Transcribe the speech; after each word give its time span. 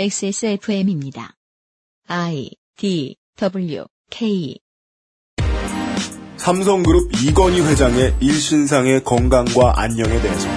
XSFM입니다. 0.00 1.34
I 2.08 2.52
D 2.78 3.16
W 3.36 3.84
K 4.10 4.56
삼성그룹 6.38 7.10
이건희 7.22 7.60
회장의 7.60 8.14
일신상의 8.18 9.04
건강과 9.04 9.74
안녕에 9.78 10.22
대해서 10.22 10.48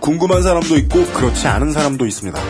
궁금한 0.00 0.42
사람도 0.42 0.76
있고 0.78 1.04
그렇지 1.12 1.46
않은 1.46 1.70
사람도 1.70 2.06
있습니다. 2.06 2.40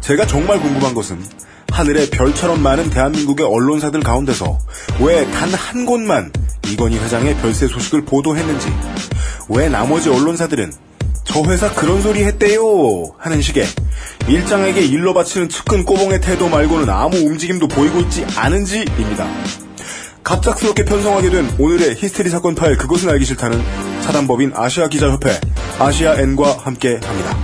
제가 0.00 0.26
정말 0.26 0.58
궁금한 0.58 0.94
것은 0.94 1.22
하늘의 1.70 2.08
별처럼 2.08 2.62
많은 2.62 2.88
대한민국의 2.88 3.44
언론사들 3.44 4.00
가운데서 4.00 4.58
왜 5.02 5.26
단 5.32 5.52
한 5.52 5.84
곳만 5.84 6.32
이건희 6.72 6.96
회장의 6.96 7.36
별세 7.36 7.68
소식을 7.68 8.06
보도했는지, 8.06 8.68
왜 9.50 9.68
나머지 9.68 10.08
언론사들은 10.08 10.72
저 11.32 11.42
회사 11.44 11.72
그런 11.72 12.02
소리 12.02 12.24
했대요 12.24 12.60
하는 13.16 13.40
식의 13.40 13.64
일장에게 14.28 14.84
일러 14.84 15.14
바치는 15.14 15.48
측근 15.48 15.82
꼬봉의 15.82 16.20
태도 16.20 16.50
말고는 16.50 16.90
아무 16.90 17.16
움직임도 17.16 17.68
보이고 17.68 18.00
있지 18.00 18.26
않은지입니다. 18.36 19.26
갑작스럽게 20.22 20.84
편성하게 20.84 21.30
된 21.30 21.48
오늘의 21.58 21.94
히스테리 21.96 22.28
사건 22.28 22.54
파일 22.54 22.76
그것은 22.76 23.08
알기 23.08 23.24
싫다는 23.24 23.62
사단법인 24.02 24.52
아시아 24.54 24.88
기자협회 24.88 25.40
아시아 25.78 26.20
N과 26.20 26.58
함께 26.58 27.00
합니다. 27.02 27.36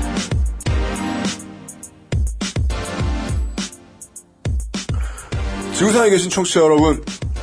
지구상에 5.72 6.10
계신 6.10 6.28
청취자 6.28 6.60
여러분 6.60 7.02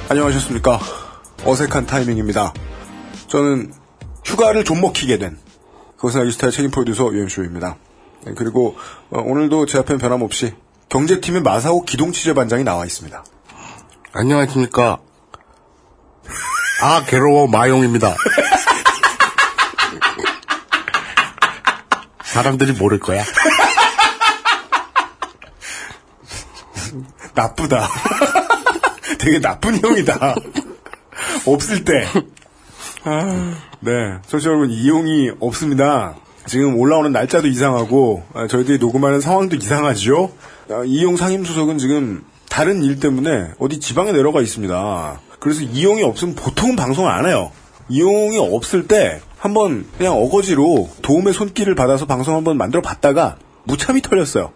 안녕하셨습니까? 0.10 0.80
어색한 1.44 1.88
타이밍입니다. 1.88 2.54
저는 3.30 3.74
휴가를 4.24 4.64
좀 4.64 4.80
먹히게 4.80 5.18
된 5.18 5.44
그것은 5.98 6.22
알기 6.22 6.32
싫다의 6.32 6.52
책임 6.52 6.72
프로듀서 6.72 7.12
유엠쇼입니다. 7.14 7.78
네, 8.26 8.34
그리고 8.36 8.76
어, 9.10 9.20
오늘도 9.22 9.66
제 9.66 9.78
앞엔 9.80 9.98
변함없이 9.98 10.54
경제팀의 10.90 11.42
마사오 11.42 11.84
기동 11.84 12.12
취재반장이 12.12 12.64
나와 12.64 12.86
있습니다. 12.86 13.24
안녕하십니까. 14.14 15.00
아, 16.82 17.04
괴로워 17.06 17.48
마용입니다. 17.48 18.16
사람들이 22.24 22.74
모를 22.74 23.00
거야. 23.00 23.24
나쁘다. 27.34 27.88
되게 29.20 29.40
나쁜 29.40 29.80
형이다. 29.82 30.36
없을 31.46 31.84
때. 31.84 32.08
아, 33.08 33.54
네. 33.82 34.16
청취자 34.26 34.50
여러분, 34.50 34.72
이용이 34.72 35.32
없습니다. 35.40 36.16
지금 36.48 36.80
올라오는 36.80 37.12
날짜도 37.12 37.48
이상하고, 37.48 38.24
아, 38.34 38.48
저희들이 38.48 38.80
녹음하는 38.80 39.22
상황도 39.22 39.56
이상하죠? 39.58 40.32
아, 40.72 40.84
이용 40.86 41.16
상임수석은 41.16 41.78
지금 41.78 42.26
다른 42.50 42.82
일 42.84 43.00
때문에 43.00 43.52
어디 43.60 43.80
지방에 43.80 44.12
내려가 44.12 44.42
있습니다. 44.42 45.22
그래서 45.40 45.62
이용이 45.62 46.02
없으면 46.02 46.34
보통은 46.34 46.76
방송을 46.76 47.12
안 47.12 47.28
해요. 47.28 47.52
이용이 47.90 48.40
없을 48.40 48.88
때 48.88 49.22
한번 49.38 49.86
그냥 50.00 50.14
어거지로 50.14 50.90
도움의 51.04 51.34
손길을 51.34 51.76
받아서 51.76 52.08
방송 52.08 52.36
한번 52.36 52.58
만들어 52.58 52.82
봤다가 52.82 53.38
무참히 53.66 54.02
털렸어요. 54.02 54.52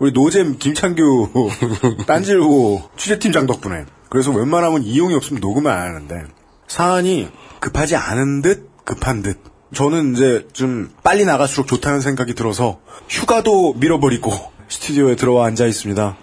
우리 0.00 0.10
노잼 0.10 0.58
김창규 0.58 1.50
딴질고 2.08 2.82
취재팀장 2.96 3.46
덕분에. 3.46 3.84
그래서 4.08 4.32
웬만하면 4.32 4.82
이용이 4.82 5.14
없으면 5.14 5.40
녹음을 5.40 5.70
안 5.70 5.94
하는데 5.94 6.24
사안이 6.66 7.28
급하지 7.60 7.96
않은 7.96 8.42
듯 8.42 8.84
급한 8.84 9.22
듯. 9.22 9.38
저는 9.74 10.14
이제 10.14 10.48
좀 10.52 10.90
빨리 11.02 11.24
나갈수록 11.24 11.68
좋다는 11.68 12.00
생각이 12.00 12.34
들어서 12.34 12.80
휴가도 13.08 13.74
밀어버리고 13.74 14.32
스튜디오에 14.68 15.14
들어와 15.16 15.46
앉아 15.46 15.66
있습니다. 15.66 16.16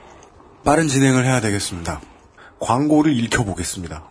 빠른 0.65 0.87
진행을 0.87 1.25
해야 1.25 1.39
되겠습니다. 1.39 2.01
광고를 2.59 3.17
읽혀보겠습니다. 3.17 4.03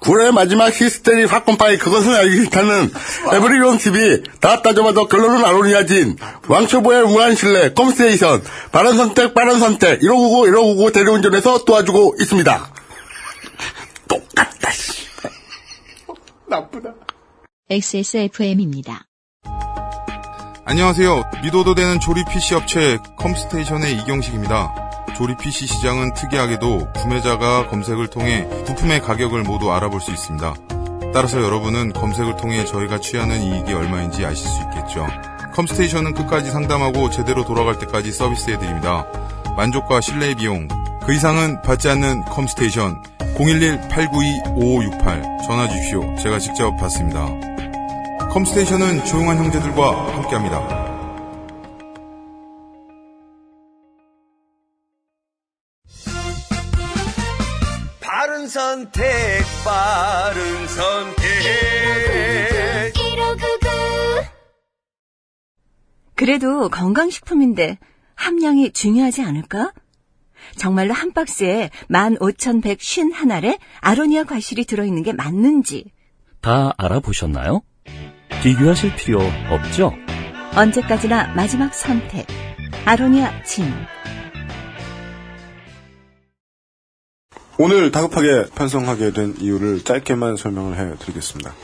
9회 0.00 0.32
마지막 0.32 0.68
히스테리 0.68 1.26
사건 1.28 1.56
파일 1.56 1.78
그것은 1.78 2.14
알기 2.14 2.36
싫다는 2.36 2.90
에브리온 3.32 3.78
TV 3.78 4.22
다 4.40 4.60
따져봐도 4.60 5.06
결론은 5.06 5.44
아로니아진 5.44 6.16
왕초보의 6.46 7.06
무한 7.06 7.34
신뢰 7.34 7.72
컴스테이션 7.72 8.42
바른 8.70 8.96
선택 8.96 9.32
빠른 9.32 9.58
선택 9.58 10.00
1599 10.02 10.46
1599 10.46 10.92
대리운전에서 10.92 11.64
도와주고 11.64 12.16
있습니다. 12.20 12.70
똑같다 14.34 14.70
씨. 14.72 15.06
나쁘다. 16.48 16.92
XSFM입니다. 17.70 19.06
안녕하세요. 20.66 21.22
믿어도 21.42 21.74
되는 21.74 22.00
조립 22.00 22.26
PC 22.28 22.54
업체 22.54 22.98
컴스테이션의 23.18 23.98
이경식입니다. 23.98 24.74
조립 25.16 25.38
PC 25.38 25.66
시장은 25.66 26.14
특이하게도 26.14 26.92
구매자가 26.94 27.68
검색을 27.68 28.08
통해 28.08 28.48
부품의 28.66 29.00
가격을 29.02 29.42
모두 29.42 29.72
알아볼 29.72 30.00
수 30.00 30.10
있습니다. 30.10 30.54
따라서 31.12 31.40
여러분은 31.40 31.92
검색을 31.92 32.36
통해 32.36 32.64
저희가 32.64 32.98
취하는 32.98 33.40
이익이 33.40 33.72
얼마인지 33.72 34.24
아실 34.24 34.48
수 34.48 34.60
있겠죠. 34.62 35.06
컴스테이션은 35.54 36.14
끝까지 36.14 36.50
상담하고 36.50 37.10
제대로 37.10 37.44
돌아갈 37.44 37.78
때까지 37.78 38.10
서비스해드립니다. 38.10 39.06
만족과 39.56 40.00
신뢰의 40.00 40.34
비용, 40.34 40.66
그 41.06 41.14
이상은 41.14 41.62
받지 41.62 41.88
않는 41.88 42.24
컴스테이션 42.24 43.00
011-892-5568 43.34 45.46
전화 45.46 45.68
주십시오. 45.68 46.14
제가 46.16 46.38
직접 46.38 46.74
받습니다. 46.76 47.26
컴스테이션은 48.30 49.04
조용한 49.04 49.36
형제들과 49.38 50.14
함께합니다. 50.14 50.84
바른 58.00 58.46
선택, 58.48 59.02
바른 59.64 60.66
선택. 60.68 61.24
그래도 66.14 66.68
건강식품인데 66.68 67.78
함량이 68.14 68.72
중요하지 68.72 69.22
않을까? 69.22 69.72
정말로 70.56 70.94
한 70.94 71.12
박스에 71.12 71.70
15,151알에 71.90 73.58
아로니아 73.80 74.24
과실이 74.24 74.64
들어있는 74.64 75.02
게 75.02 75.12
맞는지 75.12 75.86
다 76.40 76.72
알아보셨나요? 76.76 77.62
비교하실 78.42 78.96
필요 78.96 79.20
없죠? 79.50 79.92
언제까지나 80.56 81.34
마지막 81.34 81.74
선택 81.74 82.26
아로니아 82.84 83.44
진 83.44 83.66
오늘 87.56 87.92
다급하게 87.92 88.46
편성하게 88.54 89.12
된 89.12 89.34
이유를 89.38 89.84
짧게만 89.84 90.36
설명을 90.36 90.76
해드리겠습니다. 90.76 91.54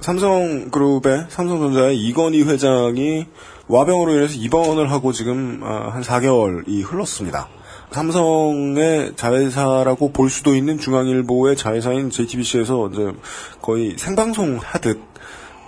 삼성그룹의 0.00 1.26
삼성전자의 1.28 1.98
이건희 1.98 2.42
회장이 2.42 3.26
와병으로 3.66 4.12
인해서 4.12 4.34
입원을 4.34 4.90
하고 4.90 5.12
지금 5.12 5.60
아, 5.62 5.90
한 5.90 6.02
4개월이 6.02 6.84
흘렀습니다. 6.84 7.48
삼성의 7.92 9.12
자회사라고 9.16 10.12
볼 10.12 10.30
수도 10.30 10.54
있는 10.54 10.78
중앙일보의 10.78 11.56
자회사인 11.56 12.10
JTBC에서 12.10 12.90
이제 12.92 13.12
거의 13.60 13.94
생방송 13.98 14.58
하듯 14.62 15.00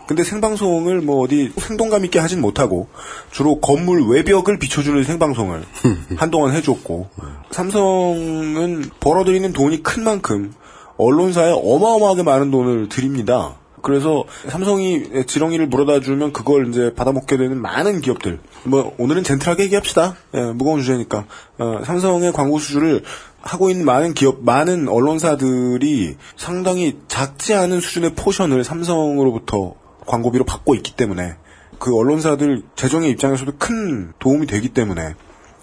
근데 0.06 0.24
생방송을 0.24 1.00
뭐 1.00 1.22
어디 1.22 1.52
생동감 1.56 2.04
있게 2.04 2.18
하진 2.18 2.40
못하고 2.40 2.88
주로 3.30 3.60
건물 3.60 4.06
외벽을 4.08 4.58
비춰주는 4.58 5.02
생방송을 5.04 5.64
한동안 6.16 6.54
해줬고 6.54 7.08
삼성은 7.50 8.90
벌어들이는 9.00 9.52
돈이 9.52 9.82
큰 9.82 10.04
만큼 10.04 10.52
언론사에 10.96 11.52
어마어마하게 11.52 12.22
많은 12.22 12.50
돈을 12.50 12.88
드립니다. 12.88 13.56
그래서 13.82 14.24
삼성이 14.48 15.04
지렁이를 15.26 15.66
물어다 15.66 16.00
주면 16.00 16.32
그걸 16.32 16.68
이제 16.68 16.92
받아먹게 16.94 17.36
되는 17.36 17.60
많은 17.60 18.00
기업들. 18.00 18.38
뭐 18.64 18.94
오늘은 18.98 19.24
gentle하게 19.24 19.64
얘기합시다. 19.64 20.16
예, 20.34 20.40
무거운 20.52 20.80
주제니까. 20.80 21.26
어, 21.58 21.80
삼성의 21.84 22.32
광고 22.32 22.58
수주를 22.58 23.02
하고 23.40 23.70
있는 23.70 23.84
많은 23.84 24.14
기업, 24.14 24.44
많은 24.44 24.88
언론사들이 24.88 26.16
상당히 26.36 26.98
작지 27.08 27.54
않은 27.54 27.80
수준의 27.80 28.14
포션을 28.14 28.64
삼성으로부터 28.64 29.74
광고비로 30.06 30.44
받고 30.44 30.74
있기 30.76 30.94
때문에 30.96 31.34
그 31.78 31.96
언론사들 31.96 32.62
재정의 32.76 33.10
입장에서도 33.10 33.52
큰 33.58 34.12
도움이 34.20 34.46
되기 34.46 34.68
때문에 34.68 35.14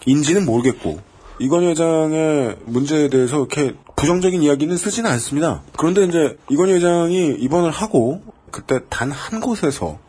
인지는 0.05 0.45
모르겠고 0.45 0.99
이건희 1.39 1.67
회장의 1.67 2.57
문제에 2.65 3.09
대해서 3.09 3.37
이렇게 3.37 3.75
부정적인 3.95 4.43
이야기는 4.43 4.75
쓰지는 4.77 5.09
않습니다. 5.11 5.61
그런데 5.77 6.03
이제 6.05 6.37
이건희 6.49 6.73
회장이 6.73 7.35
입원을 7.39 7.71
하고 7.71 8.21
그때 8.51 8.79
단 8.89 9.11
한 9.11 9.39
곳에서 9.39 9.99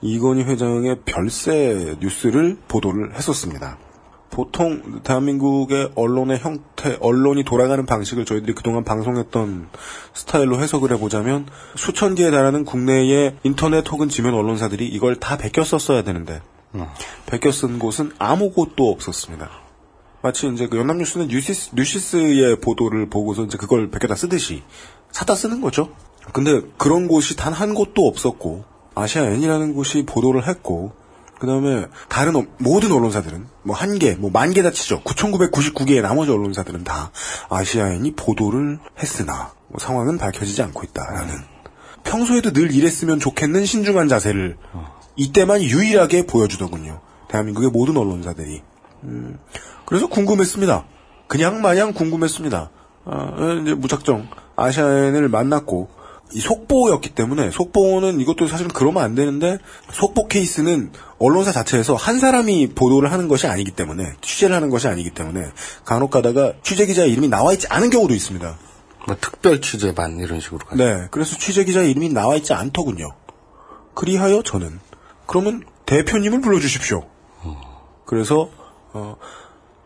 이건희 0.00 0.42
회장의 0.44 1.00
별세 1.04 1.96
뉴스를 2.00 2.58
보도를 2.68 3.14
했었습니다. 3.14 3.78
보통 4.30 5.02
대한민국의 5.04 5.90
언론의 5.94 6.38
형태, 6.38 6.96
언론이 7.00 7.44
돌아가는 7.44 7.84
방식을 7.84 8.24
저희들이 8.24 8.54
그동안 8.54 8.82
방송했던 8.82 9.68
스타일로 10.14 10.58
해석을 10.58 10.90
해보자면 10.92 11.46
수천 11.76 12.14
개에 12.14 12.30
달하는 12.30 12.64
국내의 12.64 13.36
인터넷 13.42 13.86
혹은 13.92 14.08
지면 14.08 14.32
언론사들이 14.34 14.86
이걸 14.86 15.16
다 15.16 15.36
베껴 15.36 15.64
썼어야 15.64 16.02
되는데 16.02 16.40
베껴 17.26 17.52
쓴 17.52 17.78
곳은 17.78 18.12
아무 18.18 18.50
곳도 18.52 18.90
없었습니다. 18.90 19.50
마치 20.22 20.48
이제 20.48 20.68
그 20.68 20.78
연합뉴스는 20.78 21.28
뉴시스, 21.28 21.70
뉴시스의 21.74 22.60
보도를 22.60 23.08
보고서 23.10 23.44
이제 23.44 23.56
그걸 23.58 23.90
베껴다 23.90 24.14
쓰듯이 24.14 24.62
사다 25.10 25.34
쓰는 25.34 25.60
거죠. 25.60 25.90
근데 26.32 26.60
그런 26.78 27.08
곳이 27.08 27.36
단 27.36 27.52
한 27.52 27.74
곳도 27.74 28.06
없었고 28.06 28.64
아시아N이라는 28.94 29.74
곳이 29.74 30.04
보도를 30.06 30.46
했고 30.46 30.92
그 31.40 31.46
다음에 31.48 31.86
다른 32.08 32.36
어- 32.36 32.44
모든 32.58 32.92
언론사들은 32.92 33.46
뭐 33.64 33.74
한 33.74 33.98
개, 33.98 34.14
뭐 34.14 34.30
만 34.30 34.52
개 34.52 34.62
다 34.62 34.70
치죠. 34.70 35.02
9,999개의 35.02 36.00
나머지 36.02 36.30
언론사들은 36.30 36.84
다 36.84 37.10
아시아N이 37.50 38.14
보도를 38.14 38.78
했으나 39.00 39.52
뭐 39.68 39.80
상황은 39.80 40.18
밝혀지지 40.18 40.62
않고 40.62 40.84
있다라는 40.84 41.34
평소에도 42.04 42.52
늘 42.52 42.72
이랬으면 42.72 43.18
좋겠는 43.18 43.64
신중한 43.66 44.06
자세를 44.08 44.56
이때만 45.16 45.62
유일하게 45.62 46.26
보여주더군요. 46.26 47.00
대한민국의 47.28 47.70
모든 47.70 47.96
언론사들이. 47.96 48.62
음, 49.04 49.38
그래서 49.84 50.06
궁금했습니다. 50.06 50.84
그냥 51.26 51.62
마냥 51.62 51.92
궁금했습니다. 51.92 52.70
아, 53.04 53.58
이제 53.62 53.74
무작정 53.74 54.28
아시아N을 54.56 55.28
만났고 55.28 55.88
이 56.34 56.40
속보였기 56.40 57.10
때문에 57.10 57.50
속보는 57.50 58.20
이것도 58.20 58.46
사실은 58.46 58.70
그러면 58.72 59.02
안 59.02 59.14
되는데 59.14 59.58
속보 59.92 60.28
케이스는 60.28 60.92
언론사 61.18 61.52
자체에서 61.52 61.94
한 61.94 62.18
사람이 62.18 62.70
보도를 62.74 63.12
하는 63.12 63.28
것이 63.28 63.46
아니기 63.46 63.70
때문에 63.70 64.14
취재를 64.22 64.56
하는 64.56 64.70
것이 64.70 64.88
아니기 64.88 65.10
때문에 65.10 65.50
간혹 65.84 66.10
가다가 66.10 66.54
취재 66.62 66.86
기자 66.86 67.04
이름이 67.04 67.28
나와 67.28 67.52
있지 67.52 67.66
않은 67.68 67.90
경우도 67.90 68.14
있습니다. 68.14 68.58
뭐 69.06 69.16
특별 69.20 69.60
취재반 69.60 70.18
이런 70.20 70.40
식으로 70.40 70.60
가죠. 70.60 70.82
네, 70.82 71.08
그래서 71.10 71.36
취재 71.36 71.64
기자 71.64 71.82
이름이 71.82 72.08
나와 72.10 72.36
있지 72.36 72.54
않더군요. 72.54 73.10
그리하여 73.94 74.42
저는 74.42 74.80
그러면 75.26 75.64
대표님을 75.86 76.40
불러주십시오. 76.40 77.04
그래서 78.06 78.48
어, 78.94 79.16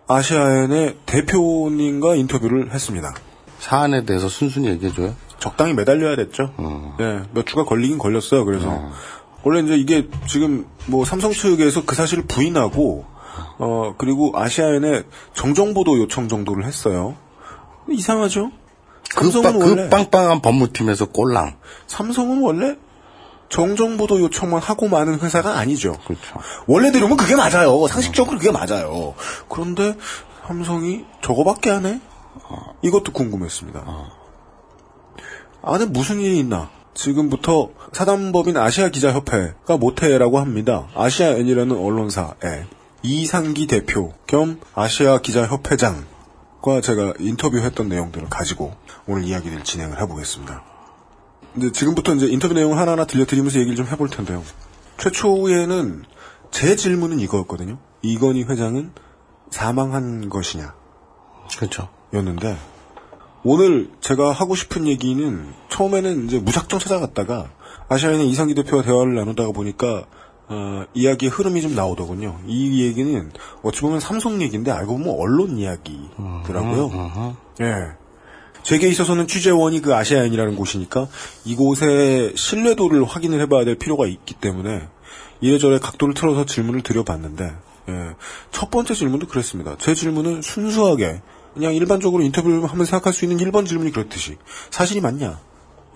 아시아엔의 0.08 0.96
대표님과 1.06 2.14
인터뷰를 2.14 2.72
했습니다. 2.72 3.14
사안에 3.58 4.04
대해서 4.04 4.28
순순히 4.28 4.68
얘기해줘요. 4.68 5.14
적당히 5.38 5.74
매달려야 5.74 6.16
됐죠. 6.16 6.52
네, 6.98 7.22
몇 7.32 7.46
주가 7.46 7.64
걸리긴 7.64 7.98
걸렸어요. 7.98 8.44
그래서 8.44 8.90
원래 9.42 9.60
이제 9.60 9.76
이게 9.76 10.08
지금 10.26 10.66
뭐 10.86 11.04
삼성 11.04 11.32
측에서 11.32 11.84
그 11.84 11.94
사실을 11.94 12.24
부인하고 12.26 13.04
어 13.58 13.94
그리고 13.98 14.32
아시아엔에 14.34 15.02
정정보도 15.34 15.98
요청 15.98 16.28
정도를 16.28 16.64
했어요. 16.64 17.16
이상하죠? 17.88 18.50
그, 19.14 19.30
삼성은 19.30 19.42
빵- 19.52 19.58
그 19.60 19.70
원래 19.70 19.88
빵빵한 19.90 20.40
법무팀에서 20.42 21.06
꼴랑. 21.06 21.56
삼성은 21.86 22.42
원래 22.42 22.76
정정보도 23.48 24.20
요청만 24.20 24.60
하고 24.60 24.88
마는 24.88 25.20
회사가 25.20 25.58
아니죠. 25.58 25.96
그렇죠. 26.06 26.38
원래대로면 26.66 27.16
그게 27.16 27.36
맞아요. 27.36 27.86
상식적으로 27.86 28.38
그게 28.38 28.50
맞아요. 28.50 29.14
그런데 29.48 29.96
삼성이 30.46 31.04
저거밖에 31.22 31.70
안 31.70 31.86
해? 31.86 32.00
이것도 32.82 33.12
궁금했습니다. 33.12 33.84
안에 35.62 35.86
무슨 35.86 36.20
일이 36.20 36.38
있나? 36.38 36.70
지금부터 36.94 37.70
사단법인 37.92 38.56
아시아 38.56 38.88
기자협회가 38.88 39.76
모태라고 39.76 40.38
합니다. 40.38 40.86
아시아N이라는 40.94 41.76
언론사에 41.76 42.64
이상기 43.02 43.66
대표 43.66 44.14
겸 44.26 44.60
아시아 44.74 45.18
기자협회장과 45.18 46.80
제가 46.82 47.14
인터뷰했던 47.18 47.88
내용들을 47.88 48.28
가지고 48.28 48.74
오늘 49.06 49.24
이야기를 49.24 49.62
진행을 49.64 50.00
해보겠습니다. 50.00 50.62
이제 51.56 51.72
지금부터 51.72 52.14
이제 52.14 52.26
인터뷰 52.26 52.54
내용을 52.54 52.78
하나하나 52.78 53.06
들려드리면서 53.06 53.58
얘기를 53.58 53.76
좀 53.76 53.86
해볼 53.86 54.08
텐데요. 54.10 54.42
최초에는 54.98 56.04
제 56.50 56.76
질문은 56.76 57.20
이거였거든요. 57.20 57.78
이건희 58.02 58.44
회장은 58.44 58.92
사망한 59.50 60.28
것이냐 60.28 60.74
그렇죠. 61.58 61.88
였는데 62.12 62.56
오늘 63.44 63.90
제가 64.00 64.32
하고 64.32 64.54
싶은 64.54 64.86
얘기는 64.86 65.52
처음에는 65.68 66.26
이제 66.26 66.38
무작정 66.38 66.78
찾아갔다가 66.80 67.50
아시아인의 67.88 68.28
이상기 68.28 68.54
대표와 68.54 68.82
대화를 68.82 69.14
나누다가 69.14 69.52
보니까 69.52 70.06
어, 70.48 70.84
이야기의 70.94 71.30
흐름이 71.30 71.60
좀 71.62 71.74
나오더군요. 71.74 72.40
이 72.46 72.82
얘기는 72.84 73.32
어찌 73.62 73.80
보면 73.80 74.00
삼성 74.00 74.40
얘기인데 74.42 74.70
알고 74.70 74.98
보면 74.98 75.14
언론 75.18 75.58
이야기더라고요. 75.58 77.36
예. 77.60 78.05
제게 78.66 78.88
있어서는 78.88 79.28
취재원이 79.28 79.80
그 79.80 79.94
아시아인이라는 79.94 80.56
곳이니까 80.56 81.06
이곳의 81.44 82.32
신뢰도를 82.34 83.04
확인을 83.04 83.40
해봐야 83.42 83.64
될 83.64 83.76
필요가 83.76 84.08
있기 84.08 84.34
때문에 84.34 84.88
이래저래 85.40 85.78
각도를 85.78 86.14
틀어서 86.14 86.46
질문을 86.46 86.82
드려봤는데 86.82 87.44
예. 87.88 88.16
첫 88.50 88.72
번째 88.72 88.94
질문도 88.94 89.28
그랬습니다. 89.28 89.76
제 89.78 89.94
질문은 89.94 90.42
순수하게 90.42 91.22
그냥 91.54 91.76
일반적으로 91.76 92.24
인터뷰를 92.24 92.66
하면 92.66 92.84
생각할 92.84 93.12
수 93.12 93.24
있는 93.24 93.36
1번 93.36 93.68
질문이 93.68 93.92
그렇듯이 93.92 94.36
사실이 94.70 95.00
맞냐? 95.00 95.38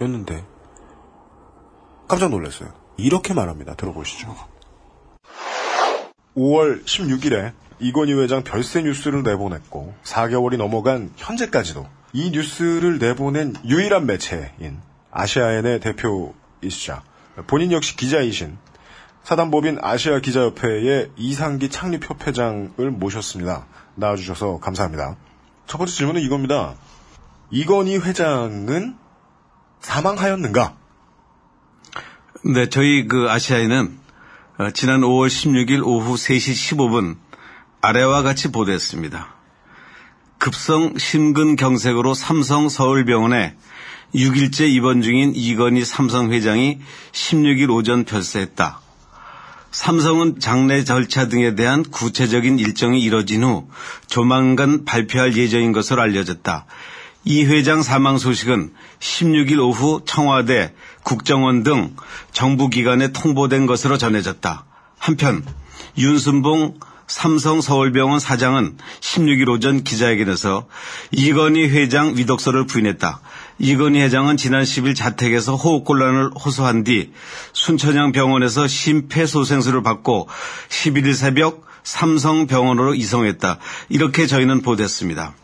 였는데 0.00 0.44
깜짝 2.06 2.30
놀랐어요. 2.30 2.72
이렇게 2.96 3.34
말합니다. 3.34 3.74
들어보시죠. 3.74 4.36
5월 6.36 6.84
16일에 6.84 7.52
이건희 7.80 8.12
회장 8.12 8.44
별세 8.44 8.82
뉴스를 8.82 9.24
내보냈고 9.24 9.92
4개월이 10.04 10.56
넘어간 10.56 11.10
현재까지도 11.16 11.84
이 12.12 12.30
뉴스를 12.30 12.98
내보낸 12.98 13.54
유일한 13.64 14.06
매체인 14.06 14.80
아시아엔의 15.10 15.80
대표이시자 15.80 17.02
본인 17.46 17.72
역시 17.72 17.96
기자이신 17.96 18.58
사단법인 19.22 19.78
아시아 19.80 20.18
기자협회의 20.18 21.10
이상기 21.16 21.68
창립협회장을 21.68 22.90
모셨습니다. 22.90 23.66
나와주셔서 23.94 24.58
감사합니다. 24.58 25.16
첫 25.66 25.78
번째 25.78 25.92
질문은 25.92 26.22
이겁니다. 26.22 26.74
이건희 27.50 27.98
회장은 27.98 28.96
사망하였는가? 29.80 30.76
네, 32.44 32.68
저희 32.70 33.06
그 33.06 33.28
아시아인은 33.28 33.98
어, 34.58 34.70
지난 34.72 35.00
5월 35.00 35.28
16일 35.28 35.84
오후 35.84 36.14
3시 36.14 36.76
15분 36.76 37.16
아래와 37.80 38.22
같이 38.22 38.50
보도했습니다. 38.50 39.39
급성 40.40 40.96
심근경색으로 40.96 42.14
삼성 42.14 42.70
서울병원에 42.70 43.56
6일째 44.14 44.70
입원 44.70 45.02
중인 45.02 45.34
이건희 45.36 45.84
삼성 45.84 46.32
회장이 46.32 46.78
16일 47.12 47.68
오전 47.70 48.04
별세했다. 48.04 48.80
삼성은 49.70 50.40
장례 50.40 50.82
절차 50.82 51.28
등에 51.28 51.54
대한 51.54 51.82
구체적인 51.82 52.58
일정이 52.58 53.00
이뤄진 53.02 53.44
후 53.44 53.68
조만간 54.06 54.86
발표할 54.86 55.36
예정인 55.36 55.72
것으로 55.72 56.00
알려졌다. 56.00 56.64
이 57.24 57.44
회장 57.44 57.82
사망 57.82 58.16
소식은 58.16 58.72
16일 58.98 59.58
오후 59.58 60.00
청와대, 60.06 60.72
국정원 61.02 61.62
등 61.62 61.94
정부기관에 62.32 63.12
통보된 63.12 63.66
것으로 63.66 63.98
전해졌다. 63.98 64.64
한편 64.98 65.44
윤순봉 65.98 66.80
삼성 67.10 67.60
서울병원 67.60 68.20
사장은 68.20 68.78
16일 69.00 69.48
오전 69.48 69.82
기자회견에서 69.82 70.68
이건희 71.10 71.68
회장 71.68 72.16
위독설을 72.16 72.66
부인했다. 72.66 73.20
이건희 73.58 74.00
회장은 74.00 74.36
지난 74.36 74.62
10일 74.62 74.94
자택에서 74.94 75.56
호흡곤란을 75.56 76.30
호소한 76.34 76.84
뒤 76.84 77.12
순천향 77.52 78.12
병원에서 78.12 78.68
심폐소생술을 78.68 79.82
받고 79.82 80.28
11일 80.68 81.14
새벽 81.14 81.66
삼성병원으로 81.82 82.94
이송했다. 82.94 83.58
이렇게 83.88 84.28
저희는 84.28 84.62
보도했습니다. 84.62 85.34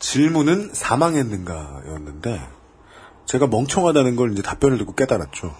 질문은 0.00 0.70
사망했는가였는데 0.72 2.42
제가 3.26 3.46
멍청하다는 3.46 4.16
걸 4.16 4.32
이제 4.32 4.42
답변을 4.42 4.78
듣고 4.78 4.96
깨달았죠. 4.96 5.54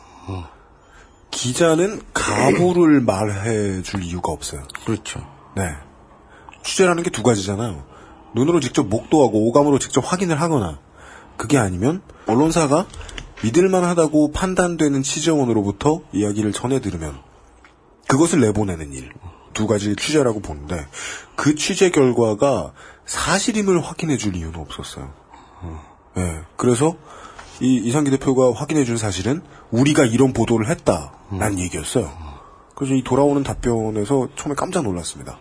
기자는 1.31 2.01
가부를 2.15 3.01
말해 3.03 3.83
줄 3.83 4.03
이유가 4.03 4.33
없어요. 4.33 4.63
그렇죠. 4.85 5.21
네. 5.57 5.75
취재라는 6.65 7.03
게 7.03 7.11
두 7.11 7.23
가지잖아요. 7.23 7.85
눈으로 8.35 8.61
직접 8.61 8.87
목도하고 8.87 9.49
오감으로 9.49 9.79
직접 9.79 10.01
확인을 10.05 10.41
하거나 10.41 10.79
그게 11.37 11.57
아니면 11.59 12.03
언론사가 12.27 12.87
믿을만하다고 13.43 14.33
판단되는 14.33 15.03
취재원으로부터 15.03 16.03
이야기를 16.13 16.53
전해 16.53 16.81
들으면 16.81 17.19
그것을 18.09 18.41
내보내는 18.41 18.93
일. 18.93 19.13
두 19.55 19.67
가지 19.67 19.97
취재라고 19.97 20.41
보는데 20.41 20.87
그 21.37 21.55
취재 21.55 21.91
결과가 21.91 22.73
사실임을 23.07 23.81
확인해 23.81 24.17
줄 24.17 24.37
이유는 24.37 24.61
없었어요. 24.61 25.13
네. 26.15 26.41
그래서 26.57 26.95
이 27.61 27.77
이상기 27.77 28.11
대표가 28.13 28.53
확인해 28.55 28.85
준 28.85 28.97
사실은 28.97 29.43
우리가 29.71 30.05
이런 30.05 30.33
보도를 30.33 30.69
했다라는 30.69 31.59
얘기였어요. 31.61 32.11
그래서 32.75 32.95
이 32.95 33.03
돌아오는 33.03 33.43
답변에서 33.43 34.29
처음에 34.37 34.55
깜짝 34.55 34.85
놀랐습니다. 34.85 35.39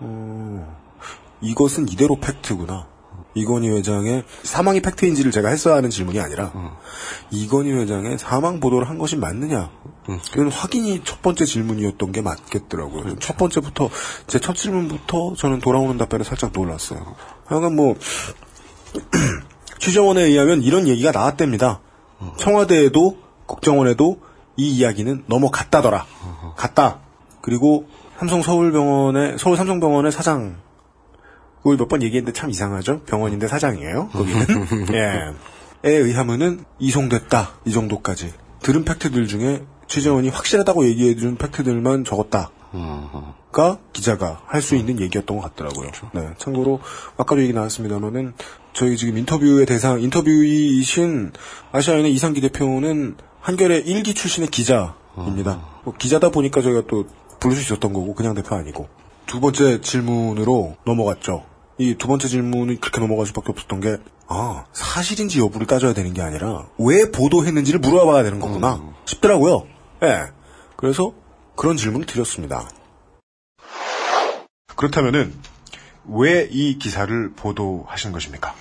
어, 0.00 0.76
이것은 1.40 1.88
이대로 1.88 2.16
팩트구나. 2.20 2.86
이건희 3.34 3.68
회장의 3.68 4.24
사망이 4.44 4.80
팩트인지를 4.80 5.30
제가 5.30 5.50
했어야 5.50 5.74
하는 5.76 5.90
질문이 5.90 6.18
아니라 6.20 6.52
이건희 7.30 7.70
회장의 7.72 8.18
사망 8.18 8.60
보도를 8.60 8.88
한 8.88 8.96
것이 8.96 9.16
맞느냐 9.16 9.70
이건 10.32 10.50
확인이 10.50 11.02
첫 11.04 11.20
번째 11.20 11.44
질문이었던 11.44 12.12
게 12.12 12.22
맞겠더라고요. 12.22 13.18
첫 13.18 13.36
번째부터 13.36 13.90
제 14.26 14.38
첫 14.38 14.54
질문부터 14.56 15.34
저는 15.36 15.60
돌아오는 15.60 15.98
답변에 15.98 16.24
살짝 16.24 16.52
놀랐어요. 16.54 17.14
하여간 17.44 17.76
뭐 17.76 17.94
취재원에 19.78 20.22
의하면 20.22 20.62
이런 20.62 20.88
얘기가 20.88 21.10
나왔답니다. 21.12 21.80
청와대에도 22.38 23.18
국정원에도 23.46 24.20
이 24.56 24.68
이야기는 24.70 25.24
넘어갔다더라. 25.26 26.06
갔다. 26.56 27.00
그리고 27.42 27.86
삼성 28.18 28.42
서울병원의 28.42 29.36
서울 29.38 29.56
삼성병원의 29.56 30.10
사장 30.12 30.56
그걸 31.58 31.76
몇 31.76 31.88
번 31.88 32.02
얘기했는데 32.02 32.32
참 32.38 32.50
이상하죠. 32.50 33.00
병원인데 33.02 33.48
사장이에요. 33.48 34.08
거기는 34.08 34.46
예. 34.94 35.32
에 35.84 35.92
의하면은 35.92 36.64
이송됐다. 36.78 37.50
이 37.66 37.72
정도까지 37.72 38.32
들은 38.60 38.84
팩트들 38.84 39.26
중에 39.26 39.62
취재원이 39.88 40.30
확실하다고 40.30 40.86
얘기해준 40.86 41.36
팩트들만 41.36 42.04
적었다. 42.04 42.50
가 43.56 43.78
기자가 43.94 44.42
할 44.44 44.60
수 44.60 44.76
있는 44.76 45.00
얘기였던 45.00 45.38
것 45.38 45.42
같더라고요. 45.44 45.88
네, 46.12 46.28
참고로 46.36 46.80
아까도 47.16 47.40
얘기 47.42 47.54
나왔습니다만은 47.54 48.34
저희 48.74 48.98
지금 48.98 49.16
인터뷰의 49.16 49.64
대상 49.64 50.02
인터뷰이신 50.02 51.32
아시아인의 51.72 52.12
이상기 52.12 52.42
대표는 52.42 53.16
한겨레 53.40 53.78
일기 53.86 54.12
출신의 54.12 54.50
기자입니다. 54.50 55.64
뭐 55.84 55.94
기자다 55.96 56.28
보니까 56.30 56.60
저희가 56.60 56.82
또 56.86 57.06
부를 57.40 57.56
수 57.56 57.62
있었던 57.62 57.92
거고 57.94 58.14
그냥 58.14 58.34
대표 58.34 58.54
아니고 58.56 58.88
두 59.26 59.40
번째 59.40 59.80
질문으로 59.80 60.76
넘어갔죠. 60.84 61.46
이 61.78 61.94
두 61.94 62.08
번째 62.08 62.28
질문이 62.28 62.78
그렇게 62.80 63.00
넘어갈 63.00 63.24
수밖에 63.26 63.52
없었던 63.52 63.80
게 63.80 63.96
아, 64.28 64.64
사실인지 64.72 65.40
여부를 65.40 65.66
따져야 65.66 65.94
되는 65.94 66.12
게 66.12 66.20
아니라 66.20 66.66
왜 66.78 67.10
보도했는지를 67.10 67.80
물어봐야 67.80 68.22
되는 68.22 68.38
거구나 68.40 68.82
싶더라고요. 69.06 69.66
예. 70.02 70.24
그래서 70.76 71.12
그런 71.54 71.76
질문을 71.78 72.06
드렸습니다. 72.06 72.68
그렇다면은 74.76 75.34
왜 76.08 76.48
이 76.50 76.78
기사를 76.78 77.32
보도하신 77.34 78.12
것입니까? 78.12 78.54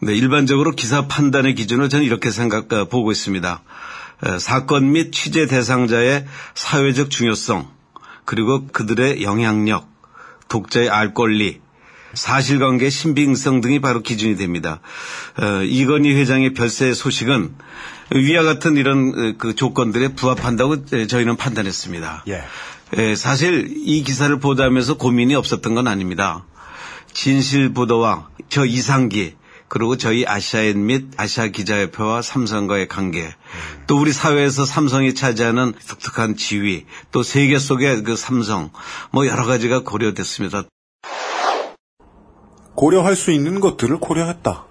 네, 0.00 0.14
일반적으로 0.14 0.72
기사 0.72 1.08
판단의 1.08 1.54
기준을 1.54 1.88
저는 1.88 2.04
이렇게 2.04 2.30
생각 2.30 2.72
어, 2.72 2.84
보고 2.86 3.10
있습니다. 3.10 3.62
어, 4.24 4.38
사건 4.38 4.92
및 4.92 5.10
취재 5.12 5.46
대상자의 5.46 6.26
사회적 6.54 7.10
중요성, 7.10 7.68
그리고 8.24 8.66
그들의 8.68 9.22
영향력, 9.22 9.88
독자의 10.48 10.90
알 10.90 11.12
권리, 11.14 11.60
사실관계 12.14 12.90
신빙성 12.90 13.62
등이 13.62 13.80
바로 13.80 14.02
기준이 14.02 14.36
됩니다. 14.36 14.80
어, 15.40 15.62
이건희 15.64 16.14
회장의 16.14 16.54
별세 16.54 16.92
소식은 16.92 17.54
위와 18.14 18.44
같은 18.44 18.76
이런 18.76 19.08
어, 19.08 19.34
그 19.38 19.54
조건들에 19.56 20.08
부합한다고 20.08 20.76
에, 20.92 21.06
저희는 21.06 21.36
판단했습니다. 21.36 22.24
예. 22.28 22.44
에, 22.94 23.14
사실 23.14 23.72
이 23.76 24.02
기사를 24.02 24.38
보도하면서 24.38 24.98
고민이 24.98 25.34
없었던 25.34 25.74
건 25.74 25.88
아닙니다. 25.88 26.44
진실 27.12 27.72
보도와 27.72 28.28
저 28.48 28.64
이상기 28.64 29.36
그리고 29.68 29.96
저희 29.96 30.26
아시아인 30.26 30.84
및 30.84 31.12
아시아 31.16 31.46
기자협회와 31.46 32.20
삼성과의 32.20 32.88
관계, 32.88 33.34
또 33.86 33.98
우리 33.98 34.12
사회에서 34.12 34.66
삼성이 34.66 35.14
차지하는 35.14 35.72
독특한 35.88 36.36
지위, 36.36 36.84
또 37.10 37.22
세계 37.22 37.58
속의 37.58 38.02
그 38.02 38.14
삼성, 38.14 38.70
뭐 39.12 39.26
여러 39.26 39.46
가지가 39.46 39.82
고려됐습니다. 39.82 40.64
고려할 42.74 43.16
수 43.16 43.30
있는 43.30 43.60
것들을 43.60 43.98
고려했다. 43.98 44.66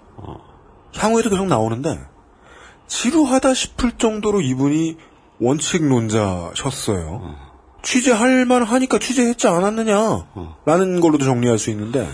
향후에도 0.98 1.32
계속 1.32 1.48
나오는데 1.48 2.00
지루하다 2.88 3.56
싶을 3.56 3.98
정도로 3.98 4.42
이분이 4.42 4.98
원칙론자셨어요. 5.40 7.51
취재할 7.82 8.46
만하니까 8.46 9.00
취재했지 9.00 9.48
않았느냐? 9.48 10.26
라는 10.66 11.00
걸로도 11.00 11.26
정리할 11.26 11.58
수 11.58 11.70
있는데 11.72 12.08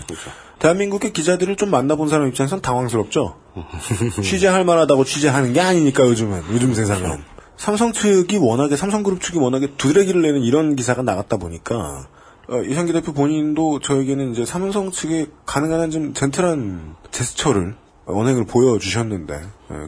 대한민국의 0.58 1.12
기자들을 1.12 1.56
좀 1.56 1.70
만나본 1.70 2.08
사람 2.08 2.28
입장에선 2.28 2.60
당황스럽죠. 2.60 3.36
취재할 4.22 4.64
만하다고 4.64 5.04
취재하는 5.04 5.52
게 5.52 5.60
아니니까 5.60 6.04
요즘은. 6.06 6.42
요즘 6.52 6.74
세상은. 6.74 7.22
삼성 7.56 7.92
측이 7.92 8.38
워낙에 8.38 8.76
삼성그룹 8.76 9.20
측이 9.20 9.38
워낙에 9.38 9.74
두드레기를 9.76 10.22
내는 10.22 10.42
이런 10.42 10.76
기사가 10.76 11.02
나갔다 11.02 11.36
보니까 11.38 12.06
어, 12.48 12.62
이상기 12.62 12.92
대표 12.92 13.12
본인도 13.12 13.80
저에게는 13.80 14.32
이제 14.32 14.44
삼성 14.46 14.90
측에 14.90 15.26
가능한 15.44 15.80
한 15.80 15.90
좀 15.90 16.14
젠틀한 16.14 16.94
제스처를 17.10 17.74
언행을 18.06 18.46
보여주셨는데 18.46 19.40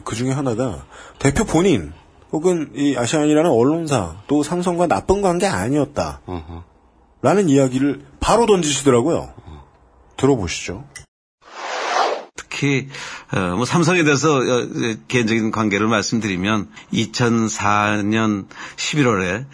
그 0.03 0.15
중에 0.15 0.31
하나가 0.31 0.85
대표 1.17 1.43
본인 1.43 1.91
혹은 2.31 2.71
이 2.75 2.95
아시안이라는 2.97 3.49
언론사 3.49 4.17
또 4.27 4.43
삼성과 4.43 4.87
나쁜 4.87 5.21
관계 5.21 5.47
아니었다. 5.47 6.21
라는 7.21 7.49
이야기를 7.49 8.05
바로 8.19 8.45
던지시더라고요. 8.45 9.33
들어보시죠. 10.17 10.85
특히 12.35 12.87
어, 13.33 13.55
뭐 13.55 13.65
삼성에 13.65 14.03
대해서 14.03 14.35
어, 14.35 14.67
개인적인 15.07 15.51
관계를 15.51 15.87
말씀드리면 15.87 16.69
2004년 16.93 18.45
11월에 18.75 19.45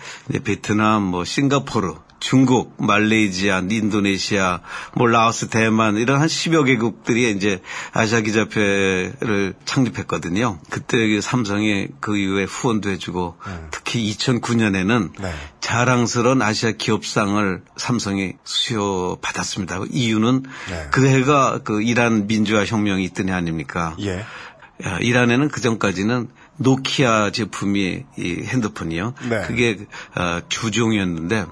베트남, 0.43 1.03
뭐 1.03 1.23
싱가포르, 1.23 1.95
중국, 2.19 2.75
말레이시아, 2.77 3.63
인도네시아, 3.69 4.61
뭐 4.95 5.07
라오스, 5.07 5.49
대만 5.49 5.97
이런 5.97 6.19
한 6.19 6.27
10여 6.27 6.65
개국들이 6.65 7.31
이제 7.31 7.61
아시아 7.93 8.21
기자협회를 8.21 9.53
창립했거든요. 9.65 10.59
그때 10.69 10.97
그 10.97 11.21
삼성이 11.21 11.87
그 11.99 12.17
이후에 12.17 12.45
후원도 12.45 12.89
해주고 12.89 13.37
특히 13.71 14.11
2009년에는 14.11 15.11
네. 15.19 15.33
자랑스러운 15.59 16.41
아시아 16.41 16.71
기업상을 16.71 17.61
삼성이 17.75 18.33
수여 18.43 19.17
받았습니다. 19.21 19.81
이유는 19.91 20.43
네. 20.69 20.87
그 20.91 21.07
해가 21.07 21.59
그 21.63 21.81
이란 21.81 22.27
민주화 22.27 22.65
혁명이 22.65 23.03
있던 23.05 23.29
해 23.29 23.33
아닙니까? 23.33 23.95
예. 23.99 24.25
야, 24.85 24.99
이란에는 24.99 25.49
그 25.49 25.59
전까지는 25.61 26.29
노키아 26.57 27.31
제품이 27.31 28.05
이 28.17 28.43
핸드폰이요. 28.45 29.13
네. 29.29 29.41
그게 29.47 29.77
어, 30.15 30.41
주종이었는데 30.49 31.45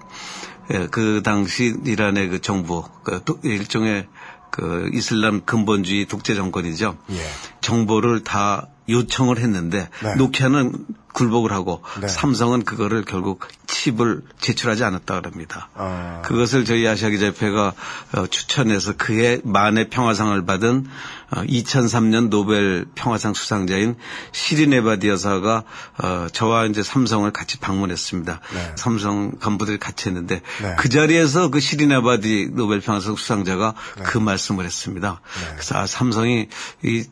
예, 0.74 0.88
그 0.89 1.22
당시 1.24 1.75
이란의 1.86 2.29
그 2.29 2.41
정부 2.41 2.84
그 3.03 3.24
도- 3.24 3.39
일종의 3.43 4.07
그 4.51 4.89
이슬람 4.93 5.41
근본주의 5.45 6.05
독재 6.05 6.34
정권이죠. 6.36 6.98
예. 7.12 7.22
정보를 7.62 8.24
다 8.24 8.67
요청을 8.88 9.39
했는데 9.39 9.89
네. 10.03 10.15
노키아는 10.15 10.74
굴복을 11.13 11.51
하고 11.51 11.81
네. 12.01 12.07
삼성은 12.07 12.63
그거를 12.65 13.03
결국 13.05 13.48
칩을 13.67 14.22
제출하지 14.39 14.84
않았다 14.84 15.22
그럽니다. 15.22 15.69
아. 15.74 16.22
그것을 16.25 16.65
저희 16.65 16.86
아시아 16.88 17.10
기자협회가 17.10 17.74
어, 18.13 18.27
추천해서 18.27 18.93
그해 18.98 19.39
만해 19.43 19.89
평화상을 19.89 20.45
받은 20.45 20.86
어, 20.88 21.25
2003년 21.43 22.29
노벨 22.29 22.85
평화상 22.95 23.33
수상자인 23.33 23.95
시린 24.31 24.73
에바디 24.73 25.07
여사가 25.07 25.63
어, 26.03 26.27
저와 26.31 26.65
이제 26.65 26.83
삼성을 26.83 27.29
같이 27.31 27.59
방문했습니다. 27.59 28.41
네. 28.53 28.71
삼성 28.75 29.31
간부들이 29.39 29.77
같이 29.79 30.09
했는데 30.09 30.41
네. 30.61 30.75
그 30.77 30.89
자리에서 30.89 31.49
그 31.49 31.59
시린 31.59 31.91
에바디 31.91 32.49
노벨 32.53 32.81
평화상 32.81 33.15
수상자가 33.15 33.73
네. 33.97 34.03
그 34.03 34.17
말씀을 34.17 34.65
했습니다. 34.65 35.21
그래서 35.53 35.77
아, 35.77 35.87
삼성이 35.87 36.49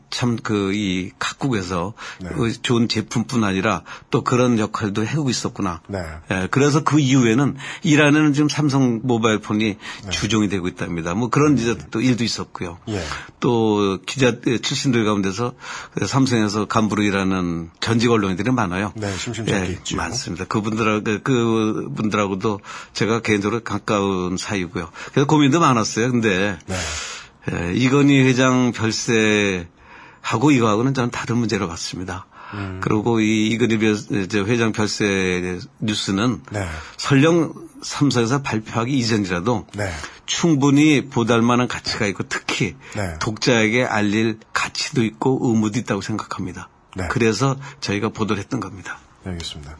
참 0.09 0.37
그 0.43 0.73
이 0.73 1.11
각국에서 1.19 1.93
네. 2.19 2.29
그 2.29 2.61
좋은 2.61 2.87
제품뿐 2.87 3.43
아니라 3.43 3.83
또 4.09 4.23
그런 4.23 4.59
역할도 4.59 5.05
해오고 5.05 5.29
있었구나. 5.29 5.81
네. 5.87 5.99
예, 6.31 6.47
그래서 6.49 6.83
그 6.83 6.99
이후에는 6.99 7.55
이란에는 7.83 8.33
지금 8.33 8.49
삼성 8.49 9.01
모바일 9.03 9.39
폰이 9.39 9.77
주종이 10.09 10.49
되고 10.49 10.67
있답니다. 10.67 11.13
뭐 11.13 11.29
그런 11.29 11.57
이제 11.57 11.77
또 11.91 12.01
일도 12.01 12.23
있었고요. 12.23 12.79
네. 12.87 12.95
예. 12.95 13.03
또 13.39 13.99
기자 14.13 14.35
출신들 14.61 15.05
가운데서 15.05 15.53
그 15.95 16.05
삼성에서 16.05 16.65
간부로 16.65 17.01
일하는 17.01 17.71
전직 17.79 18.11
언론인들이 18.11 18.51
많아요. 18.51 18.93
네, 18.95 19.11
심심찮게 19.17 19.65
예, 19.65 19.71
있죠. 19.73 19.95
많습니다. 19.97 20.45
그분들하고 20.45 21.03
그 21.23 21.89
분들하고도 21.95 22.59
제가 22.93 23.21
개인적으로 23.21 23.63
가까운 23.63 24.37
사이고요. 24.37 24.89
그래서 25.11 25.25
고민도 25.25 25.59
많았어요. 25.59 26.11
근데 26.11 26.59
네. 26.67 26.75
예, 27.51 27.73
이건희 27.73 28.21
회장 28.21 28.71
별세하고 28.71 30.51
이거하고는 30.51 30.93
저는 30.93 31.09
다른 31.09 31.37
문제로 31.37 31.67
봤습니다. 31.67 32.27
음. 32.53 32.81
그리고 32.83 33.19
이 33.19 33.47
이건희 33.47 33.77
회장 34.45 34.73
별세 34.73 35.59
뉴스는 35.79 36.41
네. 36.51 36.67
설령 36.97 37.53
삼성에서 37.83 38.41
발표하기 38.41 38.97
이전이라도 38.97 39.67
네. 39.75 39.89
충분히 40.25 41.09
보달 41.09 41.41
만한 41.41 41.67
가치가 41.67 42.05
있고 42.07 42.23
특히 42.29 42.75
네. 42.95 43.15
독자에게 43.19 43.83
알릴 43.83 44.39
가치도 44.53 45.03
있고 45.03 45.39
의무도 45.41 45.79
있다고 45.79 46.01
생각합니다. 46.01 46.69
네. 46.95 47.07
그래서 47.09 47.57
저희가 47.81 48.09
보도를 48.09 48.41
했던 48.41 48.59
겁니다. 48.59 48.99
네, 49.23 49.31
알겠습니다. 49.31 49.77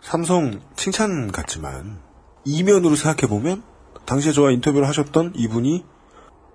삼성 0.00 0.60
칭찬 0.76 1.30
같지만 1.32 2.00
이면으로 2.44 2.96
생각해 2.96 3.28
보면 3.28 3.62
당시에 4.04 4.32
저와 4.32 4.50
인터뷰를 4.50 4.88
하셨던 4.88 5.32
이분이 5.36 5.84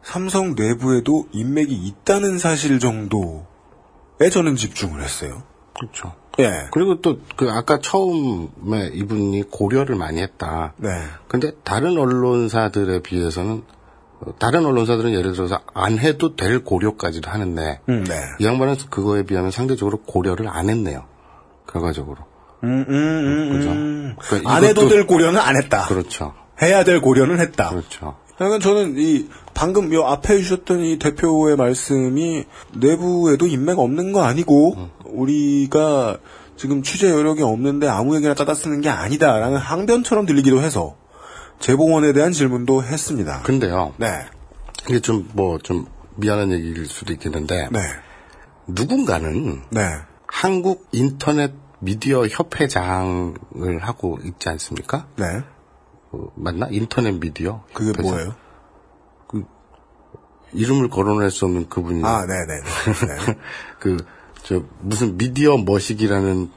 삼성 0.03 0.55
내부에도 0.55 1.27
인맥이 1.31 1.73
있다는 1.73 2.37
사실 2.37 2.79
정도에 2.79 4.29
저는 4.31 4.55
집중을 4.55 5.01
했어요. 5.01 5.43
그렇죠. 5.79 6.15
예. 6.39 6.67
그리고 6.71 7.01
또 7.01 7.17
그 7.37 7.49
아까 7.51 7.79
처음에 7.79 8.89
이분이 8.93 9.43
고려를 9.51 9.95
많이 9.95 10.21
했다. 10.21 10.73
네. 10.77 10.89
근데 11.27 11.51
다른 11.63 11.97
언론사들에 11.97 13.01
비해서는 13.03 13.63
어, 14.19 14.33
다른 14.39 14.65
언론사들은 14.65 15.13
예를 15.13 15.33
들어서 15.33 15.59
안 15.73 15.99
해도 15.99 16.35
될 16.35 16.63
고려까지도 16.63 17.29
하는데 17.29 17.79
음, 17.89 18.03
네. 18.03 18.15
이 18.39 18.45
양반은 18.45 18.75
그거에 18.89 19.23
비하면 19.23 19.51
상대적으로 19.51 19.97
고려를 20.01 20.47
안 20.47 20.69
했네요. 20.69 21.05
결과적으로. 21.71 22.17
음, 22.63 22.85
음, 22.89 22.93
음, 22.95 23.49
그죠? 23.51 23.69
음. 23.69 24.15
그러니까 24.17 24.51
안 24.55 24.63
해도 24.63 24.89
될 24.89 25.05
고려는 25.05 25.39
안 25.39 25.55
했다. 25.61 25.85
그렇죠. 25.85 26.33
해야 26.59 26.83
될 26.83 27.01
고려는 27.01 27.39
했다. 27.39 27.69
그렇죠. 27.69 28.15
그러니까 28.35 28.59
저는 28.59 28.95
이 28.97 29.27
방금 29.53 29.93
요 29.93 30.03
앞에 30.05 30.37
주셨던 30.37 30.79
이 30.81 30.97
대표의 30.99 31.55
말씀이 31.55 32.45
내부에도 32.73 33.45
인맥 33.47 33.77
없는 33.77 34.11
거 34.11 34.23
아니고 34.23 34.89
우리가 35.11 36.17
지금 36.55 36.81
취재 36.83 37.09
여력이 37.09 37.43
없는데 37.43 37.87
아무에게나 37.87 38.33
짜다 38.35 38.53
쓰는 38.55 38.81
게 38.81 38.89
아니다라는 38.89 39.57
항변처럼 39.57 40.25
들리기도 40.25 40.61
해서 40.61 40.95
재봉원에 41.59 42.13
대한 42.13 42.31
질문도 42.31 42.83
했습니다. 42.83 43.41
근데요. 43.43 43.93
네, 43.97 44.07
이게 44.89 44.99
좀 44.99 45.27
뭐 45.33 45.59
좀 45.59 45.85
미안한 46.15 46.51
얘기일 46.51 46.85
수도 46.87 47.13
있겠는데 47.13 47.69
네, 47.71 47.79
누군가는 48.67 49.61
네. 49.69 49.81
한국 50.27 50.87
인터넷 50.91 51.53
미디어 51.79 52.25
협회장을 52.27 53.35
하고 53.81 54.17
있지 54.23 54.49
않습니까? 54.49 55.07
네. 55.15 55.25
어, 56.11 56.27
맞나? 56.35 56.67
인터넷 56.71 57.11
미디어. 57.19 57.63
그게 57.73 57.89
협회장? 57.89 58.11
뭐예요? 58.11 58.35
이름을 60.53 60.89
거론할 60.89 61.29
수 61.29 61.45
없는 61.45 61.67
그분이 61.69 62.03
아, 62.05 62.25
네, 62.25 62.33
네, 62.47 62.61
네. 62.61 63.25
네. 63.25 63.37
그 63.79 63.97
저 64.43 64.63
무슨 64.79 65.17
미디어 65.17 65.57
머시기라는 65.57 66.49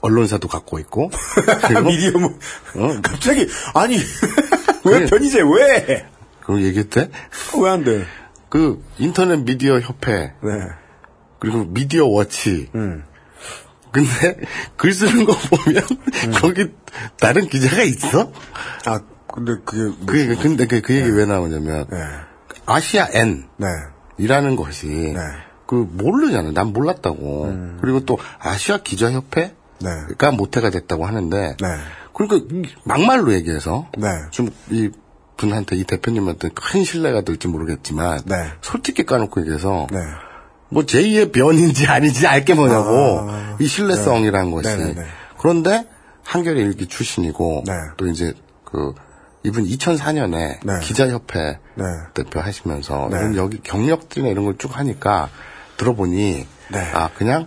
언론사도 0.00 0.48
갖고 0.48 0.78
있고 0.78 1.10
미디어 1.86 2.12
뭐 2.18 2.30
어, 2.76 3.00
갑자기 3.02 3.46
아니 3.74 3.96
왜 4.84 4.92
그래. 4.98 5.06
편의제 5.06 5.40
왜? 5.42 6.06
그거 6.40 6.60
얘기했대? 6.60 7.10
왜 7.60 7.68
안 7.70 7.84
돼? 7.84 8.04
그 8.48 8.82
인터넷 8.98 9.42
미디어 9.42 9.80
협회 9.80 10.32
네. 10.42 10.50
그리고 11.40 11.64
미디어 11.64 12.06
워치 12.06 12.70
음. 12.74 13.04
근데 13.90 14.36
글 14.76 14.92
쓰는 14.92 15.24
거 15.24 15.32
보면 15.36 15.82
거기 16.40 16.70
다른 17.18 17.48
기자가 17.48 17.82
있어? 17.82 18.30
아, 18.84 19.00
근데 19.32 19.52
그게 19.64 19.96
그 20.06 20.20
얘기, 20.20 20.34
근데 20.36 20.66
그, 20.66 20.80
그 20.82 20.94
얘기 20.94 21.08
왜 21.10 21.24
나오냐면 21.24 21.86
네. 21.90 21.98
아시아 22.66 23.08
N 23.12 23.48
네. 23.56 23.66
이라는 24.18 24.54
것이 24.56 24.86
그 25.66 25.74
모르잖아. 25.92 26.52
난 26.52 26.68
몰랐다고. 26.72 27.76
그리고 27.80 28.00
또 28.00 28.18
아시아 28.38 28.78
기자협회가 28.78 29.50
네. 29.80 30.30
모태가 30.36 30.70
됐다고 30.70 31.06
하는데 31.06 31.56
네. 31.60 31.66
그러니까 32.14 32.46
이- 32.54 32.62
막말로 32.84 33.32
얘기해서 33.34 33.88
네. 33.98 34.08
좀이 34.30 34.90
분한테 35.36 35.76
이 35.76 35.84
대표님한테 35.84 36.48
큰 36.54 36.82
신뢰가 36.84 37.20
될지 37.22 37.46
모르겠지만 37.48 38.20
네. 38.24 38.36
솔직히 38.62 39.04
까놓고 39.04 39.40
얘기해서 39.42 39.86
네. 39.90 39.98
뭐 40.70 40.82
제2의 40.84 41.30
변인지 41.32 41.86
아닌지 41.86 42.26
알게 42.26 42.54
뭐냐고 42.54 43.28
아. 43.28 43.56
이 43.60 43.66
신뢰성이라는 43.66 44.50
것이 44.50 44.68
네네네. 44.68 45.02
그런데 45.38 45.86
한겨레 46.24 46.60
일기 46.60 46.86
출신이고 46.86 47.64
네. 47.66 47.72
또 47.98 48.06
이제 48.06 48.32
그 48.64 48.94
이분 49.44 49.64
2004년에 49.64 50.58
네. 50.64 50.80
기자협회 50.82 51.58
네. 51.74 51.84
대표 52.14 52.40
하시면서 52.40 53.08
네. 53.10 53.36
여기 53.36 53.60
경력들이나 53.62 54.30
이런 54.30 54.44
걸 54.46 54.54
쭉 54.58 54.76
하니까 54.78 55.28
들어보니 55.76 56.46
네. 56.70 56.90
아 56.92 57.10
그냥 57.16 57.46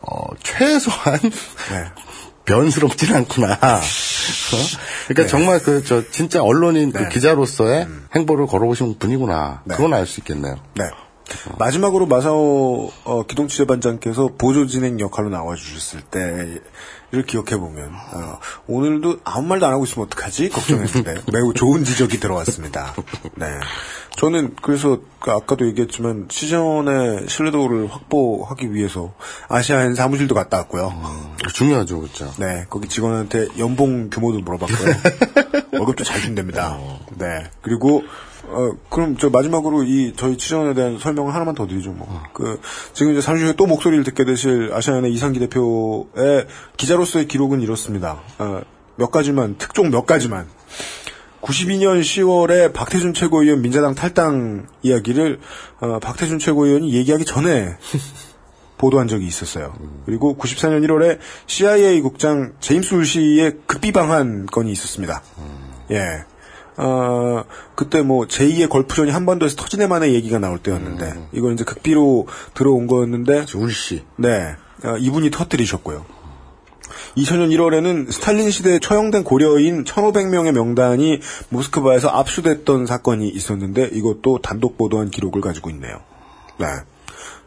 어 0.00 0.26
최소한 0.42 1.18
네. 1.20 1.84
변스럽진 2.44 3.14
않구나. 3.14 3.52
어? 3.54 3.80
그러니까 5.08 5.28
정말 5.30 5.60
그 5.60 5.82
저 5.84 6.02
진짜 6.10 6.42
언론인 6.42 6.92
그 6.92 7.02
네. 7.04 7.08
기자로서의 7.08 7.86
행보를 8.14 8.46
걸어오신 8.46 8.98
분이구나. 8.98 9.62
네. 9.64 9.74
그건 9.76 9.94
알 9.94 10.06
수 10.06 10.20
있겠네요. 10.20 10.56
네. 10.74 10.84
마지막으로 11.58 12.04
마사오 12.06 12.90
어, 13.04 13.22
기동 13.26 13.48
취재반장께서 13.48 14.32
보조 14.36 14.66
진행 14.66 15.00
역할로 15.00 15.30
나와주셨을 15.30 16.02
때 16.02 16.60
를 17.14 17.24
기억해 17.24 17.56
보면 17.56 17.92
어, 18.12 18.38
오늘도 18.66 19.20
아무 19.24 19.46
말도 19.46 19.66
안 19.66 19.72
하고 19.72 19.84
있으면 19.84 20.06
어떡하지 20.06 20.48
걱정했는데 20.48 21.22
매우 21.32 21.54
좋은 21.54 21.84
지적이 21.84 22.18
들어왔습니다. 22.18 22.94
네. 23.36 23.46
저는 24.16 24.56
그래서 24.62 24.98
그 25.20 25.30
아까도 25.30 25.66
얘기했지만 25.66 26.26
시전의 26.30 27.28
신뢰도를 27.28 27.92
확보하기 27.92 28.72
위해서 28.72 29.14
아시아엔 29.48 29.94
사무실도 29.94 30.34
갔다 30.34 30.58
왔고요. 30.58 30.92
중요하죠, 31.52 32.00
그렇죠. 32.00 32.32
네, 32.38 32.66
거기 32.68 32.88
직원한테 32.88 33.48
연봉 33.58 34.10
규모도 34.10 34.40
물어봤고요. 34.40 34.94
월급도 35.78 36.04
잘 36.04 36.20
준답니다. 36.20 36.78
네. 37.16 37.50
그리고, 37.62 38.02
어, 38.48 38.72
그럼 38.90 39.16
저 39.18 39.30
마지막으로 39.30 39.82
이 39.84 40.12
저희 40.16 40.36
취재원에 40.36 40.74
대한 40.74 40.98
설명을 40.98 41.34
하나만 41.34 41.54
더 41.54 41.66
드리죠, 41.66 41.92
뭐. 41.92 42.22
그, 42.32 42.60
지금 42.92 43.12
이제 43.12 43.20
잠시 43.20 43.44
후에 43.44 43.54
또 43.54 43.66
목소리를 43.66 44.04
듣게 44.04 44.24
되실 44.24 44.70
아시아연의 44.72 45.12
이상기 45.12 45.40
대표의 45.40 46.46
기자로서의 46.76 47.26
기록은 47.26 47.60
이렇습니다. 47.60 48.20
어, 48.38 48.60
몇 48.96 49.10
가지만, 49.10 49.56
특종 49.58 49.90
몇 49.90 50.06
가지만. 50.06 50.46
92년 51.40 52.00
10월에 52.00 52.72
박태준 52.72 53.12
최고위원 53.12 53.60
민자당 53.60 53.94
탈당 53.94 54.66
이야기를 54.82 55.40
어, 55.80 55.98
박태준 55.98 56.38
최고위원이 56.38 56.94
얘기하기 56.94 57.24
전에 57.24 57.76
보도한 58.78 59.08
적이 59.08 59.26
있었어요. 59.26 59.74
그리고 60.06 60.36
94년 60.36 60.84
1월에 60.86 61.18
CIA 61.46 62.00
국장 62.00 62.54
제임스 62.60 62.94
울시의 62.94 63.58
극비방한 63.66 64.46
건이 64.46 64.72
있었습니다. 64.72 65.22
예. 65.90 66.24
어, 66.76 67.44
그때 67.74 68.02
뭐 68.02 68.26
제2의 68.26 68.68
걸프전이 68.68 69.10
한번더 69.10 69.46
해서 69.46 69.56
터지네만의 69.56 70.14
얘기가 70.14 70.38
나올 70.38 70.58
때였는데 70.58 71.28
이건 71.32 71.54
이제 71.54 71.64
극비로 71.64 72.26
들어온 72.54 72.86
거였는데 72.86 73.46
울씨. 73.54 74.04
네. 74.16 74.56
어, 74.84 74.96
이분이 74.98 75.30
터뜨리셨고요. 75.30 76.04
2000년 77.16 77.50
1월에는 77.50 78.10
스탈린 78.10 78.50
시대에 78.50 78.80
처형된 78.80 79.22
고려인 79.24 79.84
1500명의 79.84 80.52
명단이 80.52 81.20
모스크바에서 81.48 82.08
압수됐던 82.08 82.86
사건이 82.86 83.28
있었는데 83.28 83.90
이것도 83.92 84.40
단독 84.42 84.76
보도한 84.76 85.10
기록을 85.10 85.40
가지고 85.40 85.70
있네요. 85.70 86.00
네. 86.58 86.66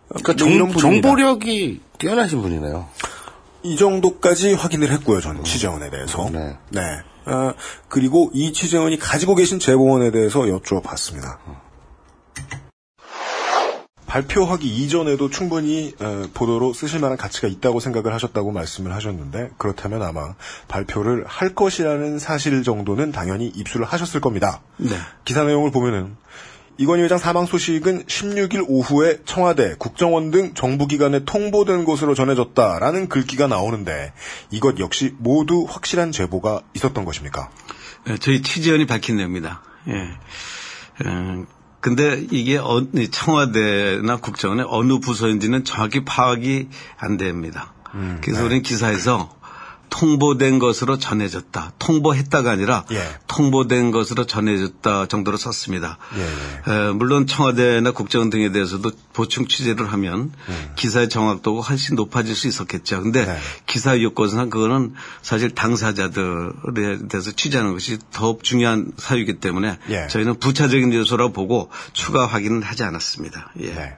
그러니까 0.08 0.46
뭐 0.46 0.54
이런 0.54 0.72
정. 0.72 0.94
정보력이 0.94 1.82
뛰어나신 1.98 2.42
분이네요. 2.42 2.88
이 3.64 3.76
정도까지 3.76 4.54
확인을 4.54 4.92
했고요, 4.92 5.20
저는 5.20 5.44
취재원에 5.44 5.90
대해서. 5.90 6.30
네. 6.30 6.58
네. 6.70 6.82
아, 7.28 7.54
그리고 7.90 8.32
이 8.34 8.54
취재원이 8.54 8.98
가지고 8.98 9.36
계신 9.36 9.60
제보원에 9.60 10.12
대해서 10.12 10.48
여쭈어봤습니다. 10.48 11.40
발표하기 14.08 14.66
이전에도 14.68 15.30
충분히 15.30 15.94
어, 16.00 16.24
보도로 16.34 16.74
쓰실 16.74 17.00
만한 17.00 17.18
가치가 17.18 17.48
있다고 17.48 17.82
생각을 17.82 18.14
하셨다고 18.14 18.52
말씀을 18.52 18.94
하셨는데 18.94 19.52
그렇다면 19.58 20.02
아마 20.02 20.34
발표를 20.70 21.26
할 21.28 21.54
것이라는 21.54 22.18
사실 22.18 22.64
정도는 22.64 23.12
당연히 23.12 23.48
입수를 23.48 23.86
하셨을 23.86 24.22
겁니다. 24.22 24.62
네. 24.78 24.96
기사 25.26 25.44
내용을 25.44 25.72
보면은 25.72 26.16
이건희 26.78 27.04
회장 27.04 27.18
사망 27.18 27.46
소식은 27.46 28.04
16일 28.06 28.66
오후에 28.68 29.20
청와대, 29.26 29.76
국정원 29.80 30.30
등 30.32 30.54
정부기관에 30.54 31.26
통보된 31.26 31.86
것으로 31.86 32.14
전해졌다라는 32.14 33.10
글귀가 33.10 33.48
나오는데 33.48 34.14
이것 34.52 34.80
역시 34.80 35.16
모두 35.18 35.66
확실한 35.68 36.12
제보가 36.12 36.62
있었던 36.76 37.04
것입니까? 37.04 37.50
예, 38.10 38.18
저희 38.18 38.42
취재원이 38.42 38.86
밝힌 38.86 39.18
내용입니다. 39.18 39.64
예. 39.88 41.08
어, 41.08 41.46
근데 41.80 42.26
이게 42.32 42.58
어- 42.58 42.86
이 42.96 43.10
청와대나 43.10 44.18
국정원의 44.18 44.66
어느 44.70 45.00
부서인지는 45.00 45.64
정확히 45.64 46.06
파악이 46.06 46.70
안 46.98 47.18
됩니다. 47.18 47.74
음, 47.96 48.20
그래서 48.22 48.42
네. 48.42 48.46
우리는 48.46 48.64
기사에서 48.64 49.37
통보된 49.98 50.60
것으로 50.60 51.00
전해졌다. 51.00 51.74
통보했다가 51.80 52.52
아니라 52.52 52.86
예. 52.92 53.04
통보된 53.28 53.90
것으로 53.92 54.26
전해졌다 54.26 55.08
정도로 55.08 55.38
썼습니다. 55.38 55.98
예, 56.18 56.72
에, 56.72 56.92
물론 56.92 57.26
청와대나 57.26 57.92
국정원 57.92 58.30
등에 58.30 58.52
대해서도 58.52 58.92
보충 59.14 59.48
취재를 59.48 59.92
하면 59.94 60.32
음. 60.50 60.72
기사의 60.76 61.10
정확도가 61.10 61.62
훨씬 61.62 61.96
높아질 61.96 62.36
수 62.36 62.48
있었겠죠. 62.48 63.02
근데 63.02 63.26
네. 63.26 63.38
기사 63.66 64.00
요건상 64.00 64.52
그거는 64.52 64.94
사실 65.24 65.56
당사자들에 65.56 67.08
대해서 67.10 67.32
취재하는 67.32 67.74
것이 67.74 67.98
더 68.12 68.38
중요한 68.44 68.92
사유이기 68.98 69.40
때문에 69.40 69.80
예. 69.90 70.08
저희는 70.10 70.40
부차적인 70.40 70.94
요소라고 70.94 71.34
보고 71.34 71.72
추가 71.94 72.28
확인은 72.28 72.62
하지 72.62 72.84
않았습니다. 72.84 73.52
예. 73.62 73.74
네. 73.74 73.98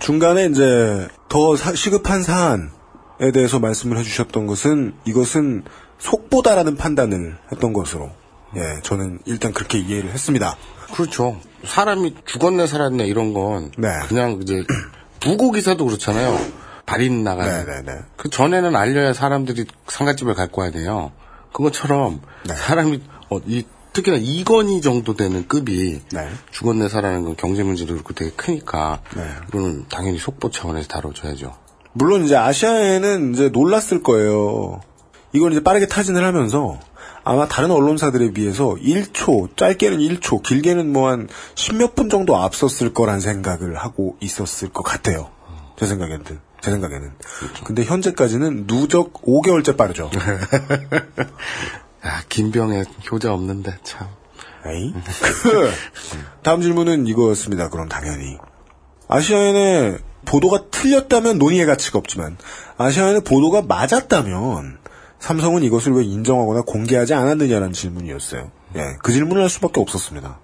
중간에 0.00 0.46
이제 0.46 1.06
더 1.28 1.54
사- 1.54 1.74
시급한 1.76 2.24
사안 2.24 2.72
에 3.20 3.32
대해서 3.32 3.58
말씀을 3.58 3.98
해주셨던 3.98 4.46
것은 4.46 4.94
이것은 5.04 5.64
속보다라는 5.98 6.76
판단을 6.76 7.36
했던 7.52 7.72
것으로 7.74 8.10
예, 8.56 8.80
저는 8.82 9.20
일단 9.26 9.52
그렇게 9.52 9.78
이해를 9.78 10.10
했습니다. 10.10 10.56
그렇죠. 10.92 11.38
사람이 11.64 12.16
죽었네 12.24 12.66
살았네 12.66 13.06
이런 13.06 13.32
건 13.34 13.70
네. 13.76 13.88
그냥 14.08 14.40
이제 14.42 14.64
부고 15.20 15.52
기사도 15.52 15.84
그렇잖아요. 15.84 16.38
발인 16.86 17.22
나가는. 17.22 17.66
네네네. 17.66 18.00
그 18.16 18.30
전에는 18.30 18.74
알려야 18.74 19.12
사람들이 19.12 19.66
상가집을 19.86 20.34
와야 20.56 20.70
돼요. 20.70 21.12
그것처럼 21.52 22.20
네. 22.48 22.54
사람이 22.54 23.02
어, 23.28 23.38
이 23.46 23.64
특히나 23.92 24.16
이건희 24.18 24.80
정도 24.80 25.14
되는 25.14 25.46
급이 25.46 26.00
네. 26.12 26.28
죽었네 26.50 26.88
살아는 26.88 27.24
건 27.24 27.36
경제 27.36 27.62
문제도 27.62 27.92
그렇고 27.92 28.14
되게 28.14 28.30
크니까 28.32 29.02
네. 29.14 29.22
이거는 29.48 29.86
당연히 29.88 30.18
속보 30.18 30.50
차원에서 30.50 30.88
다뤄줘야죠. 30.88 31.52
물론 31.92 32.24
이제 32.24 32.36
아시아에는 32.36 33.34
이제 33.34 33.48
놀랐을 33.48 34.02
거예요. 34.02 34.80
이걸 35.32 35.52
이제 35.52 35.62
빠르게 35.62 35.86
타진을 35.86 36.24
하면서 36.24 36.78
아마 37.22 37.46
다른 37.46 37.70
언론사들에 37.70 38.32
비해서 38.32 38.76
1초, 38.80 39.56
짧게는 39.56 39.98
1초, 39.98 40.42
길게는 40.42 40.92
뭐한 40.92 41.28
십몇 41.54 41.94
분 41.94 42.08
정도 42.08 42.36
앞섰을 42.36 42.94
거란 42.94 43.20
생각을 43.20 43.76
하고 43.76 44.16
있었을 44.20 44.70
것 44.70 44.82
같아요. 44.82 45.30
제 45.76 45.86
생각에는. 45.86 46.24
제 46.60 46.70
생각에는. 46.70 47.12
근데 47.64 47.84
현재까지는 47.84 48.66
누적 48.66 49.12
5개월째 49.14 49.76
빠르죠. 49.76 50.10
야, 52.06 52.22
김병에 52.28 52.84
효자 53.10 53.32
없는데 53.32 53.76
참. 53.82 54.08
에이? 54.66 54.94
그 55.42 55.70
다음 56.42 56.60
질문은 56.60 57.06
이거였습니다. 57.06 57.70
그럼 57.70 57.88
당연히. 57.88 58.36
아시아인의 59.08 59.98
보도가 60.24 60.70
틀렸다면 60.70 61.38
논의의 61.38 61.66
가치가 61.66 61.98
없지만 61.98 62.36
아시아인의 62.78 63.22
보도가 63.24 63.62
맞았다면 63.62 64.78
삼성은 65.18 65.62
이것을 65.62 65.92
왜 65.92 66.04
인정하거나 66.04 66.62
공개하지 66.62 67.14
않았느냐라는 67.14 67.72
질문이었어요. 67.72 68.50
예, 68.76 68.96
그 69.02 69.12
질문을 69.12 69.42
할 69.42 69.50
수밖에 69.50 69.80
없었습니다. 69.80 70.38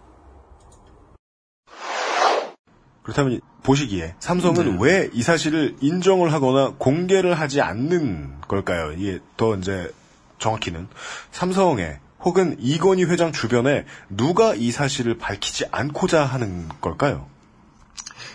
그렇다면 3.03 3.41
보시기에 3.63 4.15
삼성은 4.19 4.81
왜이 4.81 5.23
사실을 5.23 5.77
인정을 5.81 6.33
하거나 6.33 6.75
공개를 6.77 7.35
하지 7.35 7.61
않는 7.61 8.41
걸까요? 8.49 8.93
이게 8.93 9.21
더 9.37 9.57
이제 9.57 9.91
정확히는 10.39 10.89
삼성에 11.31 11.99
혹은 12.21 12.57
이건희 12.59 13.05
회장 13.05 13.33
주변에 13.33 13.85
누가 14.09 14.55
이 14.55 14.73
사실을 14.73 15.19
밝히지 15.19 15.67
않고자 15.71 16.25
하는 16.25 16.69
걸까요? 16.81 17.29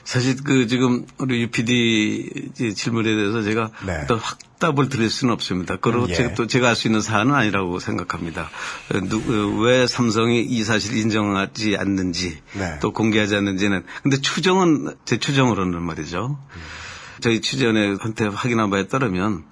사실 0.03 0.35
그 0.43 0.67
지금 0.67 1.05
우리 1.19 1.41
UPD 1.43 2.51
질문에 2.75 3.13
대해서 3.15 3.41
제가 3.43 3.71
네. 3.85 4.01
어떤 4.03 4.17
확답을 4.17 4.89
드릴 4.89 5.09
수는 5.09 5.33
없습니다. 5.33 5.77
그리고 5.77 6.07
예. 6.09 6.13
제가 6.13 6.33
또 6.35 6.47
제가 6.47 6.69
알 6.69 6.75
수 6.75 6.87
있는 6.87 7.01
사안은 7.01 7.33
아니라고 7.33 7.79
생각합니다. 7.79 8.49
어, 8.93 8.99
누- 9.03 9.17
어, 9.57 9.61
왜 9.61 9.85
삼성이 9.87 10.41
이 10.41 10.63
사실을 10.63 10.97
인정하지 10.97 11.77
않는지 11.77 12.41
네. 12.53 12.79
또 12.81 12.91
공개하지 12.93 13.35
않는지는 13.35 13.83
근데 14.03 14.17
추정은 14.17 14.95
제 15.05 15.17
추정으로는 15.17 15.81
말이죠. 15.81 16.39
저희 17.21 17.39
취재원의 17.41 17.97
한테 18.01 18.25
확인한 18.25 18.69
바에 18.71 18.87
따르면 18.87 19.43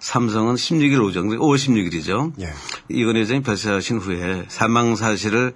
삼성은 0.00 0.54
16일 0.54 1.04
오전, 1.04 1.28
5월 1.28 1.56
16일이죠. 1.56 2.32
예. 2.40 2.52
이건 2.88 3.16
회장이 3.16 3.42
별세하신 3.42 3.98
후에 3.98 4.46
사망 4.48 4.96
사실을 4.96 5.54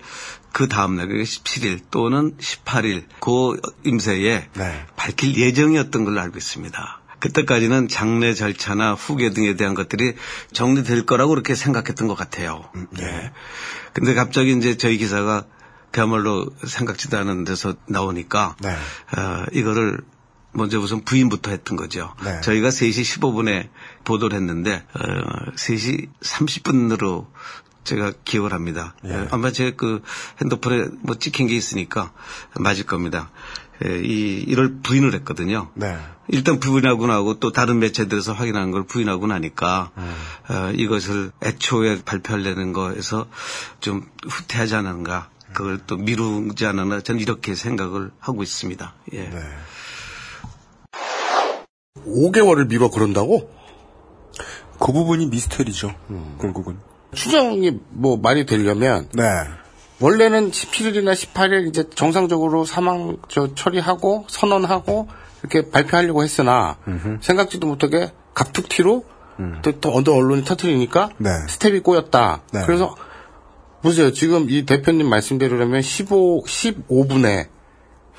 그 0.53 0.69
다음날, 0.69 1.09
그게 1.09 1.23
17일 1.23 1.81
또는 1.91 2.37
18일 2.39 3.05
그 3.21 3.61
임세에 3.85 4.49
네. 4.55 4.87
밝힐 4.97 5.37
예정이었던 5.37 6.05
걸로 6.05 6.21
알고 6.21 6.37
있습니다. 6.37 7.01
그때까지는 7.21 7.87
장례 7.87 8.35
절차나 8.35 8.95
후계 8.95 9.31
등에 9.31 9.55
대한 9.55 9.75
것들이 9.75 10.15
정리될 10.53 11.07
거라고 11.07 11.31
그렇게 11.31 11.55
생각했던 11.55 12.09
것 12.09 12.17
같아요. 12.17 12.69
예. 13.01 13.31
근데 13.93 14.15
갑자기 14.15 14.53
이제 14.57 14.77
저희 14.77 14.99
기사가 14.99 15.45
그야말로 15.93 16.51
생각지도 16.67 17.19
않은 17.19 17.45
데서 17.45 17.75
나오니까 17.87 18.57
네. 18.61 18.71
어, 19.17 19.45
이거를 19.53 20.01
먼저 20.53 20.79
우선 20.79 21.03
부인부터 21.03 21.51
했던 21.51 21.77
거죠. 21.77 22.15
네. 22.25 22.41
저희가 22.43 22.69
3시 22.69 23.21
15분에 23.21 23.69
보도를 24.05 24.37
했는데 24.37 24.85
어, 24.95 25.53
3시 25.57 26.09
30분으로 26.21 27.27
제가 27.85 28.13
기억을 28.25 28.53
합니다. 28.53 28.95
예. 29.05 29.13
어, 29.13 29.29
아마 29.31 29.51
제 29.51 29.73
그 29.77 30.03
핸드폰에 30.41 30.89
뭐 31.03 31.19
찍힌 31.19 31.47
게 31.47 31.57
있으니까 31.57 32.13
맞을 32.59 32.85
겁니다. 32.85 33.31
예, 33.85 33.99
이 33.99 34.45
이걸 34.47 34.77
부인을 34.83 35.15
했거든요. 35.15 35.71
네. 35.75 35.99
일단 36.29 36.61
부인하고 36.61 37.07
나고 37.07 37.41
또 37.41 37.51
다른 37.51 37.81
매체들에서 37.81 38.33
확인한 38.33 38.71
걸 38.71 38.85
부인하고 38.85 39.27
나니까 39.27 39.91
음. 39.97 40.15
어, 40.49 40.73
이것을 40.75 41.33
애초에 41.43 42.03
발표하려는 42.05 42.73
거에서 42.73 43.27
좀 43.81 44.07
후퇴하지 44.29 44.77
않은가 44.77 45.31
그걸 45.53 45.81
또 45.87 45.97
미루지 45.97 46.65
않았나 46.67 47.01
저는 47.01 47.21
이렇게 47.21 47.55
생각을 47.55 48.11
하고 48.21 48.43
있습니다. 48.43 48.95
예. 49.15 49.19
네. 49.29 49.41
5개월을 52.07 52.69
미뤄 52.69 52.91
그런다고? 52.91 53.51
그 54.79 54.93
부분이 54.93 55.27
미스터리죠. 55.27 55.95
결국은. 56.41 56.79
추정이 57.15 57.79
뭐 57.91 58.17
말이 58.17 58.47
되려면 58.47 59.09
네. 59.13 59.23
원래는 60.01 60.51
17일이나 60.51 61.13
18일 61.13 61.69
이제 61.69 61.85
정상적으로 61.95 62.65
사망 62.65 63.19
저 63.29 63.55
처리하고 63.55 64.25
선언하고 64.29 65.09
이렇게 65.41 65.71
발표하려고 65.71 66.23
했으나 66.23 66.79
생각지도 67.21 67.67
못하게 67.67 68.11
갑툭튀로 68.35 69.05
또, 69.63 69.81
또 69.81 69.95
어느 69.95 70.09
언론이 70.09 70.45
터트리니까 70.45 71.11
네. 71.19 71.31
스텝이 71.49 71.81
꼬였다. 71.81 72.43
네. 72.53 72.63
그래서 72.65 72.97
보세요. 73.83 74.13
지금 74.13 74.49
이 74.49 74.65
대표님 74.65 75.09
말씀대로라면 75.09 75.83
15 75.83 76.45
15분에 76.45 77.49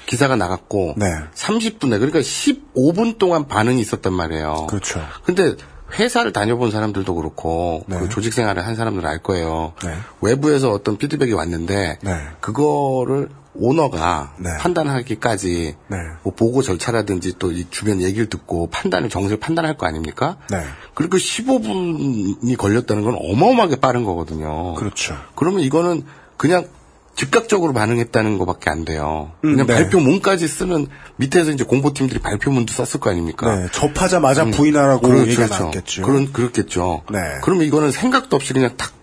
기사가 0.05 0.35
나갔고 0.35 0.95
네. 0.97 1.05
30분에 1.33 1.91
그러니까 1.99 2.19
15분 2.19 3.17
동안 3.17 3.47
반응이 3.47 3.79
있었단 3.81 4.13
말이에요. 4.13 4.67
그렇죠. 4.69 5.01
근데 5.23 5.55
회사를 5.97 6.33
다녀본 6.33 6.71
사람들도 6.71 7.13
그렇고 7.15 7.83
네. 7.87 7.99
그 7.99 8.09
조직 8.09 8.33
생활을 8.33 8.65
한 8.65 8.75
사람들은 8.75 9.07
알 9.07 9.19
거예요. 9.19 9.73
네. 9.83 9.93
외부에서 10.21 10.71
어떤 10.71 10.97
피드백이 10.97 11.33
왔는데 11.33 11.99
네. 12.01 12.17
그거를 12.39 13.29
오너가 13.55 14.33
네. 14.39 14.49
판단하기까지 14.57 15.75
네. 15.87 15.97
뭐 16.23 16.33
보고 16.33 16.63
절차라든지 16.63 17.37
또 17.37 17.51
이 17.51 17.67
주변 17.69 18.01
얘기를 18.01 18.27
듣고 18.27 18.67
판단을 18.71 19.09
정세를 19.09 19.39
판단할 19.39 19.77
거 19.77 19.85
아닙니까? 19.85 20.37
네. 20.49 20.63
그리고 20.95 21.17
15분이 21.17 22.57
걸렸다는 22.57 23.03
건 23.03 23.15
어마어마하게 23.19 23.75
빠른 23.75 24.03
거거든요. 24.03 24.73
그렇죠. 24.73 25.15
그러면 25.35 25.61
이거는 25.61 26.03
그냥 26.37 26.65
즉각적으로 27.15 27.73
반응했다는 27.73 28.37
것밖에 28.39 28.69
안 28.69 28.85
돼요. 28.85 29.31
음, 29.43 29.51
그냥 29.51 29.67
네. 29.67 29.73
발표문까지 29.75 30.47
쓰는 30.47 30.87
밑에서 31.17 31.51
이제 31.51 31.63
공보팀들이 31.63 32.19
발표문도 32.19 32.73
썼을 32.73 32.99
거 32.99 33.11
아닙니까? 33.11 33.55
네. 33.55 33.67
접하자마자 33.71 34.45
부인하라고 34.45 35.07
그렇죠, 35.07 35.25
얘기가 35.25 35.45
그렇죠. 35.45 35.63
나왔겠죠. 35.63 36.01
그런 36.03 36.33
그렇겠죠. 36.33 37.03
네. 37.11 37.19
그러면 37.43 37.65
이거는 37.65 37.91
생각도 37.91 38.35
없이 38.35 38.53
그냥 38.53 38.75
탁 38.77 38.93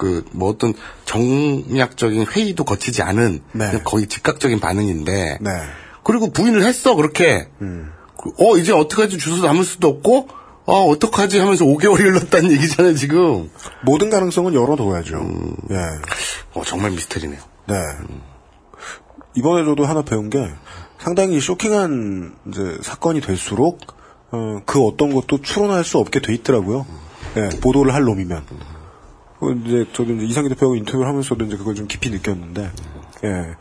그 0.00 0.24
뭐 0.32 0.48
어떤 0.48 0.72
정략적인 1.04 2.26
회의도 2.26 2.64
거치지 2.64 3.02
않은 3.02 3.40
네. 3.52 3.80
거의 3.84 4.06
즉각적인 4.06 4.58
반응인데 4.58 5.38
네. 5.40 5.50
그리고 6.02 6.32
부인을 6.32 6.64
했어 6.64 6.94
그렇게 6.94 7.48
음. 7.60 7.92
그, 8.16 8.30
어 8.38 8.56
이제 8.56 8.72
어떡하지 8.72 9.18
주소 9.18 9.42
담을 9.42 9.62
수도 9.62 9.88
없고 9.88 10.28
아 10.66 10.72
어떡하지 10.72 11.38
하면서 11.38 11.66
5개월이 11.66 12.00
흘렀다는 12.00 12.50
얘기잖아요 12.56 12.94
지금 12.94 13.50
모든 13.84 14.08
가능성은 14.08 14.54
열어둬야죠. 14.54 15.16
음. 15.18 15.56
예. 15.70 15.76
어 16.54 16.62
정말 16.64 16.92
미스터리네요. 16.92 17.40
네. 17.70 17.76
이번에 19.34 19.64
저도 19.64 19.84
하나 19.84 20.02
배운 20.02 20.28
게 20.28 20.50
상당히 20.98 21.40
쇼킹한 21.40 22.36
이제 22.48 22.78
사건이 22.82 23.20
될수록 23.20 23.80
어, 24.32 24.60
그 24.64 24.84
어떤 24.84 25.14
것도 25.14 25.40
추론할 25.42 25.84
수 25.84 25.98
없게 25.98 26.20
돼 26.20 26.34
있더라고요. 26.34 26.86
예, 27.36 27.60
보도를 27.60 27.94
할 27.94 28.02
놈이면. 28.02 28.44
그 29.40 29.60
이제 29.64 29.86
저도 29.92 30.12
이제 30.14 30.26
이상기 30.26 30.50
대표하고 30.50 30.76
인터뷰를 30.76 31.08
하면서도 31.08 31.44
이제 31.46 31.56
그걸 31.56 31.74
좀 31.74 31.86
깊이 31.86 32.10
느꼈는데, 32.10 32.70
예, 33.24 33.56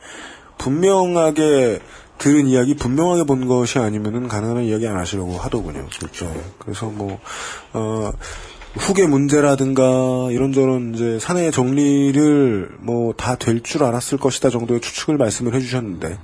분명하게 0.57 1.81
들은 2.17 2.47
이야기, 2.47 2.75
분명하게 2.75 3.23
본 3.23 3.47
것이 3.47 3.79
아니면은 3.79 4.27
가능한 4.27 4.63
이야기 4.63 4.87
안 4.87 4.97
하시려고 4.97 5.37
하더군요. 5.37 5.87
그렇죠. 5.97 6.31
그래서 6.59 6.87
뭐, 6.87 7.19
어, 7.73 8.11
후계 8.75 9.07
문제라든가 9.07 10.29
이런저런 10.31 10.93
이제 10.95 11.19
사내 11.19 11.51
정리를 11.51 12.69
뭐 12.79 13.13
다 13.13 13.35
될 13.35 13.61
줄 13.63 13.83
알았을 13.83 14.17
것이다 14.17 14.49
정도의 14.49 14.79
추측을 14.81 15.17
말씀을 15.17 15.53
해주셨는데 15.55 16.17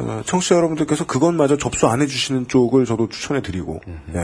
어, 0.00 0.22
청취자 0.24 0.54
여러분들께서 0.54 1.06
그것마저 1.06 1.56
접수 1.56 1.88
안 1.88 2.00
해주시는 2.00 2.46
쪽을 2.46 2.84
저도 2.84 3.08
추천해드리고 3.08 3.80
예, 4.14 4.20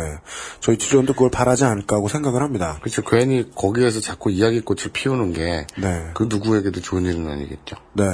저희 0.61 0.79
취재원도 0.79 1.15
그걸 1.15 1.31
바라지 1.31 1.65
않을까 1.65 1.97
하고 1.97 2.07
생각을 2.09 2.43
합니다. 2.43 2.79
그렇죠 2.81 3.03
괜히 3.03 3.51
거기에서 3.53 3.99
자꾸 4.01 4.31
이야기꽃을 4.31 4.93
피우는 4.93 5.33
게그 5.33 5.81
네, 5.81 6.13
누구에게도 6.29 6.81
좋은 6.81 7.05
일은 7.07 7.29
아니겠죠. 7.29 7.77
네. 7.95 8.05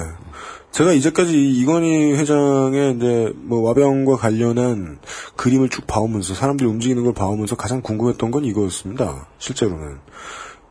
제가 0.72 0.92
이제까지 0.92 1.33
이 1.33 1.61
이건희 1.61 2.12
회장의 2.12 2.96
이제 2.96 3.33
뭐 3.37 3.61
와병과 3.61 4.16
관련한 4.16 4.98
그림을 5.37 5.68
쭉 5.68 5.87
봐오면서 5.87 6.35
사람들이 6.35 6.68
움직이는 6.68 7.02
걸 7.02 7.12
봐오면서 7.12 7.56
가장 7.56 7.83
궁금했던 7.83 8.30
건 8.30 8.44
이거였습니다. 8.44 9.26
실제로는 9.38 9.98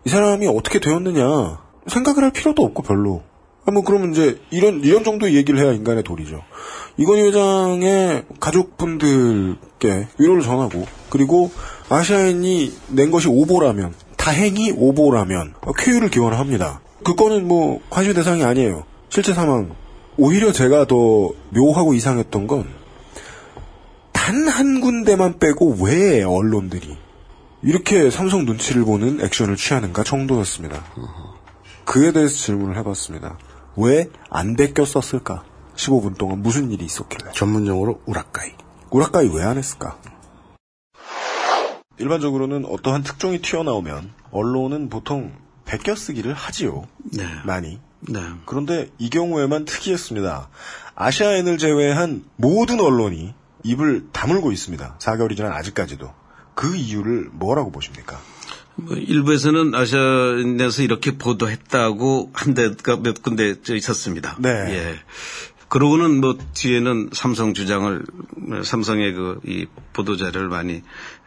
이 0.06 0.10
사람이 0.10 0.48
어떻게 0.48 0.80
되었느냐 0.80 1.60
생각을 1.88 2.24
할 2.24 2.32
필요도 2.32 2.64
없고 2.64 2.84
별로. 2.84 3.24
아, 3.66 3.72
뭐 3.72 3.84
그러면 3.84 4.12
이제 4.12 4.40
이런 4.52 4.82
이런 4.84 5.04
정도 5.04 5.32
얘기를 5.32 5.60
해야 5.60 5.74
인간의 5.74 6.04
도리죠. 6.04 6.42
이건희 6.98 7.24
회장의 7.24 8.26
가족분들께 8.40 10.08
위로를 10.18 10.42
전하고 10.42 10.86
그리고 11.10 11.52
아시아인이 11.90 12.74
낸 12.90 13.12
것이 13.12 13.28
오보라면 13.28 13.94
다행히 14.18 14.72
오보라면 14.72 15.56
쾌유를 15.78 16.10
기원합니다. 16.10 16.82
그 17.04 17.16
건은 17.16 17.48
뭐 17.48 17.80
관심 17.90 18.14
대상이 18.14 18.44
아니에요. 18.44 18.86
실제 19.10 19.34
사망. 19.34 19.76
오히려 20.20 20.52
제가 20.52 20.86
더 20.86 20.96
묘하고 21.52 21.94
이상했던 21.94 22.48
건 22.48 22.80
단 24.14 24.48
한 24.48 24.80
군데만 24.82 25.40
빼고 25.40 25.78
왜 25.82 26.22
언론들이 26.24 26.96
이렇게 27.64 28.12
삼성 28.12 28.46
눈치를 28.46 28.84
보는 28.86 29.22
액션을 29.22 29.56
취하는가 29.56 30.04
정도였습니다. 30.04 30.84
그에 31.86 32.12
대해서 32.12 32.36
질문을 32.36 32.78
해봤습니다. 32.78 33.38
왜 33.78 34.08
안 34.30 34.56
베꼈었을까? 34.56 35.44
15분 35.76 36.18
동안 36.18 36.44
무슨 36.44 36.70
일이 36.72 36.86
있었길래? 36.86 37.32
전문용어로 37.32 38.02
우라카이. 38.06 38.52
우라카이 38.92 39.30
왜 39.34 39.44
안 39.44 39.58
했을까? 39.58 39.98
일반적으로는 41.98 42.66
어떠한 42.66 43.02
특종이 43.04 43.42
튀어나오면 43.42 44.14
언론은 44.32 44.90
보통 44.90 45.32
베껴쓰기를 45.66 46.34
하지요. 46.34 46.84
네. 47.14 47.24
많이. 47.46 47.80
네. 48.02 48.22
그런데 48.46 48.90
이 48.98 49.10
경우에만 49.10 49.66
특이했습니다. 49.66 50.50
아시아인을 50.96 51.58
제외한 51.58 52.24
모든 52.36 52.80
언론이 52.80 53.34
입을 53.64 54.08
다물고 54.12 54.52
있습니다. 54.52 54.98
4개월이 55.00 55.36
지난 55.36 55.52
아직까지도. 55.52 56.14
그 56.56 56.76
이유를 56.76 57.30
뭐라고 57.34 57.72
보십니까? 57.72 58.20
뭐 58.76 58.96
일부에서는 58.96 59.76
아시아인에서 59.76 60.84
이렇게 60.84 61.18
보도했다고 61.18 62.32
한 62.34 62.54
데가 62.54 62.98
몇 62.98 63.22
군데 63.22 63.56
저 63.62 63.76
있었습니다. 63.76 64.38
네. 64.40 64.50
예. 64.50 65.00
그러고는 65.68 66.20
뭐 66.20 66.36
뒤에는 66.54 67.12
삼성 67.14 67.54
주장을 67.54 68.04
삼성의 68.64 69.14
그 69.14 69.40
이 69.46 69.68
보도 69.94 70.18
자료를 70.18 70.50
많이 70.50 70.82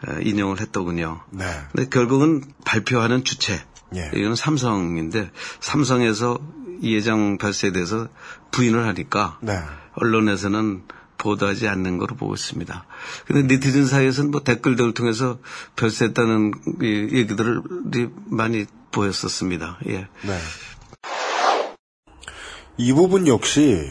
어, 0.06 0.18
인용을 0.20 0.60
했더군요. 0.60 1.20
네. 1.30 1.44
근데 1.72 1.88
결국은 1.88 2.42
발표하는 2.64 3.22
주체 3.22 3.60
예. 3.94 4.10
이건 4.14 4.34
삼성인데 4.34 5.30
삼성에서 5.60 6.38
이 6.82 6.94
예정 6.94 7.38
발세에 7.38 7.72
대해서 7.72 8.08
부인을 8.50 8.86
하니까 8.86 9.38
네. 9.40 9.58
언론에서는 9.94 10.82
보도하지 11.16 11.68
않는 11.68 11.98
거로 11.98 12.16
보고 12.16 12.34
있습니다. 12.34 12.84
근데 13.26 13.54
네티즌 13.54 13.86
사이에서는 13.86 14.32
뭐 14.32 14.42
댓글들을 14.42 14.92
통해서 14.92 15.38
별세했다는 15.76 16.52
이 16.82 17.08
얘기들이 17.16 18.10
많이 18.26 18.66
보였었습니다. 18.90 19.78
예. 19.86 20.08
네. 20.22 20.38
이 22.76 22.92
부분 22.92 23.28
역시 23.28 23.88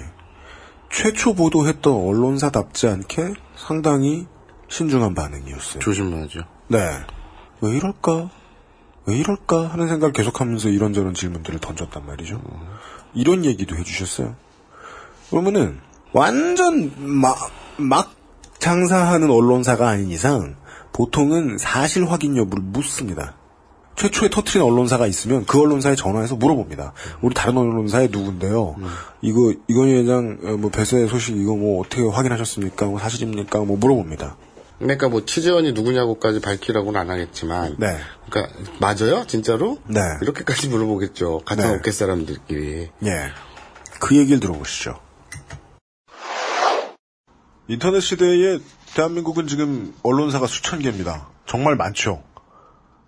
최초 0.91 1.33
보도했던 1.33 1.93
언론사답지 1.93 2.87
않게 2.87 3.33
상당히 3.55 4.27
신중한 4.67 5.15
반응이었어요. 5.15 5.79
조심하죠. 5.79 6.41
네. 6.67 6.79
왜 7.61 7.77
이럴까? 7.77 8.40
왜 9.05 9.17
이럴까? 9.17 9.67
하는 9.67 9.87
생각을 9.87 10.13
계속하면서 10.13 10.69
이런저런 10.69 11.13
질문들을 11.13 11.59
던졌단 11.59 12.05
말이죠. 12.05 12.41
이런 13.13 13.45
얘기도 13.45 13.75
해주셨어요. 13.75 14.35
그러면은 15.29 15.79
완전 16.13 16.91
막, 16.97 17.37
막 17.77 18.13
장사하는 18.59 19.29
언론사가 19.29 19.89
아닌 19.89 20.09
이상 20.09 20.55
보통은 20.93 21.57
사실 21.57 22.09
확인 22.09 22.37
여부를 22.37 22.63
묻습니다. 22.63 23.35
최초에 23.95 24.29
터트린 24.29 24.61
언론사가 24.63 25.05
있으면 25.07 25.45
그 25.45 25.59
언론사에 25.59 25.95
전화해서 25.95 26.35
물어봅니다. 26.35 26.93
우리 27.21 27.33
다른 27.33 27.57
언론사에 27.57 28.07
누군데요. 28.11 28.75
이거 29.21 29.53
이건희 29.67 29.93
회장 29.93 30.37
어, 30.43 30.57
뭐 30.57 30.71
배세 30.71 31.05
소식 31.07 31.37
이거 31.37 31.55
뭐 31.55 31.81
어떻게 31.81 32.01
확인하셨습니까? 32.03 32.85
뭐 32.85 32.99
사실입니까? 32.99 33.59
뭐 33.59 33.77
물어봅니다. 33.77 34.35
그러니까 34.81 35.09
뭐 35.09 35.25
취재원이 35.25 35.73
누구냐고까지 35.73 36.41
밝히라고는 36.41 36.99
안 36.99 37.09
하겠지만, 37.09 37.75
네. 37.77 37.97
그러니까 38.29 38.53
맞아요, 38.79 39.25
진짜로? 39.27 39.77
네. 39.87 40.01
이렇게까지 40.21 40.69
물어보겠죠. 40.69 41.43
같은 41.45 41.63
네. 41.63 41.75
업계 41.75 41.91
사람들끼리. 41.91 42.89
예. 43.05 43.31
그 43.99 44.17
얘기를 44.17 44.39
들어보시죠. 44.39 44.99
인터넷 47.67 48.01
시대에 48.01 48.59
대한민국은 48.95 49.47
지금 49.47 49.93
언론사가 50.03 50.47
수천 50.47 50.79
개입니다. 50.79 51.29
정말 51.45 51.75
많죠. 51.75 52.23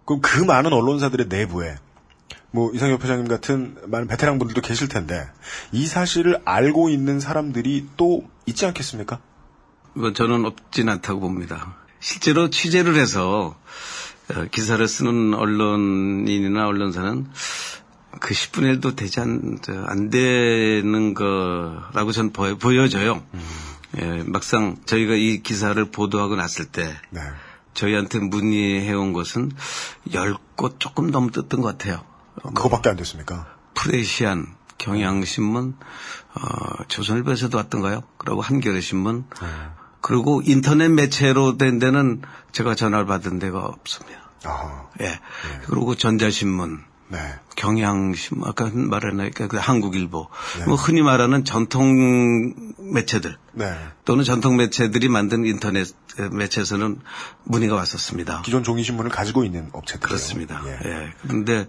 그럼 0.06 0.22
그 0.22 0.40
많은 0.44 0.72
언론사들의 0.72 1.28
내부에 1.28 1.76
뭐 2.52 2.72
이상엽 2.72 3.04
회장님 3.04 3.28
같은 3.28 3.78
많은 3.88 4.08
베테랑 4.08 4.38
분들도 4.38 4.62
계실 4.62 4.88
텐데 4.88 5.26
이 5.72 5.88
사실을 5.88 6.40
알고 6.46 6.90
있는 6.90 7.20
사람들이 7.20 7.88
또 7.98 8.24
있지 8.46 8.66
않겠습니까? 8.66 9.20
뭐 9.94 10.14
저는 10.14 10.46
없진 10.46 10.90
않다고 10.90 11.20
봅니다. 11.20 11.76
실제로 12.00 12.50
취재를 12.50 12.96
해서 12.96 13.56
어, 14.34 14.46
기사를 14.52 14.86
쓰는 14.88 15.34
언론인이나 15.34 16.68
언론사는 16.68 17.28
그 18.20 18.34
10분의 18.34 18.80
1도 18.80 18.96
되지 18.96 19.20
않, 19.20 19.60
저, 19.62 19.74
안 19.86 20.10
되는 20.10 21.14
거라고 21.14 22.12
전 22.12 22.32
보여, 22.32 22.58
보여져요. 22.58 23.24
예, 24.00 24.24
막상 24.26 24.78
저희가 24.86 25.14
이 25.16 25.42
기사를 25.44 25.84
보도하고 25.92 26.36
났을 26.36 26.66
때 26.66 26.96
네. 27.10 27.22
저희한테 27.74 28.20
문의해온 28.20 29.14
것은 29.14 29.52
10곳 30.10 30.80
조금 30.80 31.12
넘었던 31.12 31.62
것 31.62 31.64
같아요. 31.64 32.04
그거밖에 32.36 32.90
안 32.90 32.96
됐습니까? 32.96 33.48
프레시안, 33.74 34.48
경향신문, 34.78 35.76
어, 36.36 36.84
조선일보에서도 36.88 37.56
왔던가요? 37.58 38.04
그리고 38.18 38.42
한겨레신문, 38.42 39.26
그리고 40.04 40.42
인터넷 40.46 40.90
매체로 40.90 41.58
된 41.58 41.80
데는 41.80 42.22
제가 42.52 42.76
전화를 42.76 43.06
받은 43.06 43.40
데가 43.40 43.60
없습니다. 43.60 44.20
아, 44.44 44.90
예. 45.00 45.18
그리고 45.66 45.96
전자신문, 45.96 46.82
네. 47.08 47.20
경향신문, 47.56 48.46
아까 48.46 48.70
말했나니까 48.74 49.48
그 49.48 49.56
한국일보, 49.56 50.28
뭐 50.68 50.76
흔히 50.76 51.02
말하는 51.02 51.46
전통 51.46 52.54
매체들 52.78 53.38
네. 53.54 53.74
또는 54.04 54.26
전통 54.26 54.58
매체들이 54.58 55.08
만든 55.08 55.46
인터넷 55.46 55.88
매체에서는 56.34 57.00
문의가 57.46 57.76
왔었습니다. 57.76 58.42
기존 58.42 58.66
종이신문을 58.66 59.10
가지고 59.10 59.46
있는 59.46 59.70
업체들. 59.72 60.02
그렇습니다. 60.02 60.62
예. 60.66 60.80
예. 60.84 61.14
그런데 61.22 61.66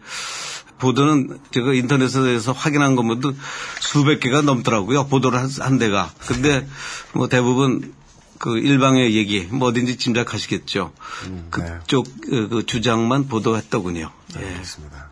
보도는 0.78 1.38
제가 1.52 1.72
인터넷에서 1.72 2.50
확인한 2.50 2.96
것만도 2.96 3.32
수백 3.78 4.18
개가 4.18 4.42
넘더라고요. 4.42 5.06
보도를 5.06 5.38
한, 5.38 5.48
한 5.60 5.78
데가. 5.78 6.10
근데 6.26 6.66
뭐 7.12 7.28
대부분 7.28 7.94
그 8.38 8.58
일방의 8.58 9.14
얘기, 9.16 9.42
뭐 9.44 9.68
어딘지 9.68 9.96
짐작하시겠죠. 9.96 10.92
네. 11.30 11.44
그쪽 11.50 12.06
그, 12.22 12.48
그 12.48 12.66
주장만 12.66 13.28
보도했더군요. 13.28 14.10
예. 14.36 14.40
그렇습니다. 14.54 15.10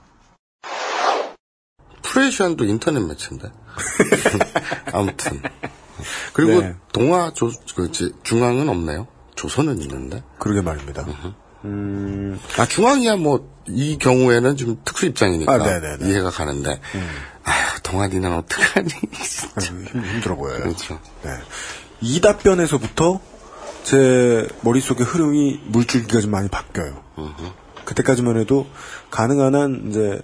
프레시안도 2.02 2.64
인터넷 2.64 3.00
매체인데. 3.00 3.50
아무튼. 4.92 5.40
그리고 6.32 6.60
네. 6.60 6.74
동아 6.92 7.32
조, 7.32 7.50
그, 7.74 7.90
지- 7.92 8.12
중앙은 8.22 8.68
없네요. 8.68 9.06
조선은 9.34 9.80
있는데. 9.82 10.22
그러게 10.38 10.60
말입니다. 10.60 11.06
아, 12.58 12.66
중앙이야 12.66 13.16
뭐, 13.16 13.50
이 13.68 13.96
경우에는 13.98 14.56
좀 14.56 14.80
특수 14.84 15.06
입장이니까. 15.06 15.52
아, 15.52 15.58
네네네. 15.58 16.10
이해가 16.10 16.30
가는데. 16.30 16.80
아, 17.44 17.78
동아리는 17.82 18.30
어떡하니. 18.30 18.88
힘, 19.62 19.86
힘들어 19.86 20.34
보여요. 20.36 20.58
그렇죠. 20.64 21.00
네. 21.22 21.30
이 22.02 22.20
답변에서부터 22.20 23.20
제 23.84 24.46
머릿속의 24.62 25.06
흐름이 25.06 25.60
물줄기가 25.66 26.20
좀 26.20 26.30
많이 26.30 26.48
바뀌어요. 26.48 27.02
그때까지만 27.84 28.38
해도 28.38 28.66
가능한 29.10 29.54
한 29.54 29.86
이제 29.88 30.20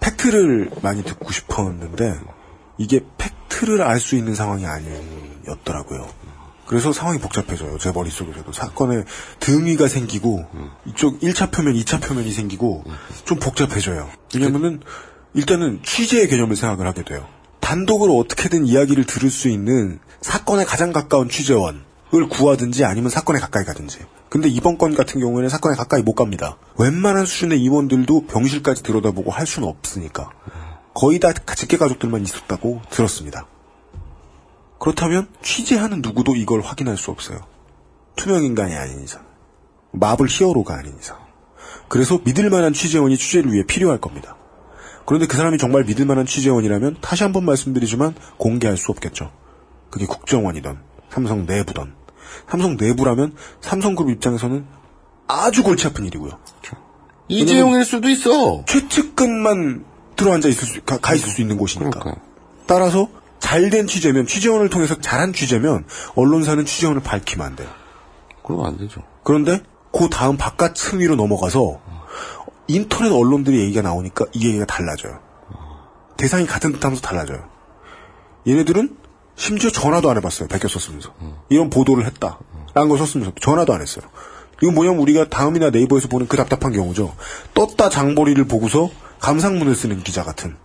팩트를 0.00 0.70
많이 0.82 1.02
듣고 1.04 1.30
싶었는데 1.32 2.14
이게 2.78 3.00
팩트를 3.18 3.82
알 3.82 4.00
수 4.00 4.16
있는 4.16 4.34
상황이 4.34 4.64
아니었더라고요. 4.66 6.08
그래서 6.66 6.92
상황이 6.92 7.18
복잡해져요. 7.18 7.78
제 7.78 7.90
머릿속에서도. 7.92 8.52
사건에 8.52 9.04
등위가 9.40 9.88
생기고 9.88 10.46
이쪽 10.86 11.18
1차 11.20 11.50
표면, 11.50 11.74
2차 11.74 12.02
표면이 12.02 12.30
생기고 12.30 12.84
좀 13.24 13.38
복잡해져요. 13.38 14.08
왜냐면은 14.34 14.80
일단은 15.34 15.80
취재의 15.82 16.28
개념을 16.28 16.56
생각을 16.56 16.86
하게 16.86 17.04
돼요. 17.04 17.26
단독으로 17.68 18.16
어떻게든 18.16 18.64
이야기를 18.64 19.04
들을 19.04 19.28
수 19.28 19.50
있는 19.50 19.98
사건에 20.22 20.64
가장 20.64 20.90
가까운 20.90 21.28
취재원을 21.28 21.82
구하든지 22.30 22.86
아니면 22.86 23.10
사건에 23.10 23.38
가까이 23.38 23.66
가든지. 23.66 23.98
근데 24.30 24.48
이번 24.48 24.78
건 24.78 24.94
같은 24.94 25.20
경우에는 25.20 25.50
사건에 25.50 25.76
가까이 25.76 26.00
못 26.00 26.14
갑니다. 26.14 26.56
웬만한 26.78 27.26
수준의 27.26 27.60
임원들도 27.60 28.26
병실까지 28.28 28.82
들여다보고 28.82 29.30
할 29.30 29.46
수는 29.46 29.68
없으니까. 29.68 30.30
거의 30.94 31.20
다 31.20 31.34
직계 31.34 31.76
가족들만 31.76 32.22
있었다고 32.22 32.80
들었습니다. 32.88 33.46
그렇다면 34.78 35.28
취재하는 35.42 36.00
누구도 36.00 36.36
이걸 36.36 36.62
확인할 36.62 36.96
수 36.96 37.10
없어요. 37.10 37.38
투명 38.16 38.44
인간이 38.44 38.74
아닌 38.76 39.04
이상. 39.04 39.26
마블 39.92 40.26
히어로가 40.26 40.74
아닌 40.74 40.96
이상. 40.98 41.18
그래서 41.88 42.18
믿을 42.24 42.48
만한 42.48 42.72
취재원이 42.72 43.18
취재를 43.18 43.52
위해 43.52 43.62
필요할 43.62 44.00
겁니다. 44.00 44.37
그런데 45.08 45.26
그 45.26 45.38
사람이 45.38 45.56
정말 45.56 45.84
믿을 45.84 46.04
만한 46.04 46.26
취재원이라면 46.26 46.98
다시 47.00 47.22
한번 47.22 47.46
말씀드리지만 47.46 48.14
공개할 48.36 48.76
수 48.76 48.92
없겠죠. 48.92 49.32
그게 49.88 50.04
국정원이던 50.04 50.80
삼성 51.08 51.46
내부던 51.46 51.94
삼성 52.46 52.76
내부라면 52.76 53.34
삼성그룹 53.62 54.10
입장에서는 54.10 54.66
아주 55.26 55.62
골치 55.62 55.86
아픈 55.86 56.04
일이고요. 56.04 56.32
이재용일 57.28 57.86
수도 57.86 58.10
있어. 58.10 58.66
최측근만 58.66 59.86
들어앉아 60.14 60.46
있을 60.48 60.68
수, 60.68 60.82
가, 60.82 60.98
가 60.98 61.14
있을 61.14 61.30
수 61.30 61.40
있는 61.40 61.56
곳이니까. 61.56 62.00
그러니까. 62.00 62.22
따라서 62.66 63.08
잘된 63.38 63.86
취재면 63.86 64.26
취재원을 64.26 64.68
통해서 64.68 65.00
잘한 65.00 65.32
취재면 65.32 65.86
언론사는 66.16 66.66
취재원을 66.66 67.02
밝히면 67.02 67.46
안 67.46 67.56
돼요. 67.56 67.70
그러면 68.44 68.66
안 68.66 68.76
되죠. 68.76 69.02
그런데 69.24 69.62
그 69.90 70.10
다음 70.10 70.36
바깥 70.36 70.74
층위로 70.74 71.16
넘어가서 71.16 71.80
인터넷 72.68 73.10
언론들의 73.10 73.58
얘기가 73.60 73.82
나오니까 73.82 74.26
이 74.32 74.46
얘기가 74.46 74.64
달라져요. 74.66 75.18
대상이 76.16 76.46
같은 76.46 76.72
듯 76.72 76.84
하면서 76.84 77.02
달라져요. 77.02 77.48
얘네들은 78.46 78.96
심지어 79.36 79.70
전화도 79.70 80.10
안 80.10 80.16
해봤어요. 80.16 80.48
베껴 80.48 80.68
썼으면서 80.68 81.14
이런 81.48 81.70
보도를 81.70 82.06
했다. 82.06 82.38
라는 82.74 82.88
걸 82.88 82.98
썼으면서 82.98 83.32
전화도 83.40 83.72
안 83.72 83.80
했어요. 83.80 84.04
이건 84.62 84.74
뭐냐면 84.74 85.00
우리가 85.00 85.28
다음이나 85.28 85.70
네이버에서 85.70 86.08
보는 86.08 86.26
그 86.26 86.36
답답한 86.36 86.72
경우죠. 86.72 87.14
떴다 87.54 87.88
장보리를 87.88 88.44
보고서 88.46 88.90
감상문을 89.20 89.74
쓰는 89.74 90.02
기자 90.02 90.24
같은. 90.24 90.56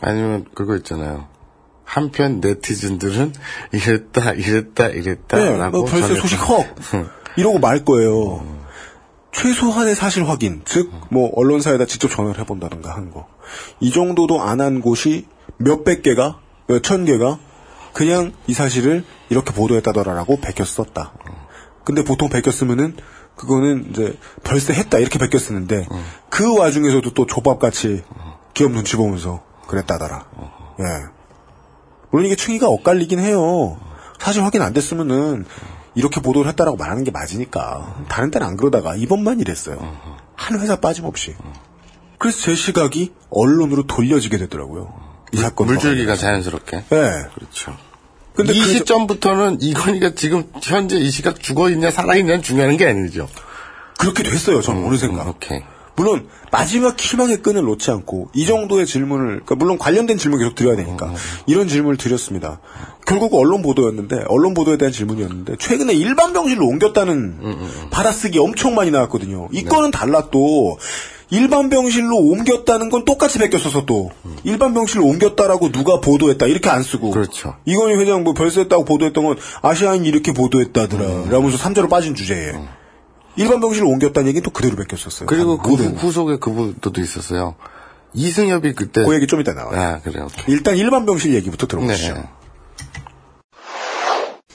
아니면 0.00 0.46
그거 0.54 0.76
있잖아요. 0.76 1.28
한편 1.84 2.40
네티즌들은 2.40 3.34
이랬다 3.72 4.32
이랬다 4.32 4.88
이랬다 4.88 5.36
네, 5.36 5.56
라고 5.56 5.78
뭐 5.78 5.86
별세 5.86 6.08
전했다. 6.08 6.22
소식 6.22 6.40
헉 6.48 6.74
이러고 7.36 7.58
말 7.58 7.84
거예요. 7.84 8.63
최소한의 9.34 9.94
사실 9.94 10.28
확인, 10.28 10.62
즉 10.64 10.90
뭐 11.10 11.30
언론사에다 11.34 11.86
직접 11.86 12.08
전화를 12.08 12.40
해본다든가 12.40 12.94
하는 12.94 13.10
거. 13.10 13.26
이 13.80 13.90
정도도 13.90 14.40
안 14.42 14.60
한 14.60 14.80
곳이 14.80 15.26
몇백 15.58 16.02
개가, 16.02 16.38
몇 16.68 16.80
천 16.82 17.04
개가 17.04 17.38
그냥 17.92 18.32
이 18.46 18.54
사실을 18.54 19.04
이렇게 19.28 19.52
보도했다더라라고 19.52 20.38
베껴 20.40 20.64
썼다. 20.64 21.12
근데 21.84 22.02
보통 22.04 22.28
베껴 22.28 22.50
쓰면은 22.50 22.96
그거는 23.36 23.90
이제 23.90 24.16
별세 24.44 24.72
했다 24.72 24.98
이렇게 24.98 25.18
베껴 25.18 25.38
쓰는데 25.38 25.86
그 26.30 26.56
와중에서도 26.56 27.12
또 27.12 27.26
조밥같이 27.26 28.02
기업 28.54 28.72
눈치 28.72 28.96
보면서 28.96 29.42
그랬다더라. 29.66 30.24
예. 30.80 30.84
물론 32.10 32.26
이게 32.26 32.36
충의가 32.36 32.68
엇갈리긴 32.68 33.18
해요. 33.18 33.78
사실 34.18 34.44
확인 34.44 34.62
안 34.62 34.72
됐으면은 34.72 35.44
이렇게 35.94 36.20
보도를 36.20 36.48
했다라고 36.50 36.76
말하는 36.76 37.04
게 37.04 37.10
맞으니까 37.10 38.04
다른 38.08 38.30
데는 38.30 38.46
안 38.46 38.56
그러다가 38.56 38.96
이번만 38.96 39.40
이랬어요. 39.40 39.78
한 40.34 40.60
회사 40.60 40.76
빠짐없이. 40.80 41.34
그래서 42.18 42.38
제 42.40 42.54
시각이 42.54 43.12
언론으로 43.30 43.86
돌려지게 43.86 44.38
되더라고요. 44.38 44.92
이 45.32 45.36
사건 45.36 45.66
물줄기가 45.68 46.16
자연스럽게. 46.16 46.76
네. 46.88 47.10
그렇죠. 47.34 47.76
근데 48.34 48.52
이그 48.52 48.66
저- 48.66 48.72
시점부터는 48.78 49.58
이건희가 49.60 50.14
지금 50.14 50.44
현재 50.62 50.96
이 50.96 51.10
시각 51.10 51.40
죽어 51.40 51.70
있냐 51.70 51.90
살아 51.90 52.16
있냐는 52.16 52.42
중요한 52.42 52.76
게 52.76 52.86
아니죠. 52.88 53.28
그렇게 53.98 54.22
됐어요. 54.24 54.60
저는 54.60 54.84
어느 54.84 54.96
생각. 54.96 55.28
오케이. 55.28 55.60
물론 55.96 56.28
마지막 56.50 56.98
희망의 56.98 57.42
끈을 57.42 57.62
놓지 57.62 57.90
않고 57.90 58.28
이 58.34 58.46
정도의 58.46 58.86
질문을 58.86 59.26
그러니까 59.26 59.54
물론 59.54 59.78
관련된 59.78 60.18
질문 60.18 60.40
계속 60.40 60.54
드려야 60.54 60.76
되니까 60.76 61.12
이런 61.46 61.68
질문을 61.68 61.96
드렸습니다. 61.96 62.60
결국 63.06 63.34
언론 63.34 63.62
보도였는데 63.62 64.24
언론 64.28 64.54
보도에 64.54 64.76
대한 64.76 64.92
질문이었는데 64.92 65.56
최근에 65.58 65.94
일반 65.94 66.32
병실로 66.32 66.66
옮겼다는 66.66 67.38
받아쓰기 67.90 68.38
엄청 68.38 68.74
많이 68.74 68.90
나왔거든요. 68.90 69.48
이 69.52 69.62
건은 69.64 69.90
달라 69.90 70.30
또 70.30 70.78
일반 71.30 71.70
병실로 71.70 72.16
옮겼다는 72.16 72.90
건 72.90 73.04
똑같이 73.04 73.38
베꼈어서 73.38 73.86
또 73.86 74.10
일반 74.44 74.74
병실로 74.74 75.04
옮겼다라고 75.04 75.72
누가 75.72 76.00
보도했다 76.00 76.46
이렇게 76.46 76.70
안 76.70 76.82
쓰고 76.82 77.10
그렇죠. 77.10 77.54
이건희 77.64 77.94
회장 77.94 78.24
뭐 78.24 78.34
별세했다고 78.34 78.84
보도했던 78.84 79.24
건 79.24 79.36
아시아인이 79.62 80.06
이렇게 80.08 80.32
보도했다더라 80.32 81.30
라면서 81.30 81.56
3자로 81.58 81.88
빠진 81.88 82.14
주제에 82.14 82.52
일반 83.36 83.60
병실로 83.60 83.88
옮겼다는 83.88 84.28
얘기는 84.28 84.42
또 84.42 84.50
그대로 84.50 84.76
베꼈었어요. 84.76 85.26
그리고 85.26 85.56
한그 85.56 85.68
모든. 85.68 85.96
후, 85.96 86.12
속에 86.12 86.36
그분도 86.38 87.00
있었어요. 87.00 87.56
이승엽이 88.12 88.74
그때 88.74 89.04
그 89.04 89.14
얘기 89.14 89.26
좀 89.26 89.40
이따 89.40 89.52
나와요. 89.54 89.80
아 89.80 90.00
그래요. 90.00 90.26
오케이. 90.26 90.54
일단 90.54 90.76
일반 90.76 91.04
병실 91.04 91.34
얘기부터 91.34 91.66
들어보시죠. 91.66 92.14
네. 92.14 92.28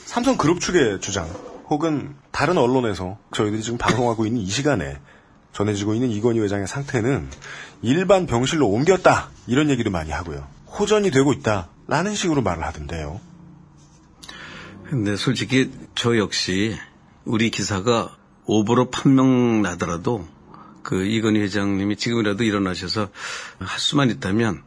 삼성 0.05 0.37
그룹 0.37 0.61
측의 0.61 1.01
주장 1.01 1.29
혹은 1.69 2.15
다른 2.31 2.57
언론에서 2.57 3.17
저희들이 3.33 3.61
지금 3.61 3.77
방송하고 3.77 4.25
있는 4.25 4.41
이 4.41 4.47
시간에 4.47 4.97
전해지고 5.53 5.93
있는 5.93 6.09
이건희 6.09 6.39
회장의 6.39 6.67
상태는 6.67 7.29
일반 7.81 8.25
병실로 8.25 8.67
옮겼다 8.67 9.29
이런 9.45 9.69
얘기도 9.69 9.89
많이 9.89 10.11
하고요. 10.11 10.47
호전이 10.67 11.11
되고 11.11 11.33
있다 11.33 11.69
라는 11.87 12.15
식으로 12.15 12.41
말을 12.41 12.63
하던데요. 12.63 13.19
근데 14.89 15.15
솔직히 15.15 15.71
저 15.95 16.17
역시 16.17 16.75
우리 17.25 17.51
기사가 17.51 18.15
오보로 18.49 18.89
판명 18.89 19.61
나더라도 19.61 20.27
그 20.81 21.05
이건희 21.05 21.39
회장님이 21.41 21.97
지금이라도 21.97 22.43
일어나셔서 22.43 23.09
할 23.59 23.79
수만 23.79 24.09
있다면 24.09 24.63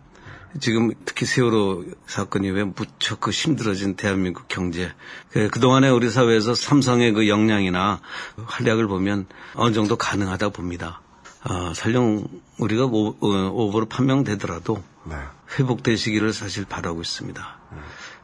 지금 0.61 0.93
특히 1.05 1.27
세월호 1.27 1.87
사건 2.07 2.45
이후에 2.45 2.63
무척 2.63 3.19
그 3.19 3.33
힘들어진 3.33 3.97
대한민국 3.97 4.47
경제 4.47 4.93
그 5.31 5.49
그동안에 5.49 5.89
우리 5.89 6.11
사회에서 6.11 6.55
삼성의 6.55 7.13
그 7.13 7.29
역량이나 7.29 8.01
활약을 8.45 8.87
보면 8.87 9.27
어느 9.55 9.75
정도 9.75 9.97
가능하다 9.97 10.51
봅니다. 10.51 11.01
아, 11.43 11.73
설령 11.75 12.29
우리가 12.59 12.85
오, 12.85 13.17
어, 13.19 13.51
오보로 13.51 13.87
판명되더라도 13.87 14.81
네. 15.07 15.17
회복되시기를 15.59 16.33
사실 16.33 16.65
바라고 16.67 17.01
있습니다. 17.01 17.59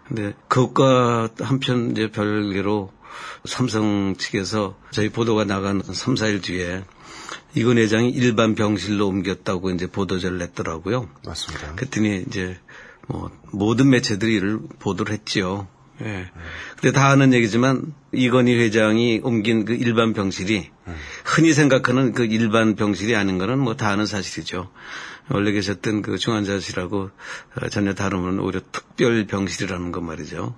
근데 0.07 0.35
그것과 0.47 1.31
한편 1.41 1.91
이제 1.91 2.11
별개로 2.13 2.93
삼성 3.45 4.15
측에서 4.17 4.77
저희 4.91 5.09
보도가 5.09 5.45
나간 5.45 5.83
3, 5.83 6.15
4일 6.15 6.43
뒤에 6.43 6.85
이건 7.55 7.79
회장이 7.79 8.11
일반 8.11 8.55
병실로 8.55 9.07
옮겼다고 9.07 9.71
이제 9.71 9.87
보도자를 9.87 10.39
냈더라고요. 10.39 11.09
맞습니다. 11.27 11.75
그랬더니 11.75 12.25
이제 12.29 12.59
뭐 13.07 13.31
모든 13.53 13.91
매체들이 13.91 14.35
이를 14.35 14.59
보도를 14.79 15.13
했지요. 15.13 15.67
예. 16.03 16.31
근데 16.81 16.93
다 16.93 17.09
아는 17.09 17.33
얘기지만 17.33 17.93
이건희 18.13 18.55
회장이 18.55 19.21
옮긴 19.25 19.65
그 19.65 19.75
일반 19.75 20.13
병실이 20.13 20.71
흔히 21.25 21.53
생각하는 21.53 22.13
그 22.13 22.25
일반 22.25 22.77
병실이 22.77 23.17
아닌 23.17 23.39
거는 23.39 23.59
뭐 23.59 23.75
다 23.75 23.89
아는 23.89 24.07
사실이죠. 24.07 24.71
원래 25.31 25.53
계셨던 25.53 26.03
그 26.03 26.19
중환자실하고 26.19 27.11
어, 27.57 27.69
전혀 27.69 27.95
다름은 27.95 28.41
오히려 28.41 28.61
특별 28.73 29.27
병실이라는 29.27 29.93
것 29.93 30.01
말이죠. 30.03 30.57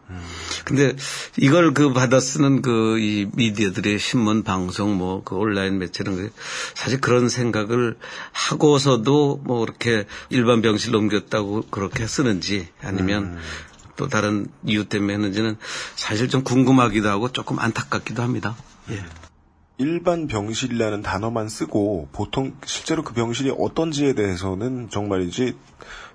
근데 0.65 0.95
이걸 1.37 1.75
그 1.75 1.93
받아 1.93 2.21
쓰는 2.21 2.63
그 2.63 2.99
이 3.01 3.27
미디어들의 3.35 3.99
신문 3.99 4.43
방송 4.43 4.97
뭐 4.97 5.23
그 5.25 5.35
온라인 5.37 5.79
매체는 5.79 6.17
그 6.17 6.33
사실 6.75 7.01
그런 7.01 7.29
생각을 7.29 7.97
하고서도 8.33 9.43
뭐 9.45 9.65
이렇게 9.65 10.07
일반 10.29 10.63
병실로 10.63 10.99
옮겼다고 10.99 11.67
그렇게 11.71 12.07
쓰는지 12.07 12.69
아니면 12.83 13.39
또 13.97 14.09
다른 14.09 14.47
이유 14.65 14.85
때문에 14.87 15.13
했는지는 15.15 15.57
사실 15.97 16.29
좀 16.29 16.43
궁금하기도 16.43 17.09
하고 17.09 17.33
조금 17.33 17.59
안타깝기도 17.59 18.23
합니다. 18.23 18.57
예. 18.91 19.05
일반 19.81 20.27
병실이라는 20.27 21.01
단어만 21.01 21.49
쓰고 21.49 22.11
보통 22.13 22.55
실제로 22.67 23.03
그 23.03 23.15
병실이 23.15 23.55
어떤지에 23.59 24.13
대해서는 24.13 24.91
정말이지 24.91 25.57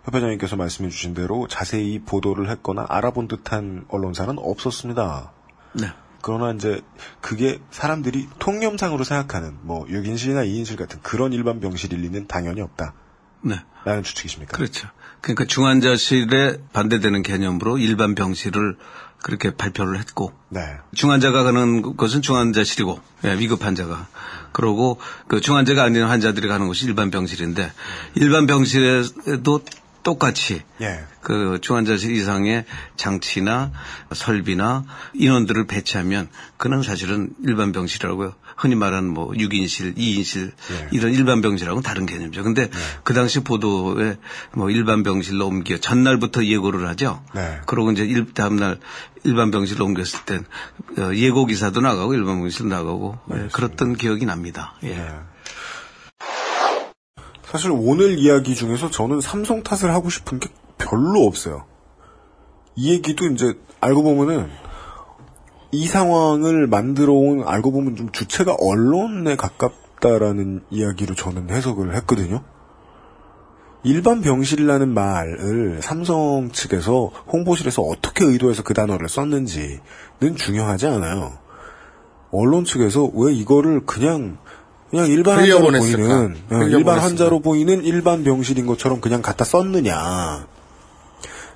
협회장님께서 0.04 0.56
말씀해 0.56 0.91
주신 0.91 1.15
대로 1.15 1.47
자세히 1.47 1.97
보도를 1.97 2.47
했거나 2.51 2.86
알아본 2.88 3.28
듯한 3.28 3.86
언론사는 3.89 4.36
없었습니다. 4.38 5.32
네. 5.73 5.88
그러나 6.21 6.51
이제 6.51 6.82
그게 7.21 7.60
사람들이 7.71 8.28
통념상으로 8.38 9.04
생각하는 9.04 9.58
뭐 9.63 9.86
6인실이나 9.88 10.47
2인실 10.47 10.78
같은 10.78 10.99
그런 11.01 11.34
일반 11.34 11.60
병실일 11.60 12.01
리는 12.01 12.28
당연히 12.28 12.62
없다. 12.62 12.93
네. 13.41 13.56
라는 13.84 14.04
추측이십니까? 14.04 14.56
그렇죠. 14.56 14.88
그러니까 15.21 15.45
중환자실에 15.45 16.58
반대되는 16.71 17.23
개념으로 17.23 17.80
일반 17.80 18.13
병실을 18.13 18.78
그렇게 19.25 19.49
발표를 19.49 19.97
했고 19.97 20.31
네. 20.49 20.61
중환자가 20.93 21.41
가는 21.41 21.97
것은 21.97 22.21
중환자실이고 22.21 22.99
예, 23.23 23.39
위급 23.39 23.65
환자가 23.65 24.07
그러고 24.51 24.99
그 25.28 25.41
중환자가 25.41 25.82
아닌 25.82 26.03
환자들이 26.03 26.47
가는 26.47 26.67
곳이 26.67 26.86
일반 26.86 27.09
병실인데 27.09 27.71
일반 28.13 28.45
병실에도 28.45 29.61
똑같이 30.06 30.62
예. 30.82 31.03
그 31.22 31.58
중환자실 31.62 32.12
이상의 32.12 32.66
장치나 32.95 33.72
설비나 34.14 34.86
인원들을 35.16 35.66
배치하면 35.66 36.30
그는 36.58 36.84
사실은 36.84 37.32
일반 37.43 37.72
병실이라고요. 37.72 38.36
흔히 38.56 38.76
말하는 38.76 39.10
뭐 39.10 39.32
6인실, 39.32 39.97
2인실 39.97 40.51
예. 40.72 40.89
이런 40.91 41.12
일반 41.12 41.41
병실하고는 41.41 41.82
다른 41.82 42.06
개념이죠. 42.06 42.43
근데 42.43 42.70
그 43.03 43.16
당시 43.16 43.39
보도에 43.39 44.18
뭐 44.53 44.70
일반 44.70 45.01
병실로 45.01 45.47
옮겨 45.47 45.78
전날부터 45.78 46.45
예고를 46.45 46.88
하죠. 46.89 47.24
네. 47.34 47.60
그러고 47.66 47.91
이제 47.91 48.06
일, 48.06 48.32
다음날 48.32 48.80
일반 49.24 49.49
병실로 49.49 49.84
옮겼을 49.86 50.24
땐 50.26 50.45
어, 50.99 51.16
예고 51.16 51.47
기사도 51.47 51.82
나가고 51.82 52.14
일반 52.14 52.38
병실도 52.38 52.68
나가고 52.68 53.18
예, 53.34 53.47
그랬던 53.51 53.95
기억이 53.95 54.26
납니다. 54.26 54.76
예. 54.84 55.03
네. 57.56 57.58
사실 57.58 57.72
오늘 57.72 58.20
이야기 58.20 58.53
중에서 58.53 58.91
저는 58.91 59.22
삼성 59.22 59.64
탓을 59.64 59.93
하고 59.93 60.10
싶은 60.10 60.39
게 60.39 60.49
별로 60.78 61.22
없어요. 61.26 61.64
이 62.76 62.91
얘기도 62.91 63.28
이제 63.28 63.53
알고 63.80 64.03
보면은 64.03 64.49
이 65.72 65.88
상황을 65.88 66.68
만들어 66.68 67.14
온 67.14 67.47
알고 67.47 67.72
보면 67.72 67.95
좀 67.95 68.12
주체가 68.12 68.58
언론에 68.60 69.38
가깝다라는 69.38 70.66
이야기로 70.70 71.16
저는 71.16 71.49
해석을 71.49 71.95
했거든요. 71.95 72.43
일반 73.84 74.20
병실이라는 74.20 74.93
말을 74.93 75.80
삼성 75.82 76.49
측에서 76.51 77.12
홍보실에서 77.32 77.84
어떻게 77.84 78.26
의도해서 78.26 78.64
그 78.64 78.74
단어를 78.74 79.08
썼는지는 79.08 80.36
중요하지 80.36 80.88
않아요. 80.88 81.38
언론 82.32 82.66
측에서 82.66 83.10
왜 83.14 83.34
이거를 83.34 83.86
그냥 83.86 84.39
그냥 84.89 85.07
일반 85.07 85.39
환자로? 85.39 85.71
보이는 85.71 86.36
어? 86.51 86.63
일반 86.63 86.99
환자로 86.99 87.39
보이는 87.39 87.83
일반 87.83 88.23
병실인 88.23 88.65
것처럼 88.65 89.01
그냥 89.01 89.21
갖다 89.21 89.43
썼느냐 89.43 90.47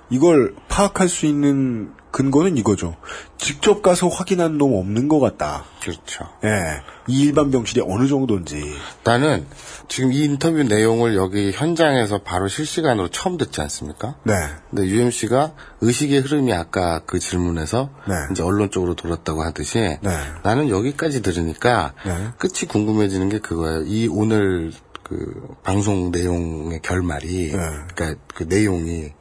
이걸 0.10 0.55
파악할 0.68 1.07
수 1.07 1.26
있는 1.26 1.91
근거는 2.12 2.57
이거죠. 2.57 2.95
직접 3.38 3.82
가서 3.84 4.07
확인한 4.07 4.57
놈 4.57 4.74
없는 4.74 5.07
것 5.07 5.20
같다. 5.20 5.66
그렇죠. 5.82 6.26
예, 6.43 6.82
이 7.07 7.22
일반 7.22 7.51
병실이 7.51 7.84
어느 7.88 8.07
정도인지. 8.07 8.64
나는 9.03 9.45
지금 9.88 10.12
이 10.12 10.24
인터뷰 10.24 10.64
내용을 10.64 11.16
여기 11.16 11.51
현장에서 11.51 12.24
바로 12.24 12.47
실시간으로 12.47 13.10
처음 13.10 13.38
듣지 13.38 13.62
않습니까? 13.62 14.16
네, 14.24 14.34
근데 14.70 14.88
UMC가 14.88 15.53
의식의 15.82 16.22
흐름이 16.22 16.51
아까 16.51 17.01
그 17.05 17.20
질문에서 17.20 17.89
네. 18.07 18.16
이제 18.32 18.41
언론 18.41 18.72
쪽으로 18.72 18.95
돌았다고 18.95 19.43
하듯이 19.43 19.78
네. 19.78 19.99
나는 20.43 20.70
여기까지 20.70 21.22
들으니까 21.22 21.93
네. 22.05 22.30
끝이 22.39 22.68
궁금해지는 22.68 23.30
게 23.30 23.39
그거예요. 23.39 23.84
이 23.86 24.07
오늘 24.12 24.72
그 25.10 25.55
방송 25.64 26.12
내용의 26.12 26.82
결말이 26.84 27.51
네. 27.51 27.57
그러니까 27.95 28.22
그 28.36 28.43
내용이 28.43 29.12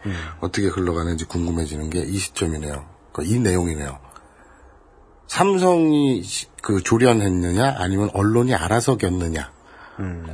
어떻게 0.41 0.67
흘러가는지 0.69 1.25
궁금해지는 1.25 1.89
게 1.91 2.03
이 2.03 2.19
시점이네요. 2.19 2.85
그이 3.13 3.39
내용이네요. 3.41 3.99
삼성이 5.27 6.23
시- 6.23 6.47
그 6.63 6.83
조련했느냐 6.83 7.77
아니면 7.79 8.11
언론이 8.13 8.55
알아서 8.55 8.97
겼느냐. 8.99 9.51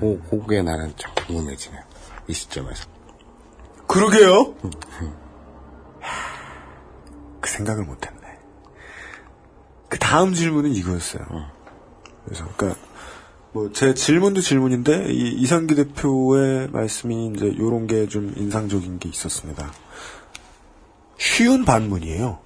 고, 0.01 0.21
그게 0.29 0.61
나는 0.63 0.93
참 0.97 1.13
궁금해지네요. 1.27 1.81
이 2.29 2.33
시점에서. 2.35 2.87
그러게요. 3.87 4.55
그 7.41 7.51
생각을 7.51 7.85
못했네. 7.85 8.21
그 9.89 9.99
다음 9.99 10.35
질문은 10.35 10.71
이거였어요. 10.73 11.25
그래서 12.25 12.45
그러니까 12.57 12.81
뭐 13.55 13.71
제 13.73 13.95
질문도 13.95 14.41
질문인데 14.41 15.13
이 15.13 15.29
이상기 15.41 15.77
대표의 15.77 16.69
말씀이 16.73 17.33
이제 17.35 17.55
요런 17.57 17.87
게 17.87 18.07
좀 18.09 18.33
인상적인 18.37 18.99
게 18.99 19.09
있었습니다. 19.09 19.73
쉬운 21.17 21.65
반문이에요. 21.65 22.41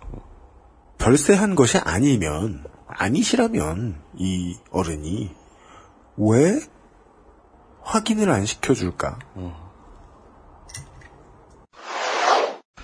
별세한 0.99 1.55
것이 1.55 1.79
아니면 1.79 2.65
아니시라면 2.87 4.01
이 4.19 4.57
어른이 4.71 5.31
왜 6.19 6.61
확인을 7.83 8.29
안 8.31 8.45
시켜줄까? 8.45 9.19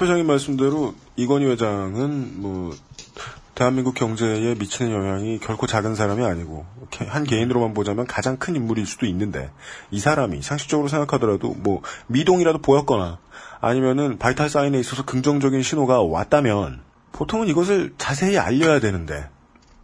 회장님 0.01 0.27
말씀대로 0.27 0.95
이건희 1.17 1.47
회장은 1.47 2.41
뭐 2.41 2.73
대한민국 3.55 3.95
경제에 3.95 4.55
미치는 4.55 4.93
영향이 4.93 5.39
결코 5.39 5.67
작은 5.67 5.95
사람이 5.95 6.25
아니고 6.25 6.67
한 7.07 7.25
개인으로만 7.25 7.73
보자면 7.73 8.07
가장 8.07 8.37
큰 8.37 8.57
인물일 8.57 8.87
수도 8.87 9.07
있는데 9.07 9.51
이 9.91 10.01
사람이 10.01 10.43
상식적으로 10.43 10.89
생각하더라도 10.89 11.55
뭐 11.55 11.83
미동이라도 12.09 12.59
보였거나 12.59 13.19
아니면은 13.61 14.19
바이탈 14.19 14.49
사인에 14.51 14.79
있어서 14.81 15.05
긍정적인 15.05 15.63
신호가 15.63 16.03
왔다면 16.03 16.83
보통은 17.13 17.47
이것을 17.49 17.95
자세히 17.97 18.39
알려야 18.39 18.81
되는데 18.81 19.29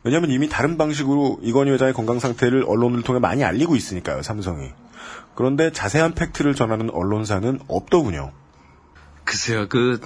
왜냐하면 0.03 0.31
이미 0.31 0.49
다른 0.49 0.77
방식으로 0.77 1.39
이건희 1.43 1.71
회장의 1.73 1.95
건강 1.95 2.19
상태를 2.19 2.65
언론을 2.67 3.03
통해 3.03 3.21
많이 3.21 3.45
알리고 3.45 3.77
있으니까요 3.77 4.23
삼성이 4.23 4.73
그런데 5.35 5.73
자세한 5.73 6.15
팩트를 6.15 6.55
전하는 6.55 6.91
언론사는 6.91 7.61
없더군요. 7.69 8.33
글쎄요, 9.25 9.69
그, 9.69 10.01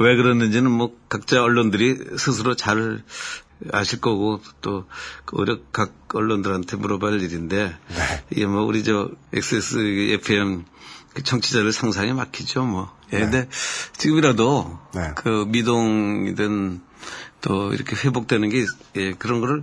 왜 0.00 0.16
그러는지는 0.16 0.70
뭐 0.70 0.96
각자 1.08 1.42
언론들이 1.42 2.16
스스로 2.18 2.56
잘 2.56 3.02
아실 3.72 4.00
거고 4.00 4.40
또 4.62 4.86
오히려 5.32 5.58
각 5.72 5.92
언론들한테 6.14 6.76
물어봐야 6.78 7.12
할 7.12 7.20
일인데 7.20 7.76
이게 8.30 8.46
뭐 8.46 8.62
우리 8.62 8.82
저 8.82 9.10
XS 9.34 9.78
FM 10.22 10.64
그 11.12 11.22
청취자를 11.22 11.70
상상에 11.72 12.12
막히죠 12.14 12.64
뭐. 12.64 12.90
예, 13.12 13.18
근데 13.20 13.48
지금이라도 13.98 14.78
네. 14.94 15.10
그 15.16 15.44
미동이든 15.48 16.80
또 17.42 17.72
이렇게 17.74 17.96
회복되는 17.96 18.48
게 18.48 18.64
예, 18.96 19.12
그런 19.12 19.40
거를 19.40 19.62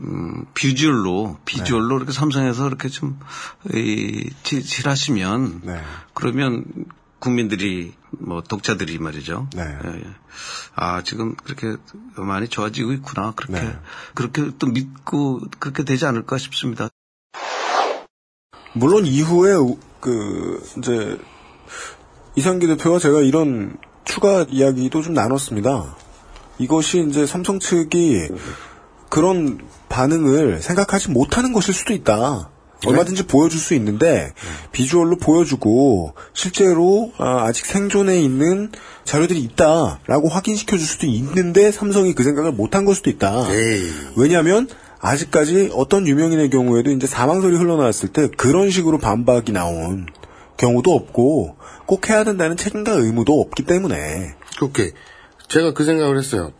음, 0.00 0.46
비주얼로 0.54 1.38
비주얼로 1.44 1.98
이렇게 1.98 2.12
삼성에서 2.12 2.66
이렇게 2.66 2.88
좀 2.88 3.20
이, 3.72 4.30
치- 4.42 4.62
칠하시면 4.62 5.60
네. 5.64 5.80
그러면 6.14 6.64
국민들이 7.22 7.94
뭐 8.10 8.42
독자들이 8.42 8.98
말이죠. 8.98 9.48
네. 9.54 9.62
예, 9.62 9.88
예. 10.00 10.04
아 10.74 11.02
지금 11.04 11.36
그렇게 11.36 11.76
많이 12.16 12.48
좋아지고 12.48 12.92
있구나. 12.94 13.32
그렇게 13.36 13.60
네. 13.62 13.76
그렇게 14.14 14.50
또 14.58 14.66
믿고 14.66 15.40
그렇게 15.60 15.84
되지 15.84 16.04
않을까 16.04 16.36
싶습니다. 16.38 16.88
물론 18.74 19.06
이후에 19.06 19.54
우- 19.54 19.78
그 20.00 20.60
이제 20.78 21.16
이상기 22.34 22.66
대표와 22.66 22.98
제가 22.98 23.20
이런 23.20 23.76
추가 24.04 24.44
이야기도 24.48 25.00
좀 25.00 25.14
나눴습니다. 25.14 25.96
이것이 26.58 27.06
이제 27.08 27.24
삼성 27.24 27.60
측이 27.60 28.30
그런 29.10 29.60
반응을 29.88 30.60
생각하지 30.60 31.10
못하는 31.10 31.52
것일 31.52 31.72
수도 31.72 31.92
있다. 31.92 32.50
얼마든지 32.86 33.26
보여줄 33.26 33.60
수 33.60 33.74
있는데 33.74 34.32
비주얼로 34.72 35.16
보여주고 35.16 36.14
실제로 36.34 37.12
아, 37.18 37.44
아직 37.44 37.66
생존해 37.66 38.20
있는 38.20 38.70
자료들이 39.04 39.40
있다라고 39.40 40.28
확인시켜 40.28 40.76
줄 40.76 40.86
수도 40.86 41.06
있는데 41.06 41.70
삼성이 41.70 42.14
그 42.14 42.22
생각을 42.22 42.52
못한 42.52 42.84
걸 42.84 42.94
수도 42.94 43.10
있다. 43.10 43.46
에이. 43.50 43.90
왜냐하면 44.16 44.68
아직까지 45.00 45.70
어떤 45.74 46.06
유명인의 46.06 46.50
경우에도 46.50 46.90
이제 46.90 47.06
사망설이 47.06 47.56
흘러나왔을 47.56 48.10
때 48.10 48.28
그런 48.36 48.70
식으로 48.70 48.98
반박이 48.98 49.52
나온 49.52 50.06
경우도 50.56 50.92
없고 50.92 51.56
꼭 51.86 52.08
해야 52.08 52.22
된다는 52.22 52.56
책임과 52.56 52.92
의무도 52.92 53.40
없기 53.40 53.64
때문에 53.64 54.34
오케이. 54.60 54.92
제가 55.48 55.74
그 55.74 55.84
생각을 55.84 56.16
했어요. 56.18 56.52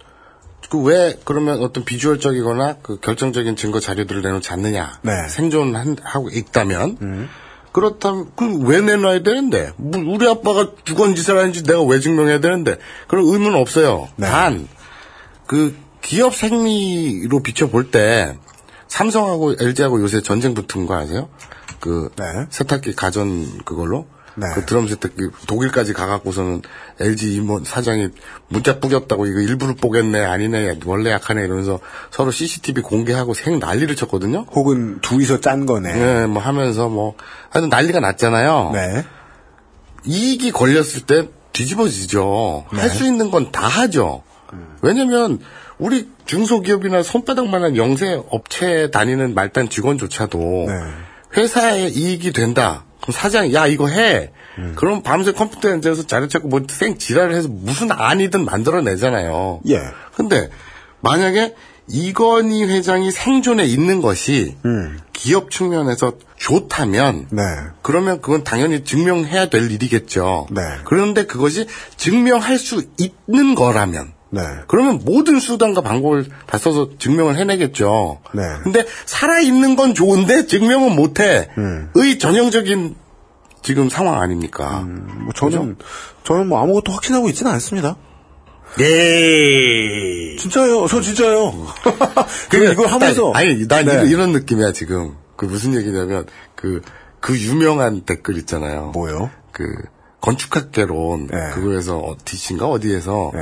그 0.72 0.78
왜 0.78 1.18
그러면 1.26 1.60
어떤 1.60 1.84
비주얼적이거나 1.84 2.76
그 2.80 2.98
결정적인 2.98 3.56
증거 3.56 3.78
자료들을 3.78 4.22
내놓지 4.22 4.50
않느냐. 4.54 5.00
네. 5.02 5.28
생존하고 5.28 6.30
있다면. 6.30 7.28
그렇다면 7.72 8.30
그럼 8.34 8.64
왜 8.66 8.80
내놔야 8.80 9.22
되는데? 9.22 9.72
뭐 9.76 10.00
우리 10.06 10.26
아빠가 10.26 10.70
주건짓을 10.84 11.36
하는지 11.38 11.62
내가 11.62 11.82
왜 11.82 12.00
증명해야 12.00 12.40
되는데? 12.40 12.78
그런 13.06 13.26
의무는 13.26 13.58
없어요. 13.58 14.08
네. 14.16 14.26
단그 14.26 15.76
기업 16.00 16.34
생리로 16.34 17.42
비춰볼 17.42 17.90
때 17.90 18.38
삼성하고 18.88 19.56
LG하고 19.60 20.00
요새 20.00 20.22
전쟁 20.22 20.54
붙은 20.54 20.86
거 20.86 20.96
아세요? 20.96 21.28
그 21.80 22.08
네. 22.16 22.24
세탁기 22.48 22.94
가전 22.94 23.58
그걸로 23.66 24.06
네. 24.36 24.46
그 24.54 24.64
드럼 24.64 24.88
세탁기 24.88 25.28
독일까지 25.46 25.92
가갖고서는 25.92 26.62
LG 27.00 27.34
임원 27.34 27.64
사장이 27.64 28.08
문자 28.48 28.80
뿌겼다고 28.80 29.26
이거 29.26 29.40
일부러 29.40 29.74
뽀겠네 29.74 30.24
아니네 30.24 30.80
원래 30.86 31.10
약하네 31.10 31.44
이러면서 31.44 31.80
서로 32.10 32.30
CCTV 32.30 32.82
공개하고 32.82 33.34
생 33.34 33.58
난리를 33.58 33.94
쳤거든요. 33.96 34.46
혹은 34.52 35.00
둘이서 35.00 35.40
짠 35.40 35.66
거네. 35.66 35.92
네, 35.92 36.26
뭐 36.26 36.42
하면서 36.42 36.88
뭐 36.88 37.14
하여튼 37.50 37.68
난리가 37.68 38.00
났잖아요. 38.00 38.70
네. 38.72 39.04
이익이 40.04 40.52
걸렸을 40.52 41.02
때 41.06 41.28
뒤집어지죠. 41.52 42.66
네. 42.72 42.80
할수 42.80 43.04
있는 43.04 43.30
건 43.30 43.52
다 43.52 43.66
하죠. 43.66 44.22
왜냐면 44.80 45.38
우리 45.78 46.08
중소기업이나 46.26 47.02
손바닥만한 47.02 47.76
영세 47.76 48.20
업체 48.30 48.90
다니는 48.90 49.34
말단 49.34 49.68
직원조차도 49.68 50.38
네. 50.38 50.74
회사에 51.36 51.88
이익이 51.88 52.32
된다. 52.32 52.84
그럼 53.02 53.12
사장이 53.12 53.52
야 53.52 53.66
이거 53.66 53.88
해. 53.88 54.30
음. 54.58 54.72
그럼 54.76 55.02
밤새 55.02 55.32
컴퓨터에 55.32 55.72
앉아서 55.72 56.06
자료 56.06 56.28
찾고 56.28 56.48
뭐 56.48 56.62
생 56.70 56.96
지랄을 56.98 57.34
해서 57.34 57.48
무슨 57.48 57.90
안이든 57.92 58.44
만들어내잖아요. 58.44 59.60
예. 59.68 59.80
근데 60.16 60.48
만약에 61.00 61.54
이건희 61.88 62.64
회장이 62.64 63.10
생존에 63.10 63.64
있는 63.64 64.00
것이 64.00 64.56
음. 64.64 65.00
기업 65.12 65.50
측면에서 65.50 66.12
좋다면 66.36 67.26
네. 67.30 67.42
그러면 67.82 68.20
그건 68.20 68.44
당연히 68.44 68.84
증명해야 68.84 69.46
될 69.48 69.70
일이겠죠. 69.70 70.46
네. 70.52 70.62
그런데 70.84 71.26
그것이 71.26 71.66
증명할 71.96 72.56
수 72.58 72.84
있는 72.98 73.54
거라면 73.54 74.12
네. 74.32 74.42
그러면 74.66 75.00
모든 75.04 75.38
수단과 75.38 75.82
방법을 75.82 76.26
다 76.46 76.58
써서 76.58 76.88
증명을 76.98 77.36
해내겠죠. 77.36 78.20
네. 78.32 78.42
근데 78.62 78.84
살아있는 79.06 79.76
건 79.76 79.94
좋은데 79.94 80.46
증명은 80.46 80.96
못해. 80.96 81.48
음. 81.58 81.90
의 81.94 82.18
전형적인 82.18 82.96
지금 83.62 83.88
상황 83.88 84.20
아닙니까? 84.20 84.80
뭐 84.80 85.32
저는 85.34 85.76
저는 86.24 86.48
뭐 86.48 86.60
아무것도 86.62 86.92
확신하고 86.92 87.28
있지는 87.28 87.52
않습니다. 87.52 87.96
네. 88.78 90.36
진짜요. 90.36 90.86
저 90.88 91.00
진짜요. 91.00 91.52
그리고 92.50 92.72
이걸 92.72 92.86
하면서 92.86 93.32
딱, 93.32 93.38
아니 93.38 93.68
난 93.68 93.84
네. 93.84 93.92
이런, 93.92 94.08
이런 94.08 94.32
느낌이야 94.32 94.72
지금. 94.72 95.16
그 95.36 95.46
무슨 95.46 95.74
얘기냐면 95.74 96.26
그 96.54 96.80
그 97.22 97.38
유명한 97.38 98.02
댓글 98.02 98.36
있잖아요. 98.38 98.90
뭐요? 98.94 99.30
그 99.52 99.64
건축학개론 100.22 101.26
네. 101.26 101.38
그거에서 101.52 101.98
어디신가 101.98 102.66
어디에서 102.66 103.32
네. 103.34 103.40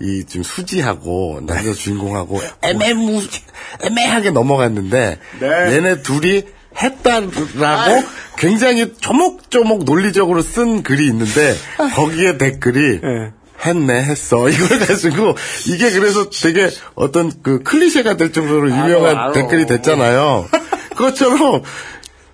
이 0.00 0.24
지금 0.26 0.42
수지하고 0.42 1.40
남자 1.46 1.72
주인공하고 1.72 2.40
애매무 2.62 3.22
애매하게 3.84 4.30
넘어갔는데 4.30 5.18
네. 5.40 5.46
얘네 5.46 6.02
둘이 6.02 6.44
했다라고 6.82 8.02
굉장히 8.38 8.94
조목조목 8.98 9.84
논리적으로 9.84 10.40
쓴 10.42 10.82
글이 10.82 11.06
있는데 11.08 11.54
거기에 11.94 12.38
댓글이 12.38 13.00
네. 13.02 13.30
했네 13.64 14.02
했어 14.02 14.48
이걸 14.50 14.78
가지고 14.80 15.36
이게 15.68 15.90
그래서 15.90 16.30
되게 16.30 16.70
어떤 16.94 17.30
그 17.42 17.62
클리셰가 17.62 18.16
될 18.16 18.32
정도로 18.32 18.70
유명한 18.70 19.16
알아. 19.16 19.32
댓글이 19.32 19.66
됐잖아요. 19.66 20.48
그것처럼 20.96 21.62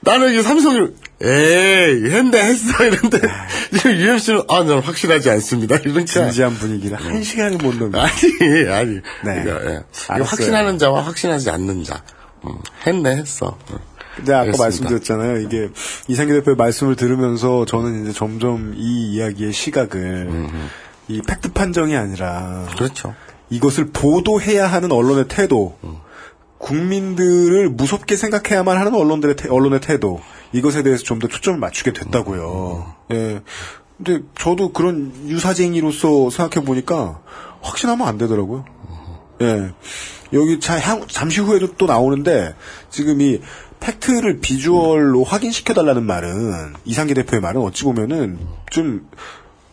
나는 0.01 0.32
이게 0.32 0.42
삼성을 0.42 0.94
에이 1.20 2.10
했네 2.10 2.40
했어 2.40 2.84
이런데 2.84 3.20
지금 3.76 3.96
UMC는 3.96 4.42
아난 4.48 4.78
확실하지 4.78 5.30
않습니다 5.30 5.76
이러니까 5.76 6.04
진지한 6.04 6.54
분위기를 6.54 6.96
한 6.96 7.22
시간을 7.22 7.58
못 7.58 7.74
넘겨. 7.76 8.00
아니 8.00 8.68
아니 8.70 8.94
네. 9.24 9.42
그러니까, 9.42 9.70
예. 9.70 9.80
알았어요. 10.08 10.24
확신하는 10.24 10.78
자와 10.78 11.02
확신하지 11.02 11.50
않는 11.50 11.82
자 11.82 12.02
음, 12.44 12.52
했네 12.86 13.16
했어 13.16 13.58
음. 13.72 13.78
근데 14.14 14.32
아까 14.32 14.42
알겠습니다. 14.42 14.64
말씀드렸잖아요. 14.64 15.40
이게 15.40 15.68
이상기 16.08 16.32
대표의 16.32 16.56
말씀을 16.56 16.96
들으면서 16.96 17.64
저는 17.64 18.02
이제 18.02 18.12
점점 18.12 18.74
이 18.76 19.12
이야기의 19.12 19.52
시각을 19.52 20.48
이 21.08 21.22
팩트 21.22 21.52
판정이 21.52 21.96
아니라 21.96 22.66
그렇죠 22.76 23.14
이것을 23.50 23.90
보도해야 23.92 24.66
하는 24.66 24.92
언론의 24.92 25.26
태도, 25.28 25.78
국민들을 26.58 27.70
무섭게 27.70 28.16
생각해야만 28.16 28.76
하는 28.76 28.94
언론들의 28.94 29.36
태, 29.36 29.48
언론의 29.48 29.80
태도 29.80 30.20
이것에 30.53 30.82
대해서 30.82 31.05
좀 31.05 31.18
더 31.18 31.28
초점을 31.28 31.59
맞추게 31.59 31.92
됐다고요. 31.92 32.94
예. 33.12 33.40
근데 33.96 34.20
저도 34.38 34.72
그런 34.72 35.12
유사쟁이로서 35.26 36.30
생각해 36.30 36.64
보니까 36.64 37.20
확신하면 37.61 38.07
안 38.07 38.18
되더라고요. 38.18 38.64
예. 39.42 39.70
여기 40.32 40.61
자, 40.61 40.78
향- 40.78 41.07
잠시 41.09 41.40
후에도 41.40 41.74
또 41.76 41.86
나오는데 41.86 42.55
지금 42.90 43.20
이 43.20 43.40
팩트를 43.80 44.40
비주얼로 44.40 45.24
확인시켜 45.24 45.72
달라는 45.74 46.05
말은 46.05 46.74
이상기 46.84 47.14
대표의 47.14 47.40
말은 47.40 47.61
어찌 47.61 47.84
보면은 47.84 48.38
좀 48.70 49.07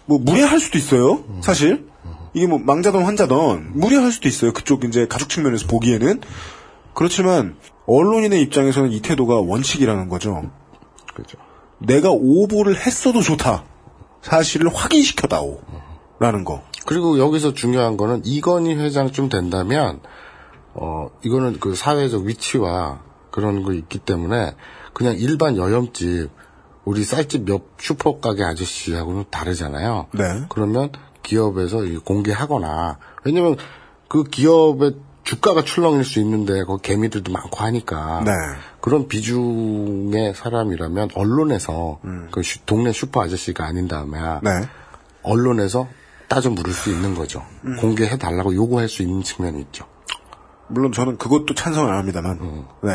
뭐 0.07 0.19
무례할 0.19 0.59
수도 0.59 0.77
있어요. 0.77 1.23
사실 1.41 1.87
이게 2.35 2.45
뭐 2.45 2.59
망자던 2.59 3.01
환자던 3.05 3.71
무례할 3.73 4.11
수도 4.11 4.27
있어요. 4.27 4.53
그쪽 4.53 4.83
이제 4.83 5.07
가족 5.07 5.29
측면에서 5.29 5.65
보기에는 5.65 6.21
그렇지만 6.93 7.55
언론인의 7.87 8.39
입장에서는 8.43 8.91
이 8.91 8.99
태도가 9.01 9.37
원칙이라는 9.39 10.07
거죠. 10.07 10.51
그렇죠 11.15 11.37
내가 11.79 12.09
오보를 12.11 12.75
했어도 12.75 13.21
좋다. 13.21 13.63
사실을 14.21 14.73
확인시켜다오. 14.73 15.59
라는 16.19 16.45
거. 16.45 16.63
그리고 16.85 17.19
여기서 17.19 17.53
중요한 17.53 17.97
거는 17.97 18.21
이건희 18.25 18.75
회장쯤 18.75 19.29
된다면 19.29 19.99
어 20.73 21.09
이거는 21.23 21.59
그 21.59 21.75
사회적 21.75 22.23
위치와 22.23 23.01
그런 23.31 23.63
거 23.63 23.73
있기 23.73 23.99
때문에 23.99 24.55
그냥 24.93 25.15
일반 25.17 25.57
여염집 25.57 26.29
우리 26.85 27.03
쌀집 27.03 27.49
옆 27.49 27.75
슈퍼 27.79 28.19
가게 28.19 28.43
아저씨하고는 28.43 29.25
다르잖아요. 29.29 30.07
네. 30.13 30.45
그러면 30.49 30.91
기업에서 31.23 31.83
이 31.85 31.97
공개하거나 31.97 32.99
왜냐면 33.25 33.57
그 34.07 34.23
기업의 34.23 34.95
주가가 35.25 35.63
출렁일 35.63 36.05
수 36.05 36.19
있는데 36.19 36.63
그 36.65 36.77
개미들도 36.77 37.31
많고 37.31 37.57
하니까 37.63 38.21
네. 38.25 38.31
그런 38.79 39.07
비중의 39.07 40.35
사람이라면 40.35 41.09
언론에서 41.15 41.99
그 42.31 42.43
슈- 42.43 42.59
동네 42.65 42.91
슈퍼 42.91 43.23
아저씨가 43.23 43.65
아닌 43.65 43.87
다음에 43.87 44.17
네. 44.43 44.51
언론에서 45.23 45.87
따져 46.27 46.49
물을 46.51 46.71
수 46.71 46.91
있는 46.91 47.15
거죠. 47.15 47.43
공개해 47.79 48.17
달라고 48.17 48.53
요구할 48.55 48.87
수 48.87 49.01
있는 49.01 49.23
측면이 49.23 49.59
있죠. 49.61 49.85
물론 50.67 50.91
저는 50.91 51.17
그것도 51.17 51.53
찬성을 51.53 51.91
안 51.91 51.99
합니다만, 51.99 52.65
네. 52.83 52.91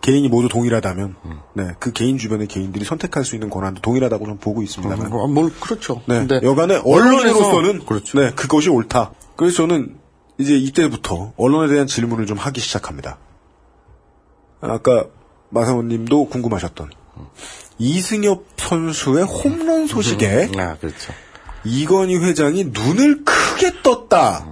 개인이 0.00 0.26
모두 0.28 0.48
동일하다면, 0.48 1.16
네. 1.54 1.64
그 1.78 1.92
개인 1.92 2.16
주변의 2.18 2.46
개인들이 2.46 2.84
선택할 2.84 3.24
수 3.24 3.36
있는 3.36 3.48
권한도 3.50 3.80
동일하다고 3.82 4.24
저는 4.24 4.38
보고 4.38 4.62
있습니다만. 4.62 5.10
뭐, 5.10 5.26
뭘 5.28 5.50
그렇죠. 5.60 6.02
네. 6.06 6.26
근데 6.26 6.40
여간에 6.42 6.78
언론에서- 6.80 6.86
언론인으로서는 6.92 7.84
그렇죠. 7.86 8.18
네, 8.20 8.30
그것이 8.34 8.68
옳다. 8.70 9.12
그래서 9.36 9.56
저는 9.56 9.96
이제 10.38 10.56
이때부터 10.56 11.32
언론에 11.36 11.72
대한 11.72 11.86
질문을 11.86 12.26
좀 12.26 12.38
하기 12.38 12.60
시작합니다. 12.60 13.18
아까 14.60 15.06
마사오 15.50 15.82
님도 15.82 16.26
궁금하셨던 16.28 16.90
이승엽 17.78 18.44
선수의 18.56 19.24
홈런 19.24 19.86
소식에 19.86 20.50
아, 20.56 20.76
그렇죠. 20.76 21.12
이건희 21.64 22.16
회장이 22.16 22.64
눈을 22.64 23.24
크게 23.24 23.82
떴다. 23.82 24.46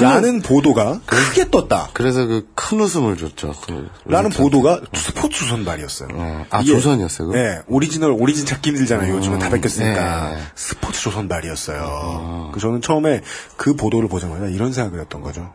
라는 0.00 0.40
보도가 0.42 1.00
크게 1.06 1.50
떴다. 1.50 1.90
그래서 1.92 2.26
그 2.26 2.46
큰 2.54 2.80
웃음을 2.80 3.16
줬죠. 3.16 3.54
그 3.66 3.90
라는. 4.06 4.30
보도가 4.30 4.80
스포츠 4.94 5.40
조선발이었어요. 5.40 6.08
어, 6.14 6.46
아, 6.50 6.62
조선이었어요, 6.62 7.28
그거? 7.28 7.38
네, 7.38 7.58
오리지널 7.68 8.12
origin 8.12 8.46
찾기 8.46 8.70
힘들잖아요. 8.70 9.14
요즘은 9.16 9.38
다 9.38 9.50
베꼈으니까 9.50 10.30
네. 10.30 10.42
스포츠 10.54 11.02
조선발이었어요. 11.02 12.50
그 12.54 12.60
저는 12.60 12.80
처음에 12.80 13.20
그 13.56 13.74
보도를 13.76 14.08
보자마자 14.08 14.46
이런 14.46 14.72
생각을 14.72 15.00
했던 15.00 15.20
거죠. 15.20 15.52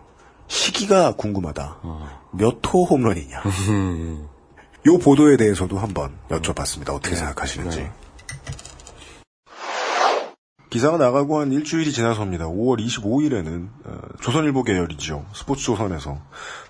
시기가 0.47 1.13
궁금하다. 1.15 1.77
몇호 2.33 2.85
홈런이냐. 2.85 3.41
요 4.87 4.97
보도에 4.99 5.37
대해서도 5.37 5.77
한번 5.79 6.17
여쭤봤습니다. 6.29 6.89
어떻게 6.93 7.15
생각하시는지. 7.15 7.89
기사가 10.77 10.97
나가고 10.97 11.39
한 11.39 11.51
일주일이 11.51 11.91
지나서입니다. 11.91 12.45
5월 12.45 12.79
25일에는 12.85 13.67
어, 13.83 13.99
조선일보 14.21 14.61
계열이죠. 14.61 15.25
스포츠조선에서 15.33 16.19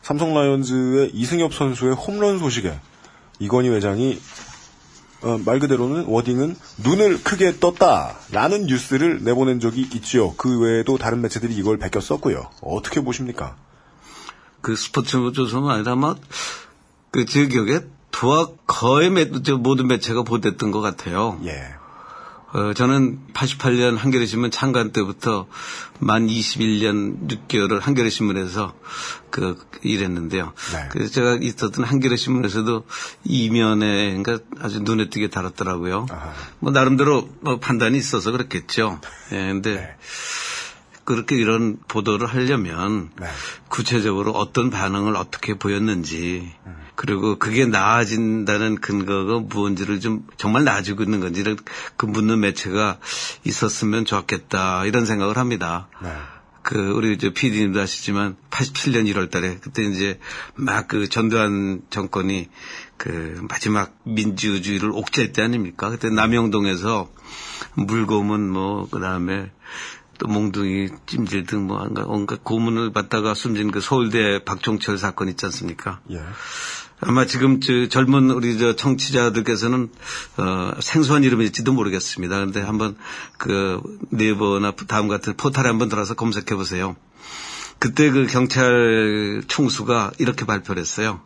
삼성 0.01 0.33
라이온즈의 0.33 1.11
이승엽 1.13 1.53
선수의 1.53 1.93
홈런 1.93 2.39
소식에 2.39 2.79
이건희 3.39 3.67
회장이 3.67 4.17
어, 5.23 5.37
말 5.45 5.59
그대로는 5.59 6.05
워딩은 6.05 6.55
눈을 6.85 7.21
크게 7.21 7.59
떴다라는 7.59 8.67
뉴스를 8.67 9.25
내보낸 9.25 9.59
적이 9.59 9.81
있죠. 9.95 10.35
그 10.37 10.57
외에도 10.57 10.97
다른 10.97 11.19
매체들이 11.19 11.53
이걸 11.53 11.77
베껴 11.77 11.99
썼고요. 11.99 12.49
어떻게 12.61 13.01
보십니까? 13.01 13.57
그 14.61 14.77
스포츠 14.77 15.17
조선은 15.33 15.69
아니라 15.69 15.91
아마 15.91 16.15
그제 17.11 17.47
기억에 17.47 17.81
두와 18.11 18.51
거의 18.67 19.09
모든 19.09 19.87
매체가 19.87 20.23
보도했던 20.23 20.71
것 20.71 20.79
같아요. 20.79 21.37
예. 21.43 21.76
어, 22.53 22.73
저는 22.73 23.19
88년 23.33 23.97
한겨레 23.97 24.25
신문 24.25 24.51
창간 24.51 24.91
때부터 24.91 25.47
만 25.99 26.27
21년 26.27 27.27
6개월을 27.27 27.81
한겨레 27.81 28.09
신문에서 28.09 28.73
그 29.29 29.57
일했는데요. 29.83 30.53
네. 30.73 30.89
그래서 30.89 31.11
제가 31.11 31.37
있었던 31.41 31.83
한겨레 31.83 32.15
신문에서도 32.15 32.85
이면에 33.25 34.15
그러니까 34.17 34.39
아주 34.59 34.79
눈에 34.79 35.09
띄게 35.09 35.29
달았더라고요. 35.29 36.07
아하. 36.09 36.33
뭐 36.59 36.71
나름대로 36.71 37.29
뭐 37.41 37.59
판단이 37.59 37.97
있어서 37.97 38.31
그렇겠죠. 38.31 39.01
예, 39.33 39.35
근데 39.35 39.75
네. 39.75 39.95
그렇게 41.03 41.35
이런 41.37 41.77
보도를 41.87 42.27
하려면 42.27 43.11
네. 43.19 43.27
구체적으로 43.69 44.31
어떤 44.31 44.69
반응을 44.69 45.15
어떻게 45.15 45.53
보였는지 45.53 46.53
그리고 46.97 47.37
그게 47.37 47.67
나아진다는 47.67 48.81
근거가 48.81 49.39
무언지를 49.41 49.99
좀 49.99 50.25
정말 50.35 50.63
나아지고 50.63 51.03
있는 51.03 51.19
건지를 51.19 51.55
그 51.95 52.07
묻는 52.07 52.39
매체가 52.39 52.97
있었으면 53.45 54.03
좋았겠다 54.03 54.83
이런 54.85 55.05
생각을 55.05 55.37
합니다. 55.37 55.87
네. 56.01 56.11
그 56.63 56.75
우리 56.89 57.17
저 57.19 57.29
PD님도 57.29 57.79
아시지만 57.79 58.35
87년 58.49 59.09
1월 59.13 59.29
달에 59.29 59.57
그때 59.61 59.83
이제 59.83 60.19
막 60.55 60.87
그 60.87 61.07
전두환 61.07 61.81
정권이 61.91 62.49
그 62.97 63.39
마지막 63.47 63.95
민주주의를 64.03 64.89
옥죄할 64.91 65.33
때 65.33 65.43
아닙니까? 65.43 65.89
그때 65.91 66.09
남영동에서 66.09 67.09
물고문 67.75 68.49
뭐 68.49 68.89
그다음에 68.89 69.51
또 70.17 70.27
몽둥이 70.27 70.89
찜질 71.05 71.45
등뭐 71.45 71.89
온갖 72.07 72.43
고문을 72.43 72.91
받다가 72.91 73.33
숨진 73.33 73.71
그 73.71 73.81
서울대 73.81 74.43
박종철 74.43 74.97
사건 74.97 75.29
있지 75.29 75.45
않습니까? 75.45 75.99
예. 76.11 76.21
아마 76.99 77.25
지금 77.25 77.61
저 77.61 77.87
젊은 77.87 78.31
우리 78.31 78.57
저 78.57 78.75
청취자들께서는 78.75 79.89
어, 80.37 80.71
생소한 80.79 81.23
이름일지도 81.23 81.73
모르겠습니다. 81.73 82.35
그런데 82.35 82.61
한번 82.61 82.97
그 83.37 83.81
네이버나 84.09 84.73
다음 84.87 85.07
같은 85.07 85.35
포털에 85.37 85.67
한번 85.67 85.89
들어서 85.89 86.15
검색해 86.15 86.55
보세요. 86.55 86.95
그때 87.79 88.09
그 88.09 88.25
경찰 88.25 89.43
총수가 89.47 90.13
이렇게 90.17 90.45
발표를 90.45 90.81
했어요. 90.81 91.21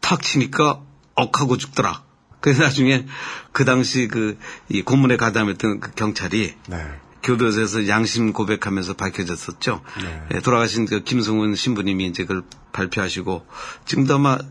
탁 0.00 0.22
치니까 0.22 0.82
억하고 1.14 1.56
죽더라. 1.56 2.04
그래서 2.40 2.62
나중에 2.62 3.06
그 3.52 3.64
당시 3.64 4.08
그 4.08 4.36
이 4.68 4.82
고문에 4.82 5.16
가담했던 5.16 5.80
그 5.80 5.90
경찰이 5.92 6.54
네. 6.68 6.84
교도소에서 7.22 7.88
양심 7.88 8.32
고백하면서 8.32 8.94
밝혀졌었죠. 8.94 9.82
네. 10.02 10.22
예, 10.34 10.40
돌아가신 10.40 10.86
그 10.86 11.02
김승훈 11.02 11.54
신부님이 11.54 12.06
이제 12.06 12.24
그걸 12.24 12.42
발표하시고 12.72 13.46
지금도 13.84 14.14
아마 14.14 14.38
이 14.38 14.44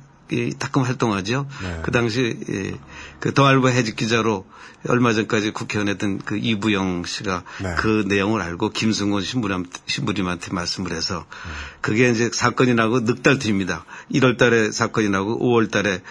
가끔 0.60 0.84
활동하죠. 0.84 1.48
네. 1.62 1.80
그 1.84 1.92
당시 1.92 2.40
예, 2.50 2.74
그 3.20 3.34
더알바 3.34 3.70
해직 3.70 3.96
기자로 3.96 4.46
얼마 4.88 5.14
전까지 5.14 5.52
국회의원 5.52 5.88
했던 5.88 6.20
그 6.20 6.38
이부영 6.38 7.06
씨가 7.06 7.44
네. 7.62 7.76
그 7.78 8.06
내용을 8.08 8.42
알고 8.42 8.70
김승훈 8.70 9.22
신부님, 9.24 9.66
신부님한테 9.88 10.52
말씀을 10.54 10.92
해서 10.92 11.26
그게 11.82 12.10
이제 12.10 12.30
사건이 12.32 12.76
나고 12.76 13.02
넉 13.06 13.24
달 13.24 13.40
뒤입니다. 13.40 13.86
1월 14.14 14.38
달에 14.38 14.72
사건이 14.72 15.10
나고 15.10 15.40
5월 15.40 15.72
달에 15.72 16.02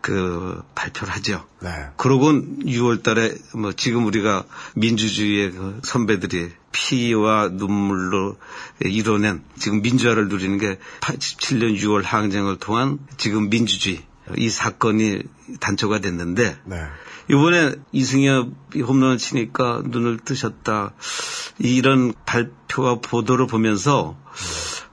그 0.00 0.62
발표를 0.74 1.12
하죠. 1.14 1.44
네. 1.60 1.70
그러곤 1.96 2.60
6월 2.64 3.02
달에 3.02 3.34
뭐 3.54 3.72
지금 3.72 4.06
우리가 4.06 4.44
민주주의의 4.74 5.52
그 5.52 5.80
선배들이 5.82 6.50
피와 6.72 7.48
눈물로 7.48 8.36
이뤄낸 8.84 9.42
지금 9.58 9.82
민주화를 9.82 10.28
누리는 10.28 10.58
게 10.58 10.78
87년 11.00 11.76
6월 11.80 12.02
항쟁을 12.04 12.58
통한 12.58 12.98
지금 13.16 13.50
민주주의 13.50 14.02
이 14.36 14.48
사건이 14.48 15.22
단초가 15.60 16.00
됐는데 16.00 16.58
네. 16.64 16.86
이번에 17.30 17.74
이승엽이 17.92 18.80
홈런을 18.86 19.18
치니까 19.18 19.82
눈을 19.84 20.18
뜨셨다. 20.18 20.92
이런 21.58 22.14
발표와 22.24 23.00
보도를 23.00 23.46
보면서 23.46 24.16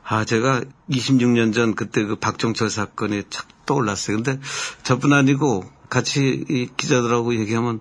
아 0.04 0.26
제가 0.26 0.62
26년 0.90 1.54
전 1.54 1.76
그때 1.76 2.04
그 2.04 2.16
박종철 2.16 2.70
사건이 2.70 3.24
착 3.30 3.48
떠올랐어요. 3.66 4.18
근데 4.18 4.40
저뿐 4.84 5.14
아니고 5.14 5.64
같이 5.90 6.46
이 6.50 6.70
기자들하고 6.76 7.36
얘기하면 7.36 7.80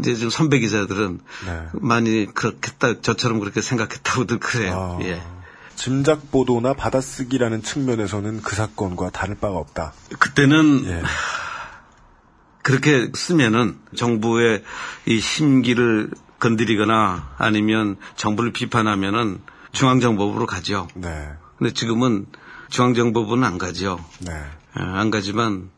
이제 0.00 0.14
좀 0.14 0.30
선배 0.30 0.58
기자들은 0.58 1.20
네. 1.46 1.66
많이 1.72 2.26
그렇겠다 2.26 3.00
저처럼 3.00 3.40
그렇게 3.40 3.60
생각했다고들 3.60 4.38
그래요. 4.38 4.98
아, 5.00 5.04
예. 5.04 5.22
짐작 5.76 6.30
보도나 6.32 6.74
받아쓰기라는 6.74 7.62
측면에서는 7.62 8.42
그 8.42 8.56
사건과 8.56 9.10
다를 9.10 9.36
바가 9.36 9.56
없다. 9.56 9.92
그때는 10.18 10.84
예. 10.86 11.02
그렇게 12.62 13.10
쓰면은 13.14 13.78
정부의 13.96 14.62
이 15.06 15.20
심기를 15.20 16.10
건드리거나 16.38 17.34
아니면 17.38 17.96
정부를 18.16 18.52
비판하면은 18.52 19.40
중앙정보부로 19.72 20.46
가죠. 20.46 20.88
네. 20.94 21.30
근데 21.56 21.72
지금은 21.72 22.26
중앙정보부는 22.70 23.44
안 23.44 23.58
가죠. 23.58 24.04
네. 24.20 24.32
예, 24.78 24.82
안 24.82 25.10
가지만 25.10 25.70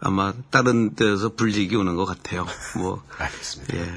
아마 0.00 0.32
다른 0.50 0.94
데서 0.94 1.34
불이익이 1.34 1.76
오는 1.76 1.96
것 1.96 2.04
같아요. 2.04 2.46
뭐 2.76 3.02
알겠습니다. 3.18 3.76
예. 3.76 3.92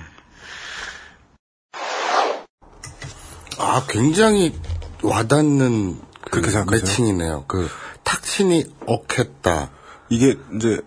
아, 3.58 3.86
굉장히 3.90 4.58
와닿는 5.02 6.00
그 6.00 6.30
그렇게 6.32 6.52
생각하세요? 6.52 6.82
매칭이네요. 6.82 7.46
그 7.48 7.68
탁신이 8.04 8.66
억했다. 8.86 9.72
이게 10.10 10.38
이제 10.56 10.82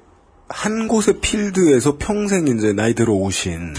한 0.49 0.89
곳의 0.89 1.21
필드에서 1.21 1.97
평생 1.99 2.47
이제 2.49 2.73
나이 2.73 2.95
들어 2.95 3.13
오신 3.13 3.75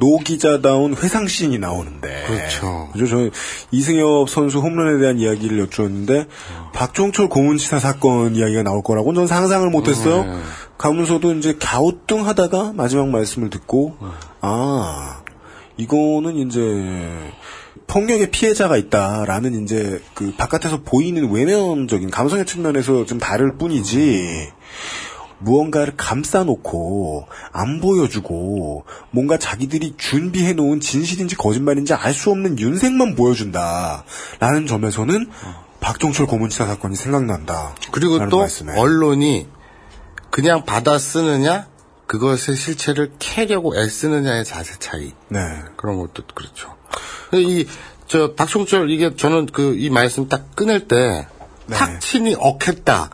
노 0.00 0.18
기자다운 0.18 0.96
회상씬이 0.96 1.58
나오는데 1.58 2.24
그렇죠. 2.26 2.88
그죠? 2.92 3.06
저 3.06 3.30
이승엽 3.70 4.28
선수 4.28 4.58
홈런에 4.58 4.98
대한 4.98 5.18
이야기를 5.18 5.60
여쭈었는데 5.60 6.26
박종철 6.72 7.28
고문치사 7.28 7.78
사건 7.78 8.34
이야기가 8.34 8.64
나올 8.64 8.82
거라고는 8.82 9.20
전 9.20 9.26
상상을 9.28 9.68
못했어요. 9.70 10.24
네. 10.24 10.38
가면서도 10.78 11.34
이제 11.34 11.56
갸우뚱 11.60 12.26
하다가 12.26 12.72
마지막 12.74 13.08
말씀을 13.10 13.50
듣고 13.50 13.96
아 14.40 15.20
이거는 15.76 16.36
이제 16.36 16.60
폭력의 17.86 18.30
피해자가 18.30 18.76
있다라는 18.76 19.62
이제 19.62 20.00
그 20.14 20.32
바깥에서 20.36 20.82
보이는 20.82 21.30
외면적인 21.30 22.10
감성의 22.10 22.46
측면에서 22.46 23.04
좀 23.04 23.18
다를 23.18 23.58
뿐이지 23.58 24.48
무언가를 25.40 25.94
감싸놓고 25.96 27.26
안 27.52 27.80
보여주고 27.80 28.84
뭔가 29.10 29.38
자기들이 29.38 29.94
준비해 29.96 30.52
놓은 30.52 30.80
진실인지 30.80 31.36
거짓말인지 31.36 31.94
알 31.94 32.14
수 32.14 32.30
없는 32.30 32.58
윤색만 32.58 33.14
보여준다라는 33.14 34.66
점에서는 34.66 35.30
박종철 35.80 36.26
고문치사 36.26 36.66
사건이 36.66 36.94
생각난다. 36.94 37.74
그리고 37.90 38.28
또 38.28 38.38
말씀에. 38.38 38.78
언론이 38.78 39.48
그냥 40.30 40.64
받아 40.64 40.98
쓰느냐, 40.98 41.66
그것의 42.06 42.56
실체를 42.56 43.12
캐려고 43.18 43.76
애쓰느냐의 43.76 44.44
자세 44.44 44.78
차이. 44.78 45.12
네. 45.28 45.40
그런 45.76 45.96
것도 45.98 46.24
그렇죠. 46.34 46.74
이, 47.32 47.66
저, 48.06 48.34
박종철, 48.34 48.90
이게 48.90 49.14
저는 49.14 49.46
그, 49.46 49.76
이 49.76 49.90
말씀 49.90 50.28
딱 50.28 50.54
끊을 50.54 50.88
때, 50.88 51.26
네. 51.66 51.76
탁친이 51.76 52.36
억했다. 52.38 53.10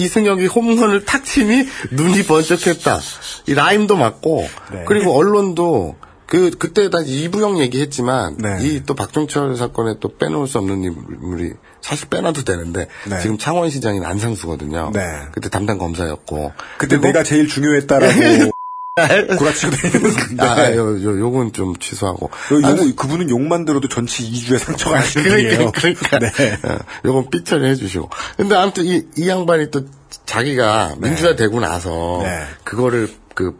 이승엽이 0.00 0.46
홈런을 0.46 1.04
탁 1.04 1.24
치니 1.24 1.66
눈이 1.92 2.24
번쩍했다. 2.24 3.00
이 3.46 3.54
라임도 3.54 3.96
맞고, 3.96 4.48
네. 4.72 4.84
그리고 4.86 5.16
언론도 5.16 5.96
그, 6.26 6.50
그때 6.50 6.90
다 6.90 6.98
이부영 7.04 7.58
얘기했지만, 7.58 8.36
네. 8.38 8.58
이또 8.62 8.94
박종철 8.94 9.56
사건에 9.56 9.96
또 9.98 10.16
빼놓을 10.16 10.46
수 10.46 10.58
없는 10.58 10.84
인물이, 10.84 11.54
사실 11.80 12.08
빼놔도 12.08 12.44
되는데, 12.44 12.86
네. 13.08 13.20
지금 13.20 13.36
창원시장이 13.36 14.04
안상수거든요. 14.04 14.92
네. 14.94 15.00
그때 15.32 15.48
담당 15.48 15.78
검사였고. 15.78 16.52
그때 16.78 16.98
내가 16.98 17.24
제일 17.24 17.48
중요했다라고 17.48 18.52
구라치고 19.38 19.72
다니는 19.72 20.40
아, 20.40 20.68
네. 20.68 20.76
요, 20.76 21.02
요, 21.02 21.18
요건 21.18 21.52
좀 21.52 21.76
취소하고. 21.76 22.26
요, 22.26 22.66
아, 22.66 22.70
요, 22.70 22.94
그분은 22.96 23.30
욕만 23.30 23.64
들어도 23.64 23.88
전치 23.88 24.30
2주에 24.30 24.58
상처가 24.58 24.96
나시는 24.96 25.30
분이에요. 25.30 25.72
그러니까, 25.72 26.08
그러니까. 26.08 26.18
네. 26.18 26.58
어, 26.68 26.78
요건 27.04 27.30
삐처리 27.30 27.66
해주시고. 27.68 28.10
근데 28.36 28.54
아무튼 28.56 28.84
이, 28.84 29.02
이 29.16 29.28
양반이 29.28 29.70
또 29.70 29.86
자기가 30.26 30.96
민주화 30.98 31.36
되고 31.36 31.60
나서 31.60 32.20
네. 32.22 32.44
그거를 32.64 33.08
그 33.34 33.58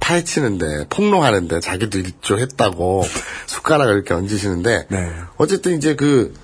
파헤치는데 0.00 0.86
폭로하는데 0.88 1.60
자기도 1.60 1.98
일조했다고 1.98 3.04
숟가락을 3.46 3.94
이렇게 3.94 4.14
얹으시는데 4.14 4.86
네. 4.88 5.12
어쨌든 5.36 5.76
이제 5.76 5.94
그 5.94 6.34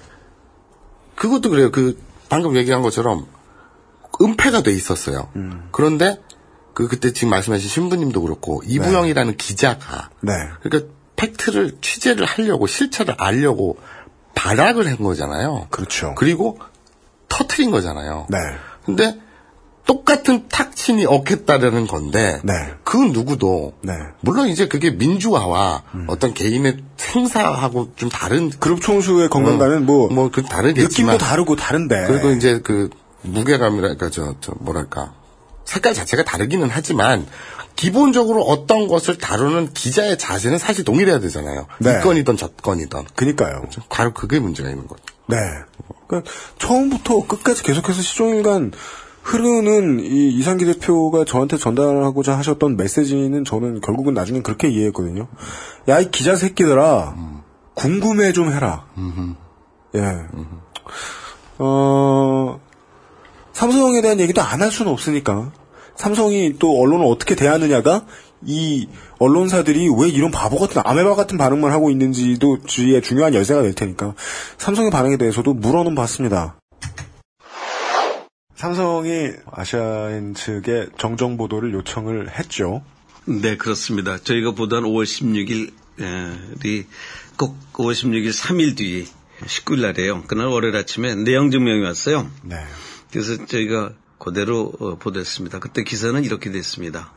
그것도 1.14 1.50
그래요. 1.50 1.70
그 1.70 1.98
방금 2.28 2.56
얘기한 2.56 2.82
것처럼 2.82 3.26
은폐가 4.20 4.62
돼 4.62 4.72
있었어요. 4.72 5.28
음. 5.36 5.68
그런데 5.70 6.18
그 6.74 6.88
그때 6.88 7.12
지금 7.12 7.30
말씀하신 7.30 7.68
신부님도 7.68 8.22
그렇고 8.22 8.62
이부영이라는 8.64 9.36
기자가 9.36 10.10
네. 10.20 10.32
그러니까 10.62 10.92
팩트를 11.16 11.78
취재를 11.80 12.24
하려고 12.26 12.66
실체를 12.66 13.14
알려고 13.18 13.78
발악을 14.34 14.86
한 14.86 14.96
거잖아요. 14.98 15.66
그렇죠. 15.70 16.14
그리고 16.16 16.58
터트린 17.28 17.70
거잖아요. 17.70 18.26
네. 18.28 18.38
근데 18.84 19.18
똑같은 19.86 20.48
탁친이 20.48 21.06
억했다라는 21.06 21.86
건데 21.86 22.40
네. 22.44 22.54
그 22.84 22.96
누구도 22.96 23.74
네. 23.82 23.92
물론 24.20 24.48
이제 24.48 24.68
그게 24.68 24.90
민주화와 24.90 25.82
어떤 26.06 26.34
개인의 26.34 26.78
생사하고 26.96 27.92
좀 27.96 28.08
다른 28.08 28.50
그룹 28.50 28.80
총수의 28.80 29.28
건강과는 29.28 29.84
뭐, 29.84 30.08
뭐그 30.08 30.42
다르겠지만 30.42 31.14
느낌도 31.14 31.18
다르고 31.18 31.56
다른데. 31.56 32.04
그리고 32.06 32.30
이제 32.30 32.60
그 32.62 32.90
무게감이랄까 33.22 34.10
저, 34.10 34.34
저 34.40 34.52
뭐랄까 34.60 35.12
색깔 35.64 35.94
자체가 35.94 36.24
다르기는 36.24 36.68
하지만 36.70 37.26
기본적으로 37.76 38.42
어떤 38.42 38.86
것을 38.88 39.18
다루는 39.18 39.72
기자의 39.72 40.18
자세는 40.18 40.58
사실 40.58 40.84
동일해야 40.84 41.20
되잖아요. 41.20 41.66
네. 41.78 41.98
이 41.98 42.02
건이든 42.02 42.36
저 42.36 42.48
건이든 42.48 43.04
그니까요. 43.14 43.62
바로 43.88 44.12
그게 44.12 44.38
문제가 44.38 44.68
있는 44.68 44.86
거죠. 44.86 45.02
네. 45.26 45.36
그러니까 46.06 46.30
처음부터 46.58 47.26
끝까지 47.26 47.62
계속해서 47.62 48.02
시종일관 48.02 48.72
흐르는 49.22 50.00
이 50.00 50.30
이상기 50.30 50.64
대표가 50.64 51.24
저한테 51.24 51.56
전달하고자 51.56 52.36
하셨던 52.38 52.76
메시지는 52.76 53.44
저는 53.44 53.80
결국은 53.80 54.14
나중에 54.14 54.42
그렇게 54.42 54.68
이해했거든요. 54.68 55.28
야, 55.88 56.00
이 56.00 56.10
기자 56.10 56.34
새끼들아, 56.34 57.14
궁금해 57.74 58.32
좀 58.32 58.52
해라. 58.52 58.86
예. 59.94 60.00
어, 61.58 62.60
삼성에 63.52 64.00
대한 64.02 64.20
얘기도 64.20 64.40
안 64.42 64.62
할 64.62 64.70
수는 64.70 64.90
없으니까. 64.92 65.52
삼성이 65.96 66.54
또 66.58 66.80
언론을 66.80 67.04
어떻게 67.06 67.34
대하느냐가 67.34 68.06
이 68.44 68.88
언론사들이 69.18 69.88
왜 69.98 70.08
이런 70.08 70.30
바보 70.30 70.58
같은 70.58 70.82
아메바 70.84 71.14
같은 71.14 71.38
반응만 71.38 71.70
하고 71.70 71.90
있는지도 71.90 72.58
주위에 72.66 73.00
중요한 73.00 73.34
열쇠가 73.34 73.62
될 73.62 73.74
테니까 73.74 74.14
삼성의 74.58 74.90
반응에 74.90 75.16
대해서도 75.16 75.52
물어는 75.54 75.94
봤습니다. 75.94 76.56
삼성이 78.56 79.30
아시아인 79.50 80.34
측에 80.34 80.86
정정 80.98 81.36
보도를 81.36 81.72
요청을 81.74 82.30
했죠. 82.38 82.82
네, 83.26 83.56
그렇습니다. 83.56 84.18
저희가 84.18 84.52
보던 84.52 84.84
5월 84.84 85.04
16일이 85.98 86.86
꼭 87.36 87.56
5월 87.74 87.92
16일 87.92 88.32
3일 88.32 88.76
뒤 88.76 89.06
19일 89.44 89.82
날이에요. 89.82 90.22
그날 90.26 90.46
월요일 90.46 90.76
아침에 90.76 91.14
내용 91.16 91.50
증명이 91.50 91.82
왔어요. 91.84 92.28
네. 92.42 92.56
그래서 93.12 93.44
저희가 93.46 93.92
그대로 94.18 94.72
어, 94.80 94.96
보도했습니다. 94.96 95.58
그때 95.58 95.84
기사는 95.84 96.24
이렇게 96.24 96.50
됐습니다. 96.50 97.12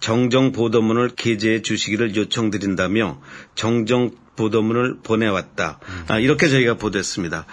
정정 0.00 0.52
보도문을 0.52 1.10
게재해 1.10 1.60
주시기를 1.60 2.16
요청드린다며 2.16 3.20
정정 3.54 4.12
보도문을 4.36 5.00
보내왔다. 5.02 5.78
아, 6.08 6.18
이렇게 6.18 6.48
저희가 6.48 6.72
보도했습니다. 6.74 7.44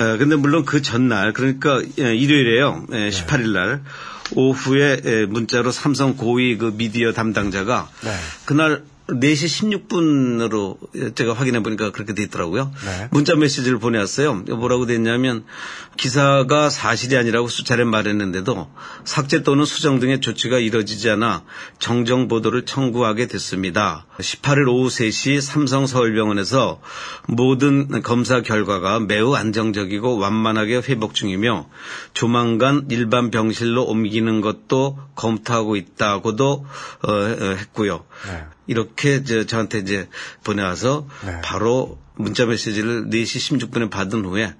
어, 0.00 0.16
근데 0.18 0.36
물론 0.36 0.66
그 0.66 0.82
전날 0.82 1.32
그러니까 1.32 1.80
예, 1.98 2.14
일요일에요. 2.14 2.84
18일 2.90 3.52
날 3.52 3.82
오후에 4.34 5.00
에, 5.04 5.26
문자로 5.26 5.70
삼성 5.72 6.16
고위 6.16 6.56
그 6.58 6.72
미디어 6.76 7.12
담당자가 7.12 7.88
그날 8.44 8.82
4시 9.18 9.88
16분으로 9.88 11.14
제가 11.14 11.32
확인해 11.32 11.62
보니까 11.62 11.90
그렇게 11.90 12.14
돼 12.14 12.22
있더라고요. 12.24 12.72
네. 12.84 13.08
문자 13.10 13.34
메시지를 13.34 13.78
보내왔어요. 13.78 14.34
뭐라고 14.34 14.86
됐냐면 14.86 15.44
기사가 15.96 16.70
사실이 16.70 17.16
아니라고 17.16 17.48
수차례 17.48 17.84
말했는데도 17.84 18.70
삭제 19.04 19.42
또는 19.42 19.64
수정 19.64 19.98
등의 20.00 20.20
조치가 20.20 20.58
이뤄지지 20.58 21.10
않아 21.10 21.44
정정 21.78 22.28
보도를 22.28 22.64
청구하게 22.64 23.26
됐습니다. 23.26 24.06
18일 24.18 24.68
오후 24.68 24.88
3시 24.88 25.40
삼성 25.40 25.86
서울병원에서 25.86 26.80
모든 27.26 28.02
검사 28.02 28.40
결과가 28.42 29.00
매우 29.00 29.34
안정적이고 29.34 30.18
완만하게 30.18 30.82
회복 30.88 31.14
중이며 31.14 31.68
조만간 32.14 32.86
일반 32.90 33.30
병실로 33.30 33.84
옮기는 33.84 34.40
것도 34.40 34.98
검토하고 35.14 35.76
있다고도 35.76 36.66
어, 37.02 37.12
어, 37.12 37.56
했고요. 37.58 38.04
이렇게 38.70 39.16
이제 39.16 39.46
저한테 39.46 39.78
이제 39.80 40.08
보내와서 40.44 41.08
네. 41.26 41.40
바로 41.42 41.98
문자 42.14 42.46
메시지를 42.46 43.06
4시 43.10 43.58
16분에 43.58 43.90
받은 43.90 44.24
후에 44.24 44.54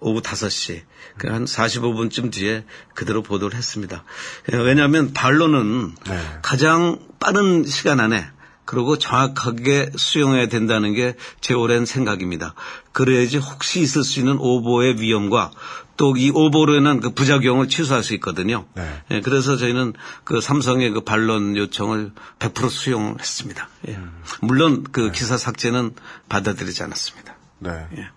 오후 0.00 0.20
5시 0.20 0.82
그한 1.16 1.46
45분쯤 1.46 2.30
뒤에 2.30 2.64
그대로 2.94 3.22
보도를 3.22 3.56
했습니다. 3.56 4.04
예, 4.52 4.58
왜냐하면 4.58 5.14
반론은 5.14 5.94
네. 6.06 6.20
가장 6.42 6.98
빠른 7.18 7.64
시간 7.64 7.98
안에 8.00 8.26
그리고 8.66 8.98
정확하게 8.98 9.92
수용해야 9.96 10.48
된다는 10.48 10.92
게 10.92 11.14
제 11.40 11.54
오랜 11.54 11.86
생각입니다. 11.86 12.54
그래야지 12.92 13.38
혹시 13.38 13.80
있을 13.80 14.04
수 14.04 14.18
있는 14.18 14.36
오보의 14.38 15.00
위험과 15.00 15.52
또 15.96 16.14
이 16.16 16.30
오보로 16.30 16.74
인한 16.76 17.00
그 17.00 17.10
부작용을 17.10 17.68
취소할 17.68 18.02
수 18.02 18.14
있거든요. 18.14 18.66
네. 18.74 19.02
예, 19.10 19.20
그래서 19.20 19.56
저희는 19.56 19.94
그 20.24 20.40
삼성의 20.40 20.90
그 20.90 21.00
반론 21.02 21.56
요청을 21.56 22.12
100% 22.38 22.70
수용했습니다. 22.70 23.68
예. 23.88 23.98
물론 24.42 24.84
그 24.92 25.10
기사 25.10 25.36
삭제는 25.36 25.94
받아들이지 26.28 26.82
않았습니다. 26.82 27.34
네. 27.60 27.70
예. 27.96 28.08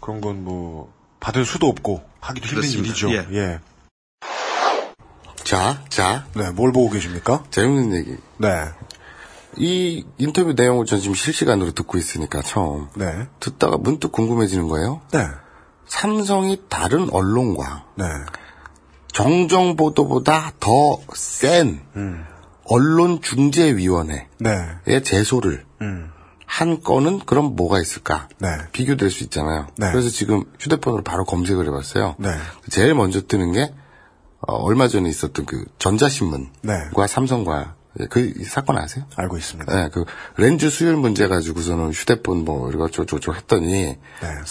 그런 0.00 0.20
건 0.20 0.36
뭐 0.44 0.92
받을 1.20 1.44
수도 1.44 1.66
없고 1.68 2.02
하기도 2.20 2.46
힘든 2.46 2.60
그렇습니다. 2.60 2.88
일이죠. 2.88 3.10
예. 3.12 3.26
예. 3.38 3.60
자, 5.44 5.82
자, 5.88 6.26
네, 6.34 6.50
뭘 6.50 6.72
보고 6.72 6.90
계십니까? 6.90 7.42
재밌는 7.50 7.96
얘기. 7.98 8.16
네. 8.36 8.48
이 9.56 10.04
인터뷰 10.18 10.52
내용을 10.52 10.84
전 10.86 11.00
지금 11.00 11.14
실시간으로 11.14 11.72
듣고 11.72 11.98
있으니까 11.98 12.42
처음 12.42 12.88
네. 12.94 13.26
듣다가 13.40 13.76
문득 13.78 14.12
궁금해지는 14.12 14.68
거예요. 14.68 15.00
네. 15.12 15.26
삼성이 15.88 16.62
다른 16.68 17.10
언론과 17.10 17.86
네. 17.96 18.04
정정 19.12 19.76
보도보다 19.76 20.52
더센 20.60 21.80
음. 21.96 22.24
언론 22.64 23.20
중재위원회의 23.20 24.26
네. 24.38 25.02
제소를 25.02 25.64
음. 25.80 26.12
한 26.46 26.82
건은 26.82 27.20
그럼 27.20 27.56
뭐가 27.56 27.80
있을까? 27.80 28.28
네. 28.38 28.48
비교될 28.72 29.10
수 29.10 29.24
있잖아요. 29.24 29.66
네. 29.76 29.90
그래서 29.90 30.08
지금 30.08 30.44
휴대폰으로 30.60 31.02
바로 31.02 31.24
검색을 31.24 31.66
해봤어요. 31.66 32.16
네. 32.18 32.30
제일 32.70 32.94
먼저 32.94 33.20
뜨는 33.20 33.52
게 33.52 33.72
어, 34.40 34.54
얼마 34.54 34.88
전에 34.88 35.08
있었던 35.08 35.46
그 35.46 35.64
전자신문과 35.78 36.50
네. 36.62 37.06
삼성과 37.06 37.60
예, 37.60 37.77
그 38.10 38.32
사건 38.44 38.78
아세요? 38.78 39.04
알고 39.16 39.36
있습니다. 39.38 39.74
네, 39.74 39.88
그 39.92 40.04
렌즈 40.36 40.70
수율 40.70 40.96
문제 40.96 41.26
가지고서는 41.28 41.90
휴대폰 41.92 42.44
뭐 42.44 42.70
이거 42.70 42.88
저저저 42.90 43.32
했더니 43.32 43.66
네. 43.84 43.98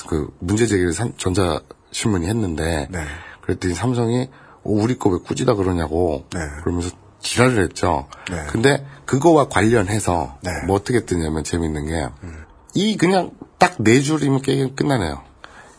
그 0.07 0.29
문제 0.39 0.67
제기를 0.67 0.93
삼- 0.93 1.13
전자 1.17 1.61
신문이 1.91 2.27
했는데 2.27 2.87
네. 2.91 2.99
그랬더니 3.41 3.73
삼성이 3.73 4.23
어, 4.23 4.59
우리 4.63 4.97
거 4.97 5.09
왜 5.09 5.19
꾸지다 5.19 5.53
그러냐고 5.55 6.25
네. 6.33 6.39
그러면서 6.63 6.89
지랄을 7.21 7.63
했죠. 7.63 8.07
네. 8.29 8.45
근데 8.49 8.85
그거와 9.05 9.47
관련해서 9.49 10.37
네. 10.43 10.51
음. 10.51 10.67
뭐 10.67 10.75
어떻게 10.75 11.05
뜨냐면 11.05 11.43
재밌는 11.43 11.85
게 11.87 12.07
이 12.75 12.95
그냥 12.97 13.31
딱 13.57 13.77
네 13.79 14.01
줄이면 14.01 14.41
게임 14.43 14.75
끝나네요. 14.75 15.23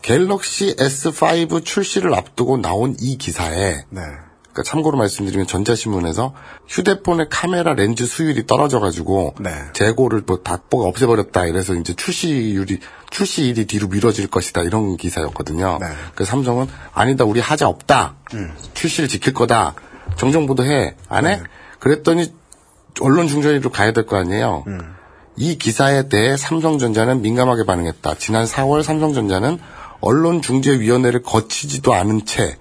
갤럭시 0.03 0.75
S5 0.77 1.65
출시를 1.65 2.15
앞두고 2.15 2.57
나온 2.59 2.97
이 3.01 3.19
기사에 3.19 3.85
네. 3.91 4.01
그러니까 4.59 4.63
참고로 4.65 4.99
말씀드리면 4.99 5.47
전자신문에서 5.47 6.35
휴대폰의 6.67 7.29
카메라 7.31 7.75
렌즈 7.75 8.07
수율이 8.07 8.47
떨어져가지고 8.47 9.37
네. 9.41 9.51
재고를 9.73 10.23
뭐 10.27 10.39
닫보가 10.43 10.89
없애버렸다 10.89 11.47
이래서 11.47 11.75
이제 11.75 11.95
출시율이 11.95 12.81
출시일이 13.11 13.67
뒤로 13.67 13.87
미뤄질 13.89 14.27
것이다 14.27 14.63
이런 14.63 14.97
기사였거든요. 14.97 15.79
네. 15.81 15.87
그래서 16.15 16.31
삼성은 16.31 16.67
아니다 16.93 17.25
우리 17.25 17.41
하자 17.41 17.69
없다 17.69 18.17
출시를 18.75 19.09
지킬 19.09 19.33
거다 19.33 19.75
정정보도 20.17 20.65
해 20.65 20.97
안 21.09 21.27
해? 21.27 21.41
그랬더니 21.79 22.33
언론 23.01 23.29
중재위로 23.29 23.71
가야 23.71 23.93
될 23.93 24.07
거 24.07 24.17
아니에요. 24.17 24.65
이 25.37 25.57
기사에 25.57 26.09
대해 26.09 26.37
삼성전자는 26.37 27.23
민감하게 27.23 27.65
반응했다. 27.65 28.17
지난 28.17 28.45
4월 28.45 28.83
삼성전자는 28.83 29.61
언론중재위원회를 30.01 31.23
거치지도 31.23 31.93
않은 31.95 32.25
채 32.27 32.57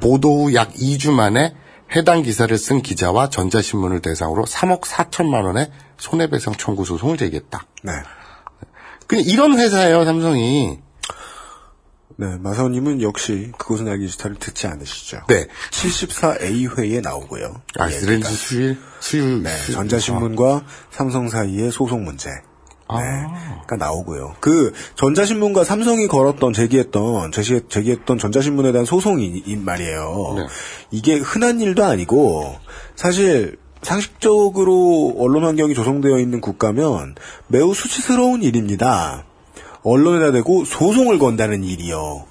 보도 0.00 0.44
후 0.44 0.54
약 0.54 0.72
2주 0.74 1.10
만에 1.12 1.54
해당 1.94 2.22
기사를 2.22 2.56
쓴 2.58 2.82
기자와 2.82 3.28
전자신문을 3.30 4.00
대상으로 4.00 4.44
3억 4.44 4.82
4천만 4.82 5.44
원의 5.44 5.70
손해배상 5.98 6.54
청구 6.54 6.84
소송을 6.84 7.16
제기했다. 7.16 7.66
네. 7.82 7.92
그냥 9.06 9.24
이런 9.26 9.58
회사예요, 9.58 10.04
삼성이. 10.04 10.80
네. 12.16 12.36
마사오님은 12.38 13.02
역시 13.02 13.52
그것은 13.58 13.88
알기 13.88 14.08
싫다를 14.08 14.36
듣지 14.36 14.66
않으시죠. 14.66 15.22
네. 15.28 15.46
74A 15.70 16.78
회에 16.78 17.00
나오고요. 17.00 17.62
아, 17.78 17.88
이 17.88 17.92
렌즈 17.92 18.10
얘기가. 18.12 18.28
수율, 18.30 18.78
수율, 19.00 19.42
네. 19.42 19.50
전자신문과 19.72 20.64
삼성 20.90 21.28
사이의 21.28 21.70
소송 21.70 22.04
문제. 22.04 22.30
네, 22.90 22.96
아. 22.96 23.62
가 23.66 23.76
나오고요. 23.76 24.36
그 24.40 24.72
전자신문과 24.96 25.64
삼성이 25.64 26.06
걸었던 26.06 26.52
제기했던 26.52 27.32
제시, 27.32 27.62
제기했던 27.68 28.18
전자신문에 28.18 28.72
대한 28.72 28.84
소송이 28.84 29.42
이 29.46 29.56
말이에요. 29.56 30.34
네. 30.36 30.46
이게 30.90 31.16
흔한 31.16 31.60
일도 31.60 31.84
아니고 31.84 32.56
사실 32.94 33.56
상식적으로 33.82 35.14
언론 35.18 35.44
환경이 35.44 35.74
조성되어 35.74 36.18
있는 36.18 36.40
국가면 36.40 37.14
매우 37.46 37.74
수치스러운 37.74 38.42
일입니다. 38.42 39.24
언론에다 39.82 40.32
대고 40.32 40.64
소송을 40.64 41.18
건다는 41.18 41.64
일이요. 41.64 42.24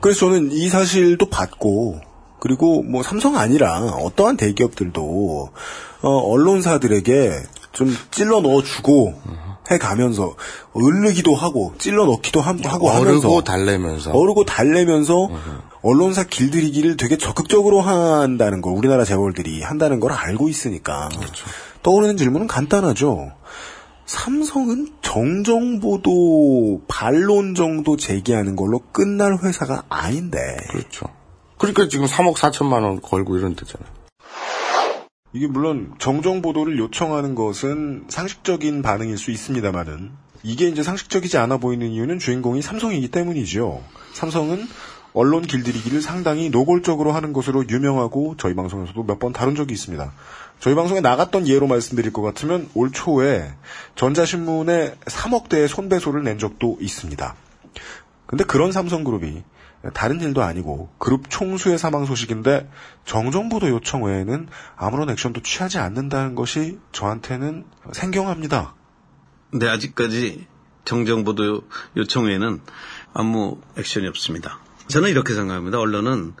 그래서 0.00 0.20
저는 0.20 0.52
이 0.52 0.68
사실도 0.68 1.28
봤고 1.28 2.00
그리고 2.40 2.82
뭐 2.82 3.02
삼성 3.02 3.36
아니라 3.36 3.80
어떠한 3.80 4.36
대기업들도 4.36 5.50
어, 6.02 6.08
언론사들에게 6.08 7.42
좀 7.72 7.94
찔러 8.12 8.40
넣어주고 8.40 9.14
해가면서 9.70 10.34
을르기도 10.76 11.34
하고 11.34 11.74
찔러 11.78 12.06
넣기도 12.06 12.40
하- 12.40 12.56
하고 12.64 12.90
하면서 12.90 13.28
어르고 13.28 13.44
달래면서. 13.44 14.10
어르고 14.12 14.44
달래면서 14.44 15.28
언론사 15.82 16.24
길들이기를 16.24 16.96
되게 16.96 17.16
적극적으로 17.18 17.80
한다는 17.80 18.60
걸 18.60 18.72
우리나라 18.74 19.04
재벌들이 19.04 19.62
한다는 19.62 20.00
걸 20.00 20.12
알고 20.12 20.48
있으니까 20.48 21.08
떠오르는 21.82 22.16
질문은 22.16 22.46
간단하죠. 22.46 23.32
삼성은 24.06 24.88
정정보도 25.02 26.82
반론 26.88 27.54
정도 27.54 27.96
제기하는 27.96 28.56
걸로 28.56 28.80
끝날 28.92 29.38
회사가 29.42 29.84
아닌데 29.88 30.38
그렇죠. 30.70 31.06
그러니까 31.58 31.88
지금 31.88 32.06
3억 32.06 32.34
4천만 32.36 32.84
원 32.84 33.00
걸고 33.00 33.36
이런 33.36 33.54
데잖아요. 33.54 33.90
이게 35.32 35.46
물론 35.46 35.94
정정 35.98 36.40
보도를 36.42 36.78
요청하는 36.78 37.34
것은 37.34 38.04
상식적인 38.08 38.82
반응일 38.82 39.18
수 39.18 39.30
있습니다만은 39.30 40.10
이게 40.42 40.68
이제 40.68 40.82
상식적이지 40.82 41.36
않아 41.38 41.58
보이는 41.58 41.86
이유는 41.88 42.18
주인공이 42.18 42.62
삼성이기 42.62 43.08
때문이죠. 43.08 43.82
삼성은 44.14 44.66
언론 45.12 45.42
길들이기를 45.42 46.00
상당히 46.00 46.48
노골적으로 46.48 47.12
하는 47.12 47.32
것으로 47.32 47.68
유명하고 47.68 48.36
저희 48.38 48.54
방송에서도 48.54 49.02
몇 49.02 49.18
번 49.18 49.32
다룬 49.32 49.54
적이 49.56 49.74
있습니다. 49.74 50.12
저희 50.60 50.74
방송에 50.74 51.00
나갔던 51.00 51.48
예로 51.48 51.66
말씀드릴 51.66 52.12
것 52.12 52.22
같으면 52.22 52.68
올 52.74 52.92
초에 52.92 53.50
전자신문에 53.96 54.94
3억대의 55.06 55.68
손배소를 55.68 56.22
낸 56.24 56.38
적도 56.38 56.78
있습니다. 56.80 57.34
근데 58.26 58.44
그런 58.44 58.72
삼성그룹이 58.72 59.42
다른 59.94 60.20
일도 60.20 60.42
아니고 60.42 60.90
그룹 60.98 61.30
총수의 61.30 61.78
사망 61.78 62.04
소식인데 62.04 62.70
정정보도 63.04 63.68
요청 63.68 64.02
외에는 64.02 64.48
아무런 64.76 65.10
액션도 65.10 65.42
취하지 65.42 65.78
않는다는 65.78 66.34
것이 66.34 66.78
저한테는 66.92 67.64
생경합니다. 67.92 68.74
근데 69.50 69.68
아직까지 69.68 70.46
정정보도 70.84 71.62
요청에는 71.96 72.60
아무 73.14 73.60
액션이 73.76 74.08
없습니다. 74.08 74.60
저는 74.88 75.10
이렇게 75.10 75.34
생각합니다. 75.34 75.78
언론은 75.78 76.34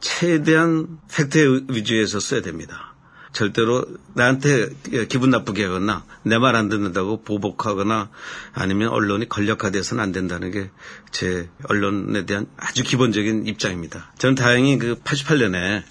최대한 0.00 0.98
팩트 1.12 1.66
위주에서 1.68 2.18
써야 2.18 2.40
됩니다. 2.40 2.89
절대로 3.32 3.84
나한테 4.14 4.70
기분 5.08 5.30
나쁘게 5.30 5.64
하거나 5.64 6.04
내 6.24 6.36
말 6.38 6.56
안 6.56 6.68
듣는다고 6.68 7.22
보복하거나 7.22 8.10
아니면 8.52 8.88
언론이 8.88 9.28
권력화돼서는 9.28 10.02
안 10.02 10.12
된다는 10.12 10.50
게 10.50 10.70
제 11.12 11.48
언론에 11.68 12.24
대한 12.24 12.46
아주 12.56 12.82
기본적인 12.84 13.46
입장입니다. 13.46 14.12
저는 14.18 14.36
다행히 14.36 14.78
그 14.78 14.94
88년에 15.02 15.82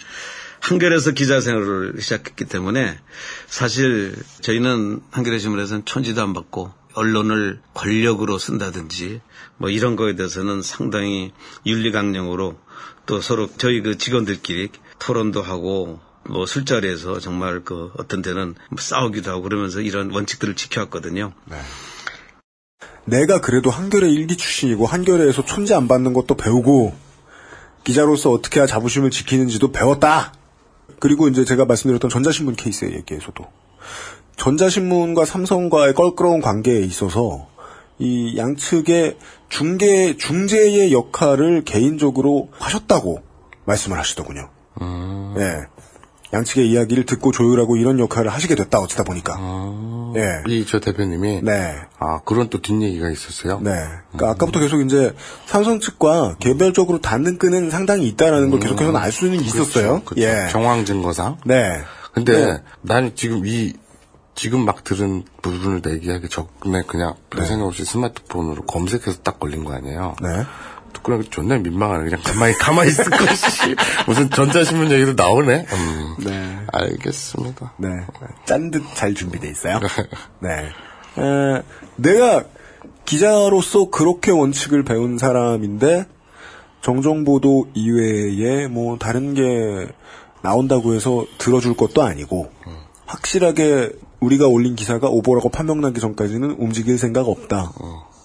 한겨레에서 0.61 1.11
기자 1.11 1.39
생활을 1.41 1.95
시작했기 1.99 2.45
때문에 2.45 2.99
사실 3.47 4.15
저희는 4.41 5.01
한겨레 5.11 5.39
신문에서는 5.39 5.85
천지도 5.85 6.21
안 6.21 6.33
받고 6.33 6.73
언론을 6.93 7.59
권력으로 7.73 8.37
쓴다든지 8.37 9.21
뭐 9.57 9.69
이런 9.69 9.95
거에 9.95 10.15
대해서는 10.15 10.61
상당히 10.61 11.31
윤리강령으로 11.65 12.59
또 13.05 13.21
서로 13.21 13.49
저희 13.57 13.81
그 13.81 13.97
직원들끼리 13.97 14.69
토론도 14.99 15.41
하고 15.41 16.01
뭐 16.29 16.45
술자리에서 16.45 17.19
정말 17.19 17.63
그 17.63 17.91
어떤 17.97 18.21
데는 18.21 18.55
싸우기도 18.77 19.31
하고 19.31 19.41
그러면서 19.41 19.81
이런 19.81 20.11
원칙들을 20.11 20.55
지켜왔거든요. 20.55 21.33
내가 23.05 23.41
그래도 23.41 23.69
한겨레 23.71 24.09
일기 24.09 24.37
출신이고 24.37 24.85
한겨레에서 24.85 25.43
촌지 25.45 25.73
안 25.73 25.87
받는 25.87 26.13
것도 26.13 26.35
배우고 26.35 26.93
기자로서 27.83 28.31
어떻게 28.31 28.59
해야 28.59 28.67
자부심을 28.67 29.09
지키는지도 29.09 29.71
배웠다. 29.71 30.33
그리고 30.99 31.27
이제 31.27 31.45
제가 31.45 31.65
말씀드렸던 31.65 32.09
전자신문 32.09 32.55
케이스에 32.55 32.91
얘기해서도 32.93 33.45
전자신문과 34.35 35.25
삼성과의 35.25 35.95
껄끄러운 35.95 36.41
관계에 36.41 36.81
있어서 36.81 37.47
이 37.97 38.37
양측의 38.37 39.17
중개 39.49 40.15
중재의 40.17 40.93
역할을 40.93 41.63
개인적으로 41.63 42.49
하셨다고 42.51 43.23
말씀을 43.65 43.97
하시더군요. 43.97 44.49
예. 45.37 45.78
양측의 46.31 46.69
이야기를 46.69 47.05
듣고 47.05 47.31
조율하고 47.31 47.75
이런 47.77 47.99
역할을 47.99 48.29
하시게 48.31 48.55
됐다 48.55 48.79
어쩌다 48.79 49.03
보니까. 49.03 49.37
예. 50.15 50.43
이 50.47 50.65
저 50.67 50.79
대표님이 50.79 51.41
네. 51.43 51.75
아 51.99 52.19
그런 52.25 52.49
또 52.49 52.61
뒷얘기가 52.61 53.09
있었어요. 53.09 53.59
네. 53.61 53.71
그러니까 54.11 54.31
아까부터 54.31 54.59
계속 54.59 54.81
이제 54.81 55.13
삼성 55.45 55.79
측과 55.79 56.35
개별적으로 56.39 56.99
닿는 57.01 57.37
끈은 57.39 57.71
상당히 57.71 58.07
있다라는 58.07 58.51
걸 58.51 58.59
계속해서 58.59 58.95
알 58.95 59.11
수는 59.11 59.39
있었어요. 59.41 60.01
그렇죠. 60.05 60.21
예. 60.21 60.47
정황 60.51 60.85
증거상. 60.85 61.37
네. 61.45 61.81
근데 62.13 62.45
네. 62.45 62.57
나는 62.81 63.15
지금 63.15 63.45
이 63.45 63.73
지금 64.35 64.63
막 64.65 64.83
들은 64.83 65.23
부분을 65.41 65.81
내기하기 65.83 66.29
전에 66.29 66.83
그냥 66.87 67.15
별 67.29 67.45
생각 67.45 67.65
없이 67.65 67.83
스마트폰으로 67.83 68.63
검색해서 68.65 69.19
딱 69.23 69.39
걸린 69.39 69.63
거 69.65 69.73
아니에요. 69.73 70.15
네. 70.21 70.29
그럼 71.03 71.23
존나 71.29 71.57
민망하네. 71.57 72.05
그냥 72.05 72.21
가만히 72.23 72.53
가만히 72.57 72.89
있을 72.91 73.05
것이 73.05 73.75
무슨 74.07 74.29
전자신문 74.29 74.91
얘기도 74.91 75.13
나오네. 75.13 75.65
음, 75.71 76.15
네. 76.23 76.59
알겠습니다. 76.71 77.73
네. 77.77 77.89
짠 78.45 78.71
듯 78.71 78.83
잘 78.95 79.13
준비돼 79.13 79.49
있어요. 79.49 79.79
네. 80.41 80.49
에, 81.17 81.61
내가 81.95 82.43
기자로서 83.05 83.89
그렇게 83.89 84.31
원칙을 84.31 84.83
배운 84.83 85.17
사람인데 85.17 86.05
정정보도 86.81 87.69
이외에 87.73 88.67
뭐 88.67 88.97
다른 88.97 89.33
게 89.33 89.87
나온다고 90.41 90.93
해서 90.93 91.25
들어줄 91.37 91.75
것도 91.75 92.03
아니고 92.03 92.49
확실하게 93.05 93.91
우리가 94.19 94.47
올린 94.47 94.75
기사가 94.75 95.07
오보라고 95.09 95.49
판명나기 95.49 95.99
전까지는 95.99 96.51
움직일 96.59 96.97
생각 96.97 97.27
없다. 97.27 97.71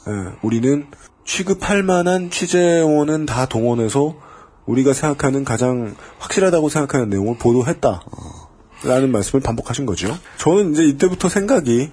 예, 0.06 0.36
우리는 0.42 0.86
취급할 1.24 1.82
만한 1.82 2.30
취재원은 2.30 3.26
다 3.26 3.46
동원해서 3.46 4.16
우리가 4.66 4.92
생각하는 4.92 5.44
가장 5.44 5.94
확실하다고 6.18 6.68
생각하는 6.68 7.10
내용을 7.10 7.36
보도했다. 7.38 8.02
라는 8.84 9.10
말씀을 9.12 9.42
반복하신 9.42 9.86
거죠. 9.86 10.16
저는 10.36 10.72
이제 10.72 10.84
이때부터 10.84 11.28
생각이 11.28 11.90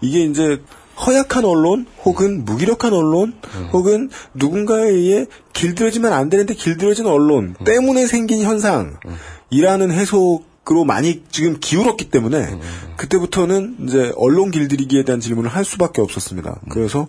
이게 0.00 0.24
이제 0.24 0.60
허약한 1.06 1.44
언론 1.44 1.86
혹은 2.04 2.44
무기력한 2.44 2.92
언론 2.92 3.34
혹은 3.72 4.10
누군가에 4.34 4.88
의해 4.88 5.26
길들여지면 5.52 6.12
안 6.12 6.28
되는데 6.28 6.54
길들여진 6.54 7.06
언론 7.06 7.54
때문에 7.64 8.06
생긴 8.06 8.42
현상이라는 8.42 9.90
해석으로 9.90 10.84
많이 10.84 11.22
지금 11.30 11.58
기울었기 11.60 12.10
때문에 12.10 12.58
그때부터는 12.96 13.76
이제 13.84 14.12
언론 14.16 14.50
길들이기에 14.50 15.04
대한 15.04 15.20
질문을 15.20 15.48
할 15.48 15.64
수밖에 15.64 16.02
없었습니다. 16.02 16.60
그래서 16.70 17.08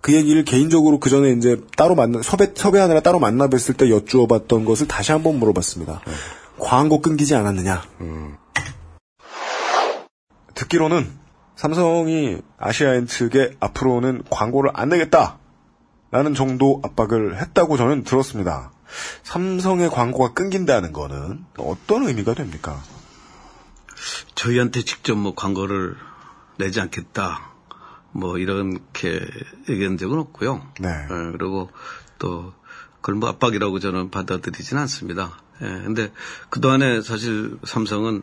그 0.00 0.12
얘기를 0.12 0.44
개인적으로 0.44 1.00
그 1.00 1.10
전에 1.10 1.32
이제 1.32 1.60
따로 1.76 1.94
만나 1.94 2.22
섭외 2.22 2.52
섭외하느라 2.54 3.00
따로 3.00 3.18
만나 3.18 3.48
뵀을 3.48 3.76
때 3.76 3.90
여쭈어봤던 3.90 4.64
것을 4.64 4.86
다시 4.86 5.12
한번 5.12 5.38
물어봤습니다. 5.38 6.00
광고 6.58 7.00
끊기지 7.00 7.34
않았느냐? 7.34 7.82
듣기로는 10.54 11.10
삼성이 11.56 12.38
아시아인 12.58 13.06
측에 13.06 13.56
앞으로는 13.60 14.22
광고를 14.30 14.70
안 14.74 14.88
내겠다. 14.88 15.38
라는 16.10 16.34
정도 16.34 16.80
압박을 16.84 17.38
했다고 17.40 17.76
저는 17.76 18.04
들었습니다. 18.04 18.72
삼성의 19.24 19.90
광고가 19.90 20.32
끊긴다는 20.32 20.92
거는 20.92 21.44
어떤 21.58 22.06
의미가 22.08 22.34
됩니까? 22.34 22.82
저희한테 24.34 24.82
직접 24.82 25.16
뭐 25.16 25.34
광고를 25.34 25.96
내지 26.56 26.80
않겠다. 26.80 27.50
뭐 28.12 28.38
이렇게 28.38 29.20
얘기한 29.68 29.96
적은 29.96 30.18
없고요. 30.18 30.66
네. 30.80 30.88
예, 30.88 31.32
그리고 31.32 31.70
또 32.18 32.52
그걸 33.00 33.16
뭐 33.16 33.28
압박이라고 33.28 33.78
저는 33.78 34.10
받아들이지는 34.10 34.82
않습니다. 34.82 35.38
예, 35.62 35.66
근데 35.66 36.12
그동안에 36.50 37.02
사실 37.02 37.56
삼성은 37.64 38.22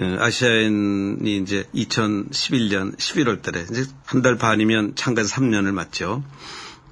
예, 0.00 0.16
아시아인이 0.18 1.36
이제 1.36 1.64
2011년 1.74 2.96
11월 2.96 3.42
달에 3.42 3.66
이제 3.70 3.84
한 4.06 4.22
달 4.22 4.36
반이면 4.36 4.94
창간 4.94 5.24
3년을 5.26 5.72
맞죠. 5.72 6.22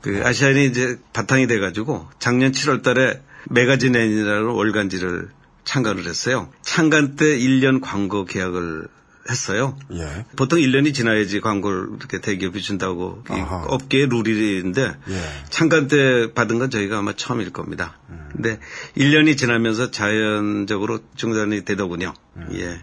그 0.02 0.22
아시아인이 0.24 0.66
이제 0.66 0.98
바탕이 1.12 1.46
돼가지고 1.46 2.08
작년 2.18 2.52
7월 2.52 2.82
달에 2.82 3.22
메가진엔이라는 3.50 4.44
월간지를 4.48 5.30
창간을 5.64 6.06
했어요. 6.06 6.50
창간 6.62 7.16
때 7.16 7.24
1년 7.38 7.80
광고 7.80 8.24
계약을 8.24 8.88
했어요. 9.30 9.78
예. 9.92 10.24
보통 10.36 10.58
1년이 10.58 10.92
지나야지 10.92 11.40
광고를 11.40 11.88
이렇게 11.98 12.20
대기업이 12.20 12.60
준다고. 12.60 13.22
업계의 13.68 14.08
룰인데 14.10 14.82
예. 15.08 15.22
창간 15.50 15.86
때 15.88 16.32
받은 16.34 16.58
건 16.58 16.70
저희가 16.70 16.98
아마 16.98 17.12
처음일 17.14 17.52
겁니다. 17.52 17.98
근데 18.32 18.58
1년이 18.96 19.36
지나면서 19.38 19.90
자연적으로 19.90 21.00
중단이 21.16 21.64
되더군요. 21.64 22.12
예. 22.54 22.80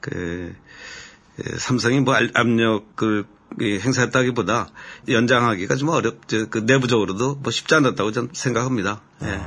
그 0.00 0.54
예, 1.40 1.56
삼성이 1.58 2.00
뭐 2.00 2.14
알- 2.14 2.30
압력을 2.34 3.24
이 3.60 3.78
행사했다기보다 3.78 4.68
연장하기가 5.08 5.76
좀 5.76 5.88
어렵죠. 5.88 6.50
그 6.50 6.58
내부적으로도 6.58 7.36
뭐 7.36 7.50
쉽지 7.50 7.74
않았다고 7.76 8.12
저는 8.12 8.28
생각합니다. 8.34 9.00
예. 9.22 9.40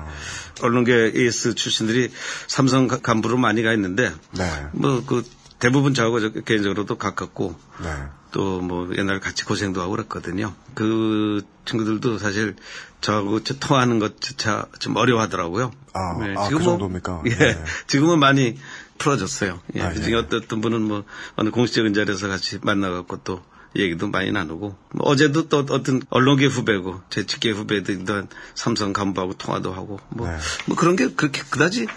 언론계 0.62 1.12
에이스 1.16 1.54
출신들이 1.56 2.12
삼성 2.48 2.88
가- 2.88 3.00
간부로 3.00 3.38
많이 3.38 3.62
가 3.64 3.74
있는데 3.74 4.12
네. 4.38 4.50
뭐그 4.74 5.24
대부분 5.62 5.94
저하고 5.94 6.20
저- 6.20 6.30
개인적으로도 6.42 6.98
가깝고 6.98 7.56
네. 7.84 7.90
또뭐 8.32 8.96
옛날 8.98 9.20
같이 9.20 9.46
고생도 9.46 9.80
하고 9.82 9.92
그랬거든요. 9.92 10.54
그 10.74 11.46
친구들도 11.66 12.18
사실 12.18 12.56
저하고 13.00 13.44
저 13.44 13.58
통하는 13.60 14.00
것조차 14.00 14.66
좀 14.80 14.96
어려워하더라고요. 14.96 15.72
아, 15.94 16.18
아, 16.38 16.50
그 16.50 16.64
정도입니까? 16.64 17.24
예, 17.28 17.36
네. 17.36 17.64
지금은 17.88 18.20
많이 18.20 18.58
풀어졌어요. 18.98 19.60
예, 19.76 19.82
아, 19.82 19.90
예. 19.92 19.94
그중에 19.94 20.16
어떤 20.16 20.42
어떤 20.44 20.62
분은 20.62 20.82
뭐 20.82 21.04
어느 21.36 21.50
공식적인 21.52 21.94
자리에서 21.94 22.28
같이 22.28 22.60
만나갖고 22.62 23.24
또 23.24 23.42
얘기도 23.76 24.08
많이 24.08 24.32
나누고 24.32 24.76
뭐 24.94 25.08
어제도 25.08 25.48
또 25.48 25.60
어떤 25.70 26.02
언론계 26.10 26.48
후배고 26.48 27.02
제 27.10 27.26
직계 27.26 27.52
후배들도 27.52 28.24
삼성 28.54 28.92
간부하고 28.92 29.36
통화도 29.36 29.72
하고 29.74 30.00
뭐, 30.10 30.28
네. 30.28 30.38
뭐 30.66 30.76
그런 30.76 30.96
게 30.96 31.10
그렇게 31.14 31.42
그다지 31.50 31.88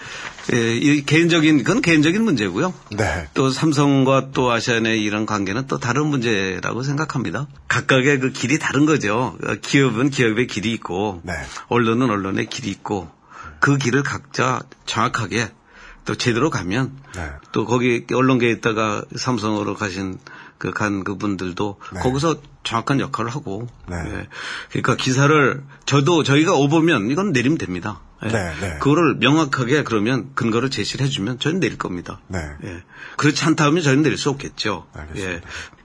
예, 0.53 0.77
이 0.77 1.05
개인적인 1.05 1.65
그건 1.65 1.83
개인적인 1.83 2.23
문제고요. 2.23 2.73
네. 2.93 3.29
또 3.35 3.51
삼성과 3.51 4.31
또 4.33 4.53
아시안의 4.53 5.03
이런 5.03 5.27
관계는 5.27 5.67
또 5.67 5.79
다른 5.79 6.07
문제라고 6.07 6.83
생각합니다. 6.83 7.49
각각의 7.67 8.21
그 8.21 8.31
길이 8.31 8.59
다른 8.59 8.87
거죠. 8.87 9.37
어, 9.43 9.55
기업은 9.61 10.11
기업의 10.11 10.47
길이 10.47 10.73
있고 10.73 11.23
네. 11.25 11.33
언론은 11.69 12.09
언론의 12.09 12.47
길이 12.47 12.71
있고 12.71 13.11
그 13.59 13.79
길을 13.79 14.03
각자 14.03 14.61
정확하게 14.87 15.49
또 16.05 16.15
제대로 16.15 16.51
가면 16.51 16.93
네. 17.15 17.31
또 17.53 17.65
거기 17.65 18.05
언론계에 18.13 18.51
있다가 18.51 19.05
삼성으로 19.17 19.75
가신 19.75 20.19
그 20.19 20.34
간 20.73 21.05
그분들도 21.05 21.81
네. 21.95 22.01
거기서 22.01 22.41
정확한 22.63 23.01
역할을 23.01 23.31
하고 23.31 23.67
네. 23.89 23.97
예. 23.97 24.29
그러니까 24.71 24.97
기사를 24.97 25.63
저도 25.85 26.23
저희가 26.23 26.55
오보면 26.55 27.11
이건 27.11 27.33
내리면 27.33 27.59
됩니다. 27.59 28.01
예. 28.25 28.29
네, 28.29 28.53
네. 28.61 28.79
그거를 28.79 29.17
명확하게 29.17 29.85
그러면 29.85 30.31
근거를 30.35 30.71
제시를 30.71 31.05
해주면 31.07 31.39
저희는 31.39 31.61
내릴 31.61 31.79
겁니다. 31.79 32.21
네. 32.29 32.39
예. 32.65 32.83
그렇지 33.17 33.45
않다면 33.45 33.83
저희는 33.83 34.03
내릴 34.03 34.17
수 34.17 34.31
없겠죠. 34.31 34.87
알겠습니다. 34.95 35.33
예. 35.33 35.41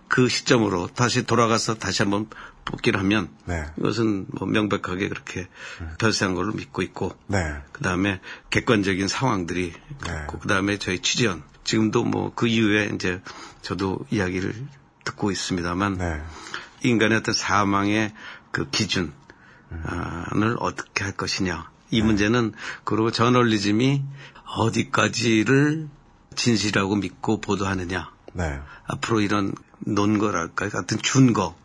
그 0.07 0.27
시점으로 0.27 0.87
다시 0.87 1.23
돌아가서 1.23 1.75
다시 1.75 2.01
한번 2.01 2.27
뽑기를 2.65 2.99
하면 2.99 3.29
네. 3.45 3.63
이것은 3.77 4.25
뭐 4.29 4.47
명백하게 4.47 5.07
그렇게 5.07 5.47
별세한 5.99 6.35
걸로 6.35 6.51
믿고 6.53 6.81
있고 6.81 7.15
네. 7.27 7.37
그 7.71 7.83
다음에 7.83 8.19
객관적인 8.49 9.07
상황들이 9.07 9.73
네. 10.05 10.11
그 10.41 10.47
다음에 10.47 10.77
저희 10.77 10.99
취재원 10.99 11.43
지금도 11.69 12.03
뭐 12.03 12.31
그 12.33 12.47
이후에 12.47 12.89
이제 12.95 13.21
저도 13.61 13.99
이야기를 14.09 14.55
듣고 15.03 15.29
있습니다만 15.29 15.99
네. 15.99 16.19
인간의 16.81 17.19
어떤 17.19 17.35
사망의 17.35 18.11
그 18.49 18.67
기준을 18.71 19.11
어떻게 20.57 21.03
할 21.03 21.13
것이냐 21.13 21.69
이 21.91 22.01
문제는 22.01 22.53
그리고 22.85 23.11
저널리즘이 23.11 24.03
어디까지를 24.57 25.89
진실이라고 26.33 26.95
믿고 26.95 27.39
보도하느냐 27.39 28.09
네. 28.33 28.59
앞으로 28.87 29.21
이런 29.21 29.53
논거랄까 29.79 30.69
같은 30.69 30.97
준거 31.01 31.55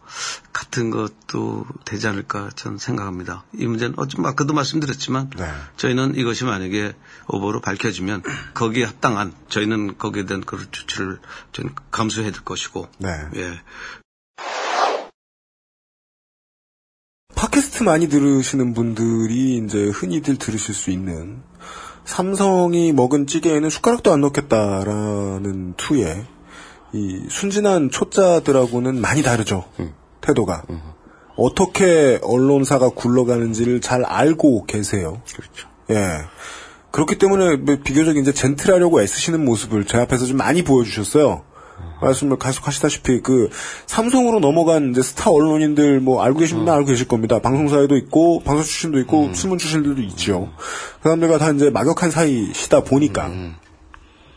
같은 0.53 0.91
것도 0.91 1.67
되지 1.85 2.07
않을까 2.07 2.51
저는 2.55 2.79
생각합니다. 2.79 3.45
이 3.55 3.67
문제는 3.67 3.99
어좀 3.99 4.25
아까도 4.27 4.55
말씀드렸지만 4.55 5.31
네. 5.37 5.45
저희는 5.77 6.15
이것이 6.17 6.45
만약에 6.45 6.95
오보로 7.29 7.61
밝혀지면 7.61 8.23
거기에 8.55 8.85
합당한 8.85 9.33
저희는 9.49 9.99
거기에 9.99 10.27
대한 10.27 10.43
그 10.45 10.71
조치를 10.71 11.19
저는 11.53 11.75
감수해야 11.91 12.31
될 12.31 12.43
것이고 12.45 12.89
네. 12.99 13.09
예. 13.37 13.61
팟캐스트 17.35 17.83
많이 17.83 18.09
들으시는 18.09 18.75
분들이 18.75 19.57
이제 19.57 19.87
흔히들 19.89 20.37
들으실 20.37 20.75
수 20.75 20.91
있는 20.91 21.43
삼성이 22.05 22.93
먹은 22.93 23.27
찌개에는 23.27 23.71
숟가락도 23.71 24.13
안 24.13 24.21
넣겠다라는 24.21 25.75
투에 25.77 26.27
이 26.95 27.27
순진한 27.29 27.91
초짜들하고는 27.91 29.01
많이 29.01 29.23
다르죠. 29.23 29.65
태도가. 30.21 30.63
어떻게 31.37 32.21
언론사가 32.23 32.91
굴러가는지를 32.91 33.81
잘 33.81 34.05
알고 34.05 34.67
계세요. 34.67 35.21
그렇죠. 35.35 35.69
예. 35.91 36.21
그렇기 36.93 37.19
때문에 37.19 37.57
뭐 37.57 37.77
비교적 37.83 38.17
이제 38.17 38.33
젠틀하려고 38.33 39.03
애쓰시는 39.03 39.45
모습을 39.45 39.85
제 39.85 39.99
앞에서 39.99 40.27
좀 40.27 40.37
많이 40.37 40.63
보여주셨어요. 40.63 41.43
말씀을 42.01 42.39
계속 42.39 42.69
하시다시피 42.69 43.21
그 43.21 43.49
삼성으로 43.87 44.39
넘어간 44.39 44.91
이제 44.91 45.03
스타 45.03 45.31
언론인들 45.31 45.99
뭐 45.99 46.23
알고 46.23 46.39
계신 46.39 46.59
분은 46.59 46.73
알고 46.73 46.87
계실 46.87 47.09
겁니다. 47.09 47.41
방송사에도 47.41 47.97
있고 47.97 48.41
방송 48.45 48.63
출신도 48.63 49.01
있고 49.01 49.33
신문 49.33 49.59
출신들도 49.59 50.03
있죠. 50.03 50.53
그 51.03 51.09
사람들과 51.09 51.39
다 51.39 51.51
이제 51.51 51.71
막역한 51.71 52.13
사이시다 52.13 52.85
보니까 52.85 53.33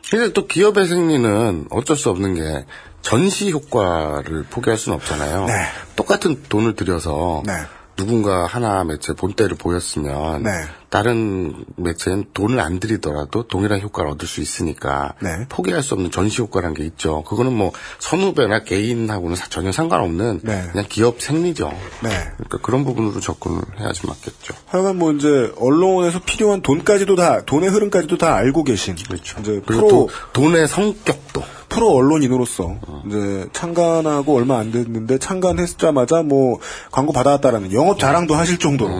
근데 0.09 0.31
또 0.33 0.47
기업의 0.47 0.87
승리는 0.87 1.67
어쩔 1.69 1.97
수 1.97 2.09
없는 2.09 2.35
게 2.35 2.65
전시 3.01 3.51
효과를 3.51 4.43
포기할 4.49 4.77
수는 4.77 4.97
없잖아요. 4.97 5.45
네. 5.45 5.53
똑같은 5.95 6.43
돈을 6.49 6.75
들여서 6.75 7.43
네. 7.45 7.53
누군가 7.97 8.45
하나 8.45 8.83
매체 8.85 9.13
본때를 9.13 9.57
보였으면 9.57 10.43
네. 10.43 10.51
다른 10.89 11.65
매체는 11.75 12.27
돈을 12.33 12.59
안 12.61 12.79
들이더라도 12.79 13.47
동일한 13.47 13.81
효과를 13.81 14.11
얻을 14.11 14.27
수 14.27 14.39
있으니까 14.39 15.15
네. 15.21 15.29
포기할 15.49 15.83
수 15.83 15.95
없는 15.95 16.11
전시 16.11 16.41
효과라는 16.41 16.75
게 16.75 16.85
있죠. 16.85 17.23
그거는 17.23 17.51
뭐 17.53 17.73
선후배나 17.99 18.63
개인하고는 18.63 19.35
사- 19.35 19.47
전혀 19.49 19.71
상관없는 19.71 20.41
네. 20.43 20.69
그냥 20.71 20.85
기업 20.87 21.19
생리죠. 21.21 21.69
네. 22.03 22.09
그러니까 22.37 22.59
그런 22.61 22.85
부분으로 22.85 23.19
접근을 23.19 23.61
해야지 23.79 24.05
맞겠죠. 24.07 24.53
하여간 24.67 24.97
뭐 24.97 25.11
이제 25.11 25.51
언론에서 25.57 26.19
필요한 26.23 26.61
돈까지도 26.61 27.15
다 27.15 27.43
돈의 27.45 27.69
흐름까지도 27.69 28.17
다 28.17 28.35
알고 28.35 28.63
계신 28.63 28.95
그렇죠. 28.95 29.39
이제 29.41 29.61
그리고 29.65 29.87
프로 29.87 29.87
또 29.89 30.09
돈의 30.33 30.67
성격도 30.67 31.43
프로 31.70 31.91
언론인으로서 31.95 32.76
이제 33.07 33.47
창간하고 33.53 34.36
얼마 34.36 34.57
안 34.57 34.72
됐는데 34.72 35.18
창간했자마자 35.18 36.24
뭐 36.24 36.59
광고 36.91 37.13
받아왔다라는 37.13 37.74
영업 37.74 37.99
자랑도 37.99 38.36
하실 38.36 38.57
정도로 38.57 38.91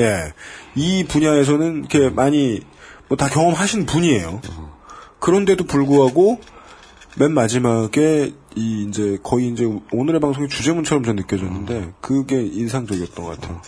예. 0.00 0.32
이 0.74 1.04
분야에서는 1.04 1.78
이렇게 1.78 2.10
많이 2.10 2.60
뭐 3.08 3.16
다 3.16 3.28
경험하신 3.28 3.86
분이에요. 3.86 4.40
그런데도 5.20 5.64
불구하고 5.64 6.40
맨 7.18 7.32
마지막에 7.32 8.34
이 8.56 8.86
이제 8.88 9.18
거의 9.22 9.48
이제 9.48 9.64
오늘의 9.92 10.20
방송의 10.20 10.48
주제문처럼 10.48 11.04
전 11.04 11.16
느껴졌는데 11.16 11.92
그게 12.00 12.42
인상적이었던 12.42 13.24
것 13.24 13.40
같아요. 13.40 13.60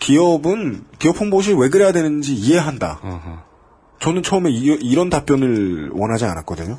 기업은 0.00 0.84
기업 0.98 1.20
홍보실 1.20 1.54
왜 1.56 1.68
그래야 1.68 1.92
되는지 1.92 2.34
이해한다. 2.34 3.00
저는 4.00 4.22
처음에 4.24 4.50
이, 4.50 4.94
런 4.96 5.10
답변을 5.10 5.90
원하지 5.94 6.24
않았거든요. 6.24 6.78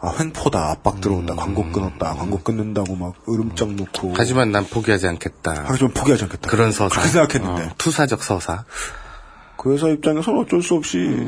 아, 0.00 0.12
횡포다, 0.20 0.70
압박 0.70 1.00
들어온다, 1.00 1.34
광고 1.34 1.64
끊었다, 1.72 2.14
광고 2.14 2.38
끊는다고 2.38 2.94
막 2.96 3.14
으름장 3.28 3.76
놓고. 3.76 4.14
하지만 4.16 4.52
난 4.52 4.66
포기하지 4.66 5.06
않겠다. 5.08 5.64
하지만 5.66 5.92
포기하지 5.94 6.24
않겠다. 6.24 6.50
그런 6.50 6.70
서사. 6.70 6.88
그렇게 6.88 7.08
생각했는데. 7.08 7.62
어, 7.62 7.74
투사적 7.78 8.22
서사. 8.22 8.64
그 9.56 9.72
회사 9.72 9.88
입장에서는 9.88 10.40
어쩔 10.40 10.62
수 10.62 10.74
없이 10.74 11.26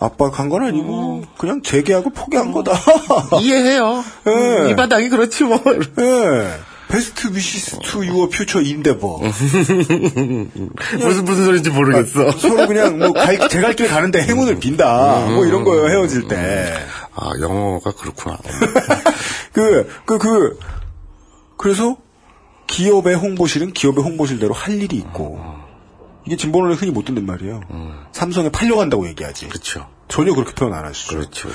압박한 0.00 0.48
건 0.48 0.64
아니고, 0.64 1.22
그냥 1.38 1.62
재개하고 1.62 2.10
포기한 2.10 2.50
거다. 2.50 2.72
이해해요. 3.40 4.04
예. 4.26 4.70
이 4.70 4.76
바닥이 4.76 5.08
그렇지 5.08 5.44
뭐. 5.44 5.62
예. 6.00 6.58
Best 6.88 7.28
wishes 7.34 7.78
to 7.84 8.04
your 8.04 8.28
future 8.28 8.60
endeavor. 8.60 9.20
무슨 10.98 11.24
무슨 11.24 11.44
소리인지 11.46 11.70
모르겠어. 11.70 12.32
서로 12.32 12.66
그냥 12.66 12.98
뭐 12.98 13.12
갈, 13.12 13.48
제갈 13.48 13.74
길 13.74 13.88
가는데 13.88 14.20
행운을 14.22 14.58
빈다. 14.58 15.26
뭐 15.30 15.46
이런 15.46 15.64
거예요, 15.64 15.88
헤어질 15.88 16.28
때. 16.28 16.74
아 17.14 17.30
영어가 17.40 17.92
그렇구나. 17.92 18.38
그, 19.52 19.88
그, 20.04 20.18
그, 20.18 20.58
그래서 21.56 21.96
기업의 22.66 23.16
홍보실은 23.16 23.72
기업의 23.72 24.02
홍보실대로 24.02 24.54
할 24.54 24.80
일이 24.80 24.96
있고, 24.96 25.40
이게 26.24 26.36
진보론에 26.36 26.74
흔히 26.76 26.90
못 26.90 27.04
듣는 27.04 27.26
말이에요. 27.26 27.60
삼성에 28.12 28.48
팔려간다고 28.50 29.06
얘기하지. 29.08 29.48
그렇죠. 29.48 29.86
전혀 30.08 30.34
그렇게 30.34 30.54
표현 30.54 30.72
안 30.74 30.84
하시죠. 30.86 31.16
그렇죠. 31.16 31.48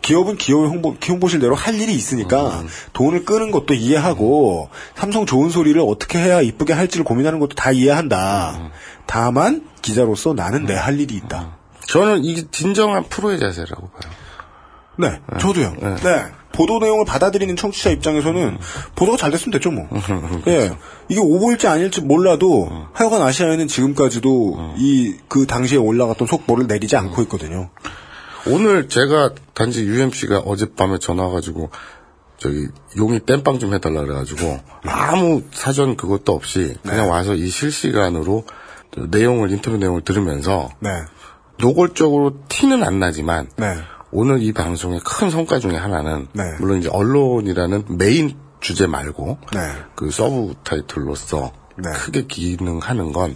기업은 0.00 0.36
기업의 0.36 0.68
홍보, 0.68 0.96
홍보실대로 1.08 1.54
할 1.54 1.74
일이 1.80 1.94
있으니까 1.94 2.64
돈을 2.92 3.24
끄는 3.24 3.50
것도 3.52 3.74
이해하고 3.74 4.68
삼성 4.96 5.26
좋은 5.26 5.50
소리를 5.50 5.80
어떻게 5.84 6.18
해야 6.18 6.40
이쁘게 6.40 6.72
할지를 6.72 7.04
고민하는 7.04 7.38
것도 7.38 7.54
다 7.54 7.70
이해한다. 7.70 8.70
다만 9.06 9.68
기자로서 9.82 10.32
나는 10.34 10.64
내 10.64 10.74
할 10.74 10.98
일이 10.98 11.14
있다. 11.16 11.56
저는 11.86 12.24
이게 12.24 12.46
진정한 12.50 13.04
프로의 13.08 13.38
자세라고 13.38 13.88
봐요. 13.90 14.12
네, 14.98 15.20
저도요. 15.40 15.74
네. 16.02 16.26
보도 16.52 16.78
내용을 16.78 17.06
받아들이는 17.06 17.56
청취자 17.56 17.90
입장에서는 17.90 18.58
보도가 18.94 19.16
잘 19.16 19.30
됐으면 19.30 19.52
됐죠, 19.52 19.70
뭐. 19.70 19.88
예. 20.48 20.70
이게 21.08 21.18
오보일지 21.20 21.66
아닐지 21.66 22.02
몰라도 22.02 22.68
하여간 22.92 23.22
아시아에는 23.22 23.68
지금까지도 23.68 24.74
이그 24.76 25.46
당시에 25.46 25.78
올라갔던 25.78 26.28
속보를 26.28 26.66
내리지 26.66 26.96
않고 26.96 27.22
있거든요. 27.22 27.70
오늘 28.46 28.88
제가 28.88 29.30
단지 29.54 29.84
UMC가 29.84 30.40
어젯밤에 30.40 30.98
전화 30.98 31.24
와가지고 31.24 31.70
저기 32.38 32.66
용이 32.96 33.20
땜빵 33.20 33.60
좀 33.60 33.72
해달라 33.72 34.02
그래가지고 34.02 34.58
아무 34.84 35.42
사전 35.52 35.96
그것도 35.96 36.32
없이 36.32 36.76
그냥 36.82 37.08
와서 37.08 37.34
이 37.34 37.46
실시간으로 37.48 38.44
내용을 38.96 39.52
인터뷰 39.52 39.76
내용을 39.78 40.02
들으면서 40.02 40.70
네. 40.80 40.90
노골적으로 41.58 42.40
티는 42.48 42.82
안 42.82 42.98
나지만 42.98 43.48
네. 43.56 43.76
오늘 44.12 44.42
이 44.42 44.52
방송의 44.52 45.00
큰 45.00 45.30
성과 45.30 45.58
중에 45.58 45.74
하나는 45.76 46.28
네. 46.34 46.44
물론 46.60 46.78
이제 46.78 46.88
언론이라는 46.90 47.96
메인 47.96 48.36
주제 48.60 48.86
말고 48.86 49.38
네. 49.54 49.60
그 49.94 50.10
서브 50.10 50.54
타이틀로서 50.62 51.52
네. 51.78 51.90
크게 51.92 52.26
기능하는 52.26 53.12
건 53.12 53.34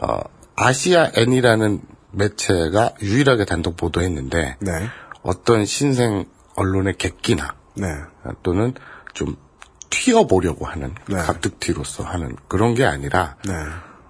어, 0.00 0.18
아시아 0.56 1.10
N이라는 1.14 1.82
매체가 2.12 2.94
유일하게 3.02 3.44
단독 3.44 3.76
보도했는데 3.76 4.56
네. 4.60 4.88
어떤 5.22 5.66
신생 5.66 6.24
언론의 6.56 6.96
객기나 6.96 7.54
네. 7.76 7.86
또는 8.42 8.74
좀 9.12 9.36
튀어보려고 9.90 10.64
하는 10.64 10.94
네. 11.06 11.16
갑툭튀로서 11.16 12.02
하는 12.02 12.34
그런 12.48 12.74
게 12.74 12.86
아니라 12.86 13.36
네. 13.46 13.52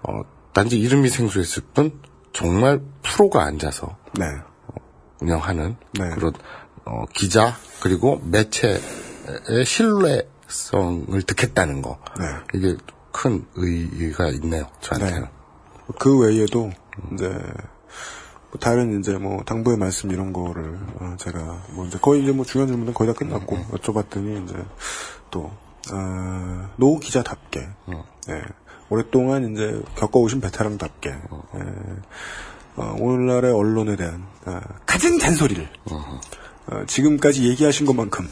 어, 0.03 0.21
단지 0.53 0.79
이름이 0.79 1.09
생소했을 1.09 1.63
뿐 1.73 1.99
정말 2.31 2.81
프로가 3.03 3.43
앉아서 3.43 3.97
네. 4.17 4.25
운영하는 5.23 5.75
네. 5.93 6.09
그런 6.11 6.33
어, 6.85 7.05
기자 7.13 7.55
그리고 7.81 8.21
매체의 8.25 8.79
신뢰성을 9.65 11.21
득했다는 11.25 11.81
거. 11.81 11.97
네. 12.19 12.25
이게 12.53 12.77
큰 13.11 13.45
의의가 13.55 14.29
있네요 14.29 14.67
저한테는. 14.81 15.21
네. 15.21 15.29
그 15.99 16.19
외에도 16.19 16.71
이제 17.13 17.27
뭐 17.29 18.59
다른 18.59 18.99
이제 18.99 19.17
뭐 19.17 19.43
당부의 19.43 19.77
말씀 19.77 20.11
이런 20.11 20.33
거를 20.33 20.77
어, 20.99 21.15
제가 21.17 21.63
뭐 21.71 21.85
이제 21.85 21.97
거의 21.99 22.23
이제 22.23 22.31
뭐 22.31 22.45
중요한 22.45 22.67
질문은 22.67 22.93
거의 22.93 23.11
다 23.11 23.17
끝났고 23.17 23.57
여쭤봤더니 23.57 24.43
이제 24.43 24.55
또 25.31 25.51
어, 25.91 26.69
노 26.77 26.99
기자답게. 26.99 27.67
예, 28.29 28.41
오랫동안 28.89 29.51
이제 29.51 29.81
겪어오신 29.95 30.39
베테랑답게. 30.39 31.09
예, 31.09 31.59
어, 32.75 32.95
오늘날의 32.99 33.53
언론에 33.53 33.95
대한 33.95 34.23
아, 34.45 34.61
가진 34.85 35.19
잔소리를 35.19 35.67
어, 35.91 36.83
지금까지 36.87 37.47
얘기하신 37.49 37.85
것만큼 37.85 38.27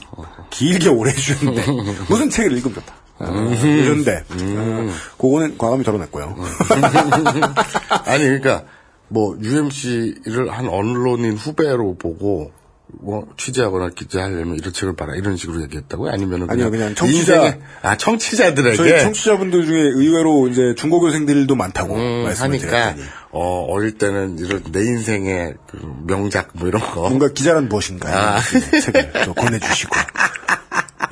길게 0.50 0.89
오래 0.89 1.12
해주는데 1.12 1.66
무슨 2.10 2.30
책을 2.30 2.54
읽으면 2.54 2.76
좋다. 2.76 2.96
아, 3.20 3.30
이런데 3.64 4.24
어, 4.30 4.89
그거는 5.18 5.58
과감히 5.58 5.84
덜어냈고요. 5.84 6.36
아니 8.06 8.24
그러니까 8.24 8.64
뭐 9.10 9.38
UMC를 9.39 10.50
한 10.50 10.68
언론인 10.70 11.34
후배로 11.34 11.98
보고 11.98 12.52
뭐 13.00 13.28
취재하거나 13.38 13.89
기재하려면 13.96 14.58
이런 14.58 14.74
책을 14.74 14.96
봐라. 14.96 15.14
이런 15.16 15.38
식으로 15.38 15.62
얘기했다고요? 15.64 16.12
아니면은 16.12 16.50
아니요, 16.50 16.70
그냥 16.70 16.94
청취자- 16.94 17.26
인생의- 17.26 17.60
아 17.82 17.98
청취자들에게? 17.98 18.76
저희 18.76 19.02
청취자분들 19.02 19.66
중에 19.66 19.80
의외로 19.80 20.48
이제 20.50 20.74
중고교생들도 20.78 21.56
많다고 21.56 21.96
음, 21.96 22.24
말씀을 22.26 22.50
하니까. 22.50 22.68
드렸더니 22.68 23.04
어 23.32 23.66
어릴 23.70 23.98
때는 23.98 24.38
이런 24.39 24.64
내 24.72 24.82
인생의 24.82 25.54
그 25.70 25.78
명작 26.06 26.50
뭐 26.54 26.68
이런 26.68 26.82
거. 26.82 27.02
뭔가 27.02 27.30
기자란 27.30 27.70
무엇인가 27.70 28.36
아. 28.36 28.39
이 28.39 28.82
책을 28.82 29.12
또 29.26 29.34
권해주시고. 29.34 29.96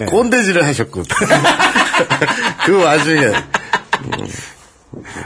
네. 0.00 0.06
꼰대질을 0.06 0.64
하셨군. 0.64 1.04
그 2.66 2.82
와중에 2.82 3.32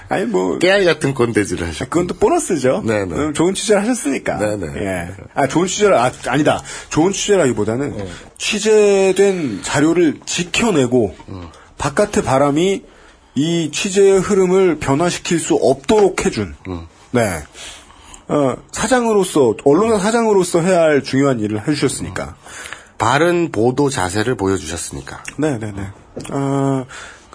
아니 0.08 0.24
뭐 0.26 0.58
깨알 0.58 0.84
같은 0.84 1.14
꼰대질을 1.14 1.66
하셨군. 1.66 1.88
그건 1.88 2.06
또 2.06 2.14
보너스죠. 2.14 2.82
네네. 2.84 3.14
음, 3.14 3.34
좋은 3.34 3.54
취재를 3.54 3.82
하셨으니까. 3.82 4.38
네네. 4.38 4.66
예. 4.84 5.08
아 5.34 5.46
좋은 5.46 5.66
취재를 5.66 5.94
아, 5.96 6.10
아니다. 6.26 6.62
좋은 6.90 7.12
취재라기보다는 7.12 7.96
네. 7.96 8.08
취재된 8.38 9.62
자료를 9.62 10.20
지켜내고 10.24 11.16
음. 11.28 11.48
바깥의 11.78 12.22
바람이 12.24 12.84
이 13.34 13.70
취재의 13.72 14.20
흐름을 14.20 14.78
변화시킬 14.78 15.38
수 15.38 15.54
없도록 15.54 16.26
해준. 16.26 16.54
음. 16.68 16.86
네. 17.12 17.42
어, 18.28 18.56
사장으로서 18.72 19.54
언론사 19.64 19.98
사장으로서 19.98 20.60
해야 20.60 20.82
할 20.82 21.02
중요한 21.02 21.40
일을 21.40 21.66
해주셨으니까. 21.66 22.36
바른 22.98 23.52
보도 23.52 23.90
자세를 23.90 24.34
보여주셨으니까. 24.34 25.22
네네네. 25.38 25.86
아, 26.30 26.84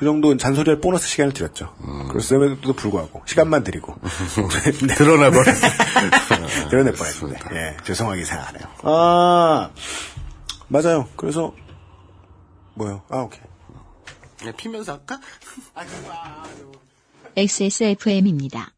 그 0.03 0.05
정도 0.05 0.35
잔소리할 0.35 0.81
보너스 0.81 1.07
시간을 1.07 1.31
드렸죠. 1.31 1.73
음. 1.79 2.09
그랬음에도 2.09 2.73
불구하고 2.73 3.21
시간만 3.25 3.63
드리고 3.63 3.95
네. 4.03 4.71
드러나 4.95 5.31
버렸. 5.31 5.45
드러낼 6.69 6.91
뻔했는데 6.93 7.39
예, 7.55 7.77
죄송하게 7.85 8.25
생각하네요. 8.25 8.67
아 8.83 9.69
맞아요. 10.67 11.07
그래서 11.15 11.53
뭐요? 12.73 13.01
아 13.09 13.19
오케이. 13.19 13.39
피면서 14.57 14.91
할까? 14.91 15.21
XSFM입니다. 17.37 18.73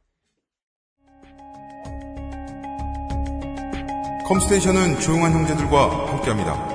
컴스테이션은 4.27 4.99
조용한 4.99 5.33
형제들과 5.33 6.11
함께합니다. 6.11 6.74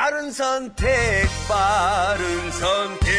바른 0.00 0.30
선택, 0.30 1.26
바른 1.48 2.50
선택. 2.52 3.10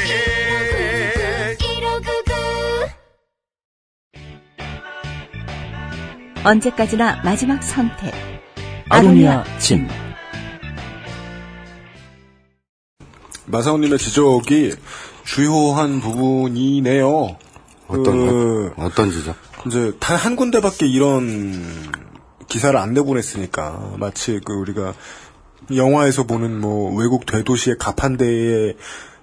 언제까지나 6.45 7.21
마지막 7.25 7.61
선택. 7.61 8.13
아로니아 8.87 9.43
진. 9.59 9.89
마사오님의 13.47 13.97
지적이 13.99 14.75
주요한 15.25 15.99
부분이네요. 15.99 17.37
어떤 17.89 18.03
그, 18.27 18.73
어떤 18.77 19.11
지적? 19.11 19.35
이제 19.67 19.91
단 19.99 20.15
한 20.15 20.37
군데밖에 20.37 20.87
이런 20.87 21.91
기사를 22.47 22.79
안 22.79 22.93
내보냈으니까 22.93 23.95
마치 23.97 24.39
그 24.45 24.53
우리가 24.53 24.93
영화에서 25.75 26.23
보는 26.23 26.59
뭐 26.59 26.93
외국 26.95 27.25
대도시의 27.25 27.77
가판대에 27.77 28.75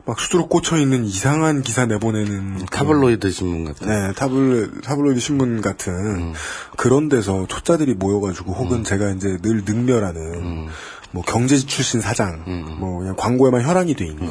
막 0.05 0.21
수두룩 0.21 0.49
꽂혀 0.49 0.77
있는 0.77 1.05
이상한 1.05 1.63
기사 1.63 1.85
내보내는 1.87 2.59
그- 2.59 2.65
타블로이드 2.67 3.31
신문 3.33 3.65
같은. 3.65 3.89
네, 3.89 4.13
타블, 4.13 4.81
타블로이드 4.85 5.19
신문 5.21 5.61
같은 5.61 5.93
음. 5.93 6.33
그런 6.77 7.09
데서 7.09 7.47
초짜들이 7.49 7.95
모여가지고 7.95 8.53
혹은 8.53 8.85
제가 8.85 9.11
이제 9.11 9.37
늘 9.43 9.65
능멸하는 9.65 10.21
음. 10.35 10.67
뭐 11.11 11.25
경제 11.27 11.57
출신 11.57 12.01
사장, 12.01 12.45
뭐 12.79 12.99
그냥 13.01 13.17
광고에만 13.17 13.65
혈안이 13.65 13.95
돼 13.95 14.07
있는 14.07 14.29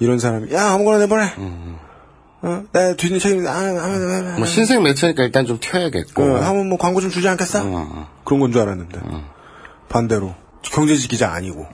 이런 0.00 0.18
사람이 0.18 0.52
야 0.52 0.72
아무거나 0.72 0.98
내보내. 0.98 1.32
어, 2.42 2.62
내 2.72 2.96
뒤는 2.96 3.18
책임 3.18 3.46
아, 3.46 3.50
아, 3.50 3.54
아, 3.54 4.32
아, 4.32 4.34
뭐 4.38 4.46
신생 4.46 4.82
매체니까 4.82 5.24
일단 5.24 5.44
좀 5.46 5.58
튀어야겠고. 5.60 6.22
어, 6.22 6.36
하면 6.40 6.68
뭐 6.68 6.78
광고 6.78 7.00
좀 7.00 7.10
주지 7.10 7.28
않겠어? 7.28 7.62
어. 7.64 8.08
그런 8.24 8.40
건 8.40 8.52
줄 8.52 8.62
알았는데 8.62 8.98
반대로 9.88 10.34
경제지 10.62 11.08
기자 11.08 11.32
아니고. 11.32 11.66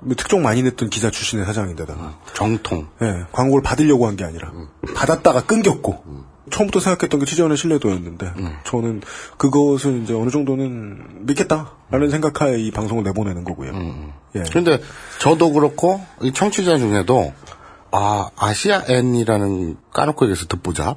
뭐 0.00 0.14
특종 0.16 0.42
많이 0.42 0.62
냈던 0.62 0.90
기자 0.90 1.10
출신의 1.10 1.44
사장인데다가. 1.44 2.18
정통. 2.34 2.88
예, 3.02 3.24
광고를 3.32 3.62
받으려고 3.62 4.06
한 4.06 4.16
게 4.16 4.24
아니라 4.24 4.52
받았다가 4.94 5.44
끊겼고. 5.44 6.28
처음부터 6.50 6.80
생각했던 6.80 7.20
게 7.20 7.26
취재원의 7.26 7.58
신뢰도였는데 7.58 8.32
저는 8.64 9.02
그것을 9.36 10.02
이제 10.02 10.14
어느 10.14 10.30
정도는 10.30 11.26
믿겠다라는 11.26 12.08
생각하에 12.10 12.58
이 12.58 12.70
방송을 12.70 13.04
내보내는 13.04 13.44
거고요. 13.44 13.72
예. 14.34 14.44
근데 14.50 14.80
저도 15.18 15.52
그렇고 15.52 16.00
이 16.22 16.32
청취자 16.32 16.78
중에도 16.78 17.34
아 17.90 18.30
아시아 18.36 18.82
N이라는 18.88 19.76
까놓고 19.92 20.24
얘기해서 20.24 20.46
듣보잡 20.46 20.96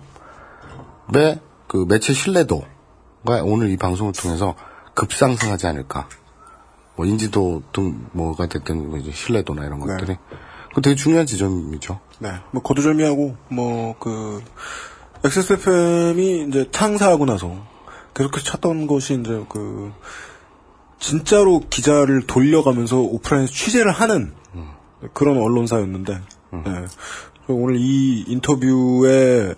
의그 1.13 1.85
매체 1.89 2.13
신뢰도가 2.13 3.41
오늘 3.43 3.72
이 3.72 3.77
방송을 3.77 4.13
통해서 4.13 4.55
급상승하지 4.93 5.68
않을까. 5.68 6.07
뭐 7.02 7.07
인지도 7.07 7.64
등 7.73 8.06
뭐가 8.11 8.45
됐든 8.45 8.91
뭐 8.91 8.99
이제 8.99 9.11
신뢰도나 9.11 9.65
이런 9.65 9.80
것들이 9.80 10.18
그 10.76 10.82
되게 10.82 10.95
중요한 10.95 11.26
지점이죠. 11.26 11.99
네, 12.19 12.30
뭐 12.52 12.61
거두절미하고 12.61 13.36
뭐 13.49 13.95
그 13.99 14.44
XSFM이 15.23 16.45
이제 16.48 16.69
창사하고 16.72 17.26
나서 17.26 17.56
계속해서 18.14 18.45
찾던 18.45 18.86
것이 18.86 19.19
이제 19.19 19.44
그 19.49 19.91
진짜로 20.99 21.64
기자를 21.72 22.28
돌려가면서 22.28 22.99
오프라인에서 22.99 23.52
취재를 23.52 23.91
하는 23.91 24.36
그런 25.14 25.38
언론사였는데 25.38 26.22
네. 26.52 26.86
오늘 27.48 27.78
이 27.78 28.26
인터뷰에 28.28 29.56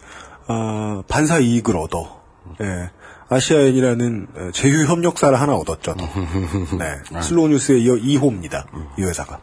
아, 0.47 1.03
반사 1.09 1.39
이익을 1.39 1.75
얻어. 1.75 2.21
예. 2.61 2.89
아시아N이라는 3.33 4.27
에, 4.37 4.51
제휴 4.51 4.85
협력사를 4.85 5.39
하나 5.39 5.55
얻었죠. 5.55 5.95
또. 5.97 6.05
네. 6.77 7.21
슬로우 7.21 7.47
뉴스에 7.49 7.77
이어 7.79 7.95
2호입니다. 7.95 8.65
이 8.97 9.03
회사가. 9.03 9.39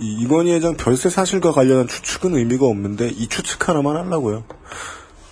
이 0.00 0.22
이건희 0.22 0.52
회장 0.52 0.76
별세 0.76 1.10
사실과 1.10 1.52
관련한 1.52 1.86
추측은 1.86 2.34
의미가 2.34 2.66
없는데 2.66 3.08
이 3.08 3.28
추측 3.28 3.68
하나만 3.68 3.96
하려고요. 3.96 4.44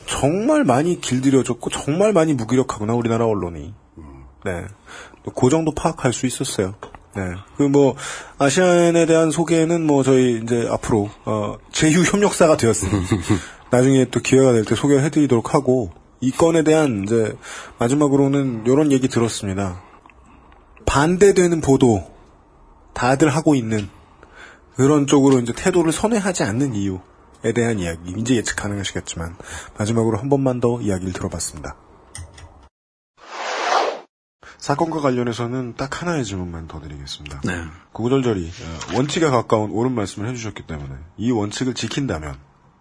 정말 0.07 0.65
많이 0.65 1.01
길들여졌고 1.01 1.71
정말 1.71 2.13
많이 2.13 2.35
무기력하구나 2.35 2.95
우리나라 2.95 3.27
언론이. 3.27 3.73
네. 4.45 4.65
그 5.37 5.49
정도 5.51 5.73
파악할 5.73 6.13
수 6.13 6.27
있었어요. 6.27 6.75
네. 7.17 7.23
그 7.57 7.65
뭐 7.69 7.95
아시안에 8.39 9.07
대한 9.07 9.31
소개는 9.31 9.87
뭐 9.87 10.03
저희 10.03 10.41
이제 10.43 10.67
앞으로 10.71 11.11
어 11.25 11.57
제휴 11.73 12.03
협력사가 12.03 12.57
되었으니 12.57 12.91
나중에 13.71 14.07
또 14.11 14.21
기회가 14.21 14.53
될 14.53 14.65
때 14.65 14.75
소개를 14.75 15.03
해드리도록 15.05 15.55
하고 15.55 15.91
이 16.21 16.31
건에 16.31 16.63
대한 16.63 17.05
이제 17.05 17.37
마지막으로는 17.79 18.65
이런 18.67 18.93
얘기 18.93 19.09
들었습니다. 19.09 19.83
반대되는 20.87 21.61
보도 21.61 22.11
다들 22.93 23.29
하고 23.31 23.55
있는 23.55 23.89
그런 24.77 25.07
쪽으로 25.07 25.39
이제 25.39 25.53
태도를 25.53 25.93
선회하지 25.93 26.43
않는 26.45 26.75
이유에 26.75 27.53
대한 27.55 27.79
이야기 27.79 28.13
이제 28.17 28.37
예측 28.37 28.57
가능하시겠지만 28.57 29.37
마지막으로 29.79 30.19
한 30.19 30.29
번만 30.29 30.61
더 30.61 30.81
이야기를 30.81 31.13
들어봤습니다. 31.13 31.77
사건과 34.59 35.01
관련해서는 35.01 35.75
딱 35.77 36.03
하나의 36.03 36.25
질문만 36.25 36.69
더 36.69 36.81
드리겠습니다. 36.81 37.41
네. 37.45 37.65
구구절절히 37.93 38.47
어, 38.47 38.97
원칙에 38.97 39.27
가까운 39.31 39.71
옳은 39.71 39.93
말씀을 39.93 40.29
해주셨기 40.29 40.67
때문에 40.67 40.95
이 41.17 41.31
원칙을 41.31 41.75
지킨다면 41.75 42.39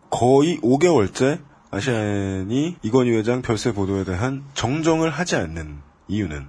거의 0.10 0.60
5개월째 0.60 1.48
아시안이 1.72 2.78
이건희 2.82 3.12
회장 3.12 3.41
별세 3.41 3.72
보도에 3.74 4.04
대한 4.04 4.44
정정을 4.56 5.10
하지 5.12 5.36
않는 5.36 5.80
이유는 6.08 6.48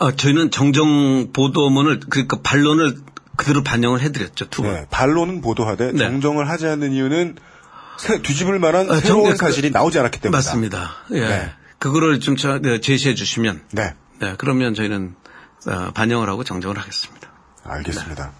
아, 0.00 0.12
저희는 0.16 0.50
정정 0.50 1.32
보도문을 1.32 2.00
그러니까 2.00 2.38
반론을 2.42 2.96
그대로 3.36 3.62
반영을 3.62 4.00
해드렸죠 4.00 4.48
두 4.50 4.62
번. 4.62 4.72
네, 4.74 4.86
반론은 4.90 5.40
보도하되 5.40 5.92
네. 5.92 5.98
정정을 5.98 6.48
하지 6.48 6.66
않는 6.66 6.92
이유는 6.92 7.36
새- 7.98 8.20
뒤집을 8.22 8.58
만한 8.58 8.90
아, 8.90 8.96
새로운 8.98 9.36
정- 9.36 9.36
사실이 9.36 9.70
나오지 9.70 9.98
않았기 9.98 10.20
때문이다. 10.20 10.36
맞습니다. 10.36 10.90
예. 11.12 11.20
네. 11.20 11.50
그거를 11.78 12.20
좀 12.20 12.36
저- 12.36 12.58
네, 12.58 12.80
제시해 12.80 13.14
주시면 13.14 13.62
네, 13.72 13.94
네, 14.20 14.34
그러면 14.38 14.74
저희는 14.74 15.14
어, 15.68 15.90
반영을 15.92 16.28
하고 16.28 16.42
정정을 16.44 16.78
하겠습니다. 16.78 17.30
알겠습니다. 17.64 18.32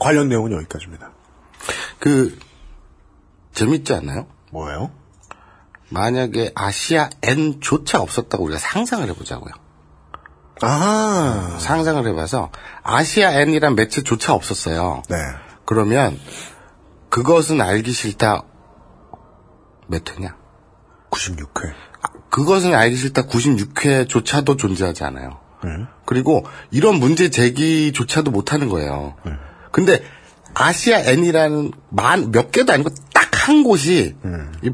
관련 0.00 0.28
내용은 0.28 0.52
여기까지입니다. 0.52 1.12
그 1.98 2.36
재밌지 3.52 3.92
않나요? 3.94 4.26
뭐예요? 4.50 4.90
만약에 5.90 6.52
아시아 6.54 7.10
N조차 7.22 8.00
없었다고 8.00 8.44
우리가 8.44 8.58
상상을 8.58 9.06
해보자고요. 9.08 9.52
아, 10.62 11.56
상상을 11.58 12.06
해봐서 12.08 12.50
아시아 12.82 13.32
N이란 13.32 13.74
매체조차 13.74 14.34
없었어요. 14.34 15.02
네. 15.08 15.16
그러면 15.64 16.18
그것은 17.08 17.60
알기 17.60 17.92
싫다 17.92 18.44
몇 19.88 20.08
회냐? 20.10 20.36
96회. 21.10 21.72
그것은 22.30 22.74
알기 22.74 22.96
싫다 22.96 23.22
96회조차도 23.22 24.58
존재하지 24.58 25.02
않아요. 25.04 25.40
음. 25.64 25.88
그리고 26.06 26.46
이런 26.70 26.96
문제 26.96 27.30
제기조차도 27.30 28.30
못하는 28.30 28.68
거예요. 28.68 29.16
근데 29.72 30.02
아시아 30.54 30.98
N이라는 31.00 31.72
만, 31.90 32.30
몇 32.30 32.52
개도 32.52 32.72
아니고 32.72 32.90
딱 33.12 33.29
한 33.50 33.64
곳이 33.64 34.14
이 34.62 34.70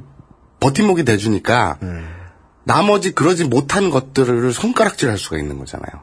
버팀목이 0.61 1.05
돼주니까 1.05 1.78
나머지 2.65 3.12
그러지 3.12 3.44
못한 3.44 3.89
것들을 3.89 4.53
손가락질 4.53 5.09
할 5.09 5.16
수가 5.16 5.39
있는 5.39 5.59
거잖아요. 5.59 6.03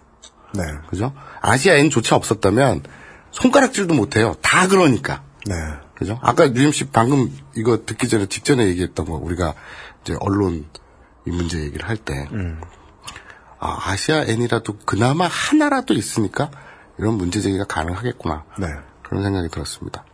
네. 0.55 0.63
그죠? 0.89 1.13
아시아 1.41 1.75
N조차 1.75 2.15
없었다면 2.15 2.81
손가락질도 3.29 3.93
못해요. 3.93 4.35
다 4.41 4.67
그러니까. 4.67 5.23
네. 5.45 5.53
그죠? 5.93 6.19
아까 6.23 6.51
UMC 6.51 6.89
방금 6.91 7.31
이거 7.55 7.85
듣기 7.85 8.07
전에 8.07 8.25
직전에 8.25 8.65
얘기했던 8.67 9.05
거 9.05 9.13
우리가 9.13 9.53
이제 10.01 10.15
언론 10.19 10.65
이 11.27 11.29
문제 11.29 11.59
얘기를 11.59 11.87
할때 11.87 12.27
아, 13.59 13.91
아시아 13.91 14.23
N이라도 14.23 14.77
그나마 14.85 15.27
하나라도 15.27 15.93
있으니까 15.93 16.49
이런 16.97 17.15
문제 17.15 17.39
제기가 17.39 17.65
가능하겠구나. 17.65 18.45
네. 18.57 18.67
그런 19.03 19.23
생각이 19.23 19.49
들었습니다. 19.49 20.05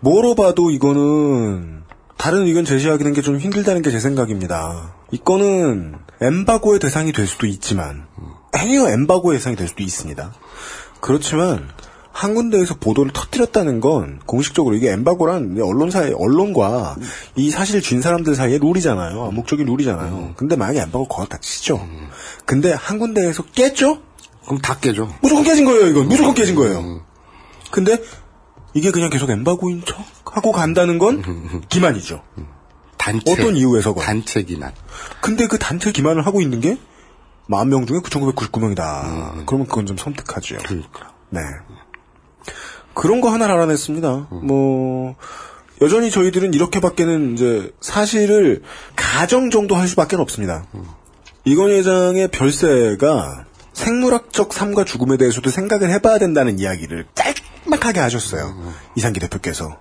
뭐로 0.00 0.34
봐도 0.34 0.70
이거는 0.70 1.84
다른 2.16 2.46
의견 2.46 2.64
제시하기는 2.64 3.12
게 3.12 3.22
좀 3.22 3.38
힘들다는 3.38 3.82
게 3.82 3.90
제 3.90 4.00
생각입니다. 4.00 4.94
이 5.10 5.18
건은 5.18 5.96
엠바고의 6.20 6.80
대상이 6.80 7.12
될 7.12 7.26
수도 7.26 7.46
있지만 7.46 8.06
행여 8.56 8.88
엠바고의 8.88 9.38
대상이 9.38 9.56
될 9.56 9.68
수도 9.68 9.82
있습니다. 9.82 10.32
그렇지만 11.00 11.68
한 12.12 12.34
군데에서 12.34 12.76
보도를 12.76 13.12
터뜨렸다는 13.12 13.80
건 13.80 14.20
공식적으로 14.24 14.76
이게 14.76 14.90
엠바고란 14.92 15.58
언론사의 15.60 16.14
언론과 16.16 16.96
이 17.34 17.50
사실 17.50 17.82
쥔 17.82 18.00
사람들 18.00 18.36
사이의 18.36 18.60
룰이잖아요. 18.60 19.24
암묵적인 19.24 19.66
룰이잖아요. 19.66 20.34
근데 20.36 20.54
만약에 20.56 20.80
엠바고 20.80 21.08
거다 21.08 21.38
치죠. 21.38 21.86
근데 22.46 22.72
한 22.72 22.98
군데에서 23.00 23.42
깼죠? 23.42 23.98
그럼 24.44 24.60
다 24.60 24.78
깨죠. 24.78 25.12
무조건 25.22 25.42
깨진 25.44 25.64
거예요, 25.64 25.86
이건. 25.88 26.06
무조건 26.08 26.34
깨진 26.34 26.54
거예요. 26.54 27.02
근데 27.70 27.98
이게 28.74 28.90
그냥 28.90 29.08
계속 29.10 29.30
엠바고인 29.30 29.84
척 29.84 29.98
하고 30.36 30.52
간다는 30.52 30.98
건 30.98 31.62
기만이죠. 31.68 32.22
단체. 32.98 33.32
어떤 33.32 33.56
이유에서건. 33.56 34.04
단체 34.04 34.42
기만. 34.42 34.72
근데 35.20 35.46
그 35.46 35.58
단체 35.58 35.92
기만을 35.92 36.26
하고 36.26 36.40
있는 36.42 36.60
게 36.60 36.76
만 37.46 37.68
명 37.68 37.84
중에 37.84 37.98
9,999명이다. 37.98 39.44
그러면 39.44 39.66
그건 39.66 39.84
좀 39.84 39.98
섬뜩하죠. 39.98 40.56
그러니까. 40.64 41.12
네. 41.28 41.40
그런 42.94 43.20
거 43.20 43.28
하나를 43.30 43.54
알아냈습니다. 43.56 44.28
뭐 44.30 45.14
여전히 45.82 46.10
저희들은 46.10 46.54
이렇게밖에는 46.54 47.34
이제 47.34 47.70
사실을 47.82 48.62
가정 48.96 49.50
정도 49.50 49.74
할 49.74 49.88
수밖에 49.88 50.16
없습니다. 50.16 50.64
이건희 51.44 51.74
회장의 51.74 52.28
별세가 52.28 53.44
생물학적 53.74 54.54
삶과 54.54 54.84
죽음에 54.84 55.18
대해서도 55.18 55.50
생각을 55.50 55.90
해봐야 55.90 56.18
된다는 56.18 56.58
이야기를 56.58 57.08
짤막하게 57.74 58.00
하셨어요. 58.00 58.54
이상기 58.96 59.20
대표께서. 59.20 59.76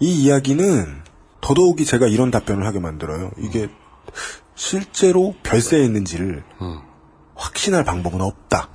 이 0.00 0.22
이야기는 0.22 1.02
더더욱이 1.40 1.84
제가 1.84 2.06
이런 2.06 2.30
답변을 2.30 2.66
하게 2.66 2.78
만들어요. 2.78 3.30
이게 3.38 3.68
실제로 4.54 5.34
별세였는지를 5.42 6.44
확신할 7.34 7.84
방법은 7.84 8.20
없다. 8.20 8.68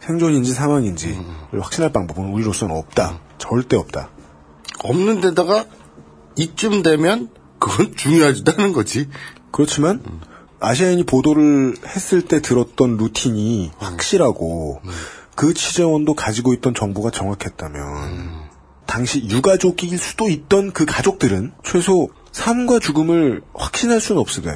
생존인지 0.00 0.52
사망인지를 0.52 1.60
확신할 1.60 1.92
방법은 1.92 2.30
우리로서는 2.32 2.74
없다. 2.76 3.20
절대 3.38 3.76
없다. 3.76 4.10
없는 4.84 5.20
데다가 5.20 5.64
이쯤 6.36 6.82
되면 6.82 7.30
그건 7.58 7.94
중요하지도 7.96 8.52
않은 8.52 8.72
거지. 8.72 9.08
그렇지만 9.50 10.02
아시아인이 10.60 11.04
보도를 11.04 11.76
했을 11.86 12.22
때 12.22 12.40
들었던 12.40 12.96
루틴이 12.96 13.72
확실하고 13.78 14.80
그 15.38 15.54
취재원도 15.54 16.14
가지고 16.14 16.52
있던 16.52 16.74
정보가 16.74 17.12
정확했다면 17.12 18.48
당시 18.86 19.22
유가족일 19.28 19.96
수도 19.96 20.28
있던 20.28 20.72
그 20.72 20.84
가족들은 20.84 21.52
최소 21.62 22.08
삶과 22.32 22.80
죽음을 22.80 23.42
확신할 23.54 24.00
수는 24.00 24.20
없으되 24.20 24.50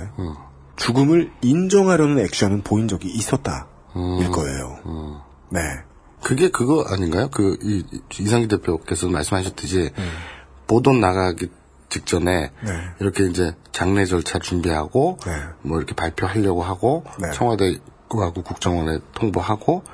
죽음을 0.74 1.30
인정하려는 1.40 2.18
액션은 2.24 2.62
보인 2.62 2.88
적이 2.88 3.10
있었다. 3.10 3.68
일 3.94 4.28
거예요. 4.30 5.22
네. 5.50 5.60
그게 6.20 6.50
그거 6.50 6.84
아닌가요? 6.88 7.28
그, 7.30 7.56
이, 7.62 7.84
이상기 8.18 8.48
대표께서 8.48 9.06
말씀하셨듯이, 9.08 9.92
보도 10.66 10.92
나가기 10.92 11.48
직전에, 11.90 12.50
네. 12.64 12.72
이렇게 13.00 13.26
이제 13.26 13.54
장례 13.70 14.04
절차 14.04 14.40
준비하고, 14.40 15.18
네. 15.26 15.32
뭐 15.62 15.78
이렇게 15.78 15.94
발표하려고 15.94 16.62
하고, 16.62 17.04
네. 17.20 17.30
청와대 17.32 17.78
하고 18.20 18.42
국정원에 18.42 18.98
통보하고, 19.14 19.84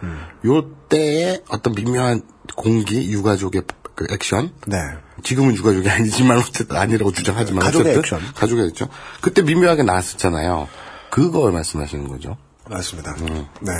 요 0.46 0.70
때에 0.88 1.42
어떤 1.48 1.74
미묘한 1.74 2.22
공기, 2.56 3.12
유가족의 3.12 3.62
그 3.94 4.06
액션, 4.10 4.52
네. 4.66 4.78
지금은 5.22 5.54
유가족이 5.56 5.88
아니지만 5.90 6.38
어쨌든 6.38 6.76
아니라고 6.76 7.12
주장하지만 7.12 7.62
가족의 7.62 7.96
어쨌든 7.96 8.18
액션. 8.18 8.34
가족의 8.34 8.66
액션. 8.66 8.88
그때 9.20 9.42
미묘하게 9.42 9.82
나왔었잖아요. 9.82 10.68
그걸 11.10 11.52
말씀하시는 11.52 12.06
거죠. 12.08 12.36
맞습니다. 12.70 13.16
네. 13.60 13.72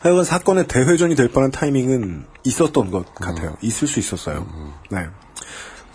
하여간 0.00 0.24
사건의 0.24 0.68
대회전이 0.68 1.16
될 1.16 1.28
뻔한 1.28 1.50
타이밍은 1.50 2.26
있었던 2.44 2.90
것 2.90 3.12
같아요. 3.14 3.56
있을 3.60 3.88
수 3.88 3.98
있었어요. 3.98 4.46
네. 4.90 5.06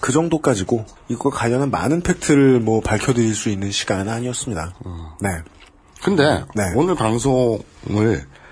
그 0.01 0.11
정도까지고 0.11 0.85
이거 1.07 1.29
관련한 1.29 1.71
많은 1.71 2.01
팩트를 2.01 2.59
뭐 2.59 2.81
밝혀드릴 2.81 3.33
수 3.35 3.49
있는 3.49 3.71
시간은 3.71 4.11
아니었습니다. 4.11 4.73
네. 5.21 5.29
근데 6.03 6.43
네. 6.55 6.73
오늘 6.75 6.95
방송을 6.95 7.63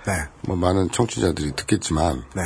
네. 0.05 0.13
뭐 0.41 0.55
많은 0.55 0.91
청취자들이 0.91 1.53
듣겠지만 1.55 2.23
네. 2.35 2.41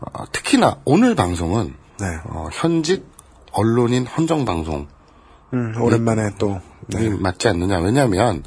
어, 0.00 0.24
특히나 0.32 0.78
오늘 0.84 1.14
방송은 1.14 1.74
네. 1.98 2.06
어, 2.24 2.48
현직 2.52 3.06
언론인 3.52 4.06
헌정 4.06 4.44
방송이라고 4.44 4.88
음, 5.54 5.74
오랜만에 5.80 6.30
또이 6.38 7.10
맞지 7.18 7.48
않느냐. 7.48 7.78
왜냐하면 7.80 8.44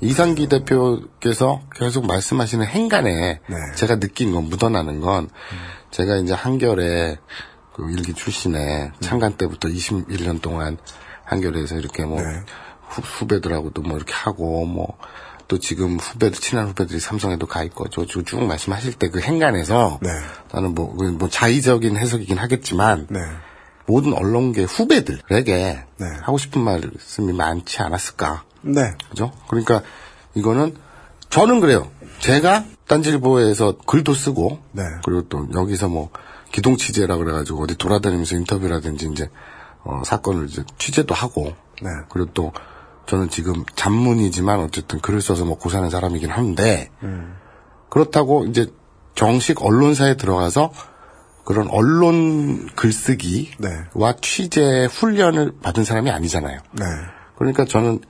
이상기 0.00 0.48
대표께서 0.48 1.62
계속 1.74 2.06
말씀하시는 2.06 2.66
행간에 2.66 3.40
네. 3.46 3.56
제가 3.76 4.00
느낀 4.00 4.32
건 4.32 4.44
묻어나는 4.44 5.00
건 5.00 5.28
제가 5.90 6.16
이제 6.16 6.32
한결에 6.32 7.18
그 7.72 7.90
일기 7.90 8.12
출신에 8.12 8.92
창간 9.00 9.34
때부터 9.34 9.68
21년 9.68 10.42
동안 10.42 10.76
한결에서 11.24 11.76
이렇게 11.76 12.04
뭐 12.04 12.20
네. 12.20 12.26
후, 13.00 13.26
배들하고도뭐 13.26 13.96
이렇게 13.96 14.12
하고 14.12 14.64
뭐 14.66 14.98
또 15.52 15.58
지금 15.58 15.98
후배들 15.98 16.40
친한 16.40 16.68
후배들이 16.68 16.98
삼성에도 16.98 17.46
가 17.46 17.62
있고 17.62 17.88
저쭉 17.88 18.24
쭉 18.24 18.42
말씀하실 18.42 18.94
때 18.94 19.10
그 19.12 19.20
행간에서 19.20 19.98
네. 20.00 20.08
나는 20.50 20.74
뭐, 20.74 20.96
그뭐 20.96 21.28
자의적인 21.28 21.98
해석이긴 21.98 22.38
하겠지만 22.38 23.06
네. 23.10 23.20
모든 23.84 24.14
언론계 24.14 24.62
후배들에게 24.62 25.84
네. 25.98 26.06
하고 26.22 26.38
싶은 26.38 26.62
말씀이 26.62 27.34
많지 27.34 27.82
않았을까. 27.82 28.44
네. 28.62 28.94
그죠? 29.10 29.32
그러니까 29.48 29.82
이거는 30.34 30.74
저는 31.28 31.60
그래요. 31.60 31.90
제가 32.20 32.64
딴지일보에서 32.86 33.76
글도 33.86 34.14
쓰고 34.14 34.58
네. 34.72 34.84
그리고 35.04 35.28
또 35.28 35.46
여기서 35.52 35.88
뭐 35.88 36.08
기동 36.50 36.78
취재라 36.78 37.18
그래가지고 37.18 37.64
어디 37.64 37.76
돌아다니면서 37.76 38.36
인터뷰라든지 38.36 39.10
이제 39.12 39.28
어, 39.84 40.00
사건을 40.06 40.46
이제 40.48 40.64
취재도 40.78 41.14
하고 41.14 41.52
네. 41.82 41.90
그리고 42.08 42.30
또 42.32 42.52
저는 43.12 43.28
지금 43.28 43.62
잡문이지만 43.76 44.60
어쨌든 44.60 44.98
글을 44.98 45.20
써서 45.20 45.44
먹고 45.44 45.68
사는 45.68 45.90
사람이긴 45.90 46.30
한데 46.30 46.88
음. 47.02 47.34
그렇다고 47.90 48.46
이제 48.46 48.72
정식 49.14 49.62
언론사에 49.62 50.16
들어가서 50.16 50.72
그런 51.44 51.68
언론 51.68 52.70
글쓰기와 52.74 53.52
네. 53.58 54.16
취재 54.22 54.88
훈련을 54.90 55.52
받은 55.62 55.84
사람이 55.84 56.10
아니잖아요. 56.10 56.58
네. 56.72 56.84
그러니까 57.36 57.66
저는 57.66 58.00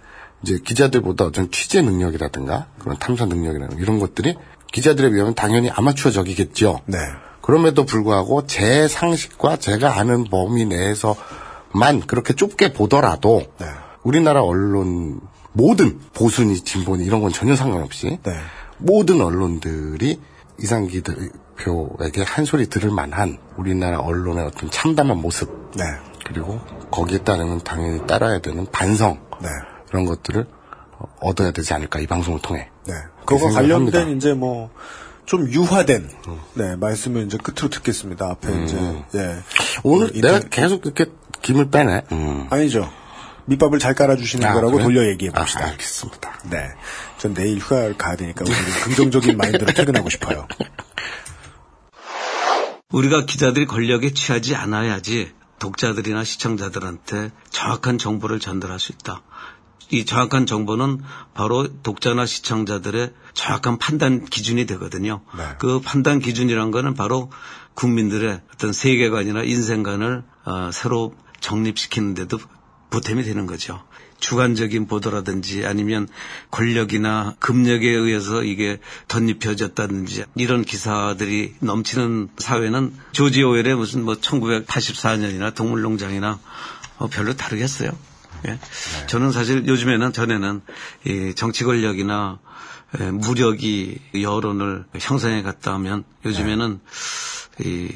이제 0.45 0.61
기자들보다 0.65 1.25
어떤 1.25 1.51
취재 1.51 1.83
능력이라든가 1.83 2.69
그런 2.79 2.97
탐사 2.97 3.25
능력이라든가 3.25 3.83
이런 3.83 3.99
것들이 3.99 4.37
기자들에 4.73 5.11
비하면 5.11 5.35
당연히 5.35 5.69
아마추어적이겠죠. 5.69 6.83
네. 6.87 6.99
그럼에도 7.41 7.85
불구하고 7.85 8.47
제 8.47 8.87
상식과 8.87 9.57
제가 9.57 9.99
아는 9.99 10.23
범위 10.31 10.65
내에서만 10.65 12.03
그렇게 12.07 12.35
좁게 12.35 12.73
보더라도 12.73 13.43
네. 13.59 13.67
우리나라 14.03 14.43
언론 14.43 15.21
모든 15.53 15.99
보수니 16.15 16.61
진보니 16.61 17.05
이런 17.05 17.21
건 17.21 17.33
전혀 17.33 17.55
상관없이 17.57 18.19
네. 18.23 18.33
모든 18.79 19.21
언론들이 19.21 20.19
이상기 20.59 21.03
대표에게 21.03 22.23
한 22.27 22.45
소리 22.45 22.67
들을 22.69 22.91
만한 22.91 23.39
우리나라 23.57 23.99
언론의 23.99 24.45
어떤 24.47 24.71
참담한 24.71 25.19
모습 25.19 25.71
네. 25.77 25.85
그리고 26.27 26.61
거기에 26.91 27.19
따르면 27.19 27.61
당연히 27.61 28.07
따라야 28.07 28.39
되는 28.41 28.67
반성 28.73 29.21
네. 29.43 29.49
이런 29.91 30.05
것들을 30.05 30.47
어, 30.99 31.05
얻어야 31.21 31.51
되지 31.51 31.75
않을까 31.75 32.01
이 32.01 32.07
방송을 32.07 32.41
통해. 32.41 32.69
네. 32.87 32.95
그 33.25 33.37
그거 33.37 33.51
관련된 33.51 33.95
합니다. 33.95 34.01
이제 34.17 34.35
뭐 34.35 34.71
좀 35.25 35.49
유화된 35.49 36.11
네 36.55 36.75
말씀을 36.77 37.27
이제 37.27 37.39
끝으로 37.39 37.71
듣겠습니다. 37.71 38.27
앞에 38.27 38.65
이제 38.65 38.77
예 39.15 39.37
오늘 39.85 40.15
이- 40.17 40.21
내가 40.21 40.41
계속 40.41 40.85
이렇게 40.85 41.07
김을 41.43 41.71
빼네. 41.71 42.03
음. 42.11 42.47
아니죠 42.51 42.91
밑밥을 43.53 43.79
잘 43.79 43.95
깔아주시는 43.95 44.47
아, 44.47 44.55
거라고 44.55 44.73
그래? 44.75 44.85
돌려 44.85 45.07
얘기해 45.09 45.33
봅시다. 45.33 45.65
아, 45.65 45.69
알겠습니다. 45.69 46.39
네. 46.51 46.69
전 47.19 47.35
내일 47.35 47.59
휴가를 47.59 47.97
가야 47.97 48.17
되니까 48.17 48.45
오늘은 48.45 48.65
긍정적인 48.85 49.37
마인드로 49.37 49.67
퇴근하고 49.67 50.11
싶어요. 50.11 50.47
우리가 52.91 53.25
기자들이 53.25 53.67
권력에 53.67 54.13
취하지 54.13 54.55
않아야지 54.55 55.33
독자들이나 55.59 56.25
시청자들한테 56.25 57.31
정확한 57.51 57.99
정보를 57.99 58.41
전달할 58.41 58.79
수 58.79 58.93
있다. 58.93 59.23
이 59.91 60.05
정확한 60.05 60.47
정보는 60.47 61.03
바로 61.35 61.69
독자나 61.83 62.27
시청자들의 62.27 63.13
정확한 63.35 63.79
판단 63.79 64.25
기준이 64.25 64.67
되거든요. 64.67 65.23
네. 65.37 65.45
그 65.59 65.81
판단 65.81 66.19
기준이란 66.19 66.71
거는 66.71 66.95
바로 66.95 67.31
국민들의 67.75 68.41
어떤 68.55 68.73
세계관이나 68.73 69.43
인생관을 69.43 70.25
어, 70.45 70.71
새로 70.73 71.15
정립시키는데도 71.41 72.39
보탬이 72.93 73.25
되는 73.25 73.47
거죠. 73.47 73.83
주관적인 74.21 74.87
보도라든지 74.87 75.67
아니면 75.67 76.07
권력이나 76.53 77.35
금력에 77.41 77.89
의해서 77.89 78.45
이게 78.45 78.79
덧입혀졌다든지 79.09 80.27
이런 80.37 80.63
기사들이 80.63 81.55
넘치는 81.59 82.29
사회는 82.39 82.95
조지 83.11 83.43
오웰의 83.43 83.75
무슨 83.75 84.05
뭐 84.05 84.15
1984년이나 84.15 85.55
동물농장이나 85.55 86.39
어, 86.99 87.09
별로 87.09 87.35
다르겠어요. 87.35 87.91
예. 88.47 88.59
저는 89.07 89.33
사실 89.33 89.67
요즘에는 89.67 90.13
전에는 90.13 90.61
이 91.07 91.33
정치 91.35 91.65
권력이나 91.65 92.39
예, 93.01 93.11
무력이 93.11 93.99
여론을 94.21 94.85
형성해 95.01 95.43
갔다 95.43 95.73
하면 95.75 96.05
요즘에는 96.27 96.79
이 97.61 97.89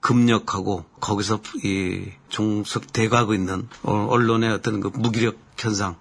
급력하고 0.00 0.84
거기서 1.00 1.40
이 1.64 2.10
종속돼가고 2.28 3.34
있는 3.34 3.68
어, 3.82 4.06
언론의 4.10 4.50
어떤 4.50 4.80
그 4.80 4.90
무기력 4.94 5.36
현상 5.56 5.96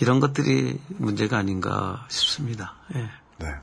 이런 0.00 0.20
것들이 0.20 0.78
문제가 0.88 1.38
아닌가 1.38 2.06
싶습니다. 2.08 2.74
예. 2.94 3.10
네. 3.38 3.54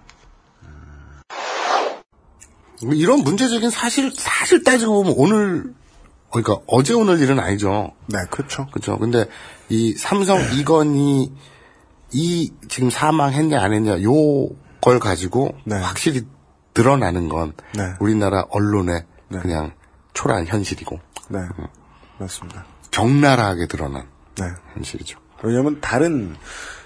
뭐 2.84 2.94
이런 2.94 3.20
문제적인 3.24 3.70
사실 3.70 4.12
사실 4.16 4.64
따지고 4.64 5.04
보면 5.04 5.14
오늘 5.18 5.74
그러니까 6.32 6.58
어제 6.68 6.94
오늘 6.94 7.20
일은 7.20 7.40
아니죠. 7.40 7.92
네, 8.08 8.20
그렇죠. 8.30 8.68
그렇죠. 8.68 8.98
근데 8.98 9.26
이 9.70 9.94
삼성 9.96 10.40
이건이 10.58 11.34
이 12.12 12.54
지금 12.70 12.90
사망했냐 12.90 13.62
안 13.62 13.74
했냐 13.74 14.02
요 14.04 14.50
걸 14.82 15.00
가지고 15.00 15.56
네. 15.66 15.76
확실히 15.78 16.26
드러나는 16.74 17.30
건 17.30 17.54
네. 17.76 17.94
우리나라 18.00 18.46
언론의 18.50 19.06
네. 19.30 19.40
그냥 19.40 19.72
초라한 20.14 20.48
현실이고 20.48 21.00
네. 21.30 21.40
맞습니다. 22.18 22.66
적나라하게 22.92 23.68
드러난 23.68 24.08
네. 24.40 24.46
현실이죠. 24.74 25.20
왜냐면 25.44 25.80
다른 25.80 26.36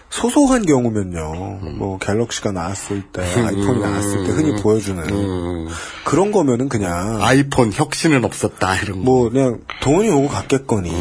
소소한 0.10 0.64
경우면요, 0.64 1.72
뭐 1.76 1.98
갤럭시가 1.98 2.52
나왔을 2.52 3.02
때, 3.12 3.24
아이폰이 3.24 3.80
나왔을 3.80 4.26
때 4.26 4.32
흔히 4.32 4.62
보여주는 4.62 5.68
그런 6.06 6.32
거면은 6.32 6.70
그냥 6.70 7.20
아이폰 7.24 7.72
혁신은 7.74 8.24
없었다 8.24 8.76
이런 8.76 9.00
거. 9.00 9.04
뭐 9.06 9.30
그냥 9.32 9.62
돈이 9.82 10.10
오고 10.10 10.28
갔겠거니, 10.28 10.92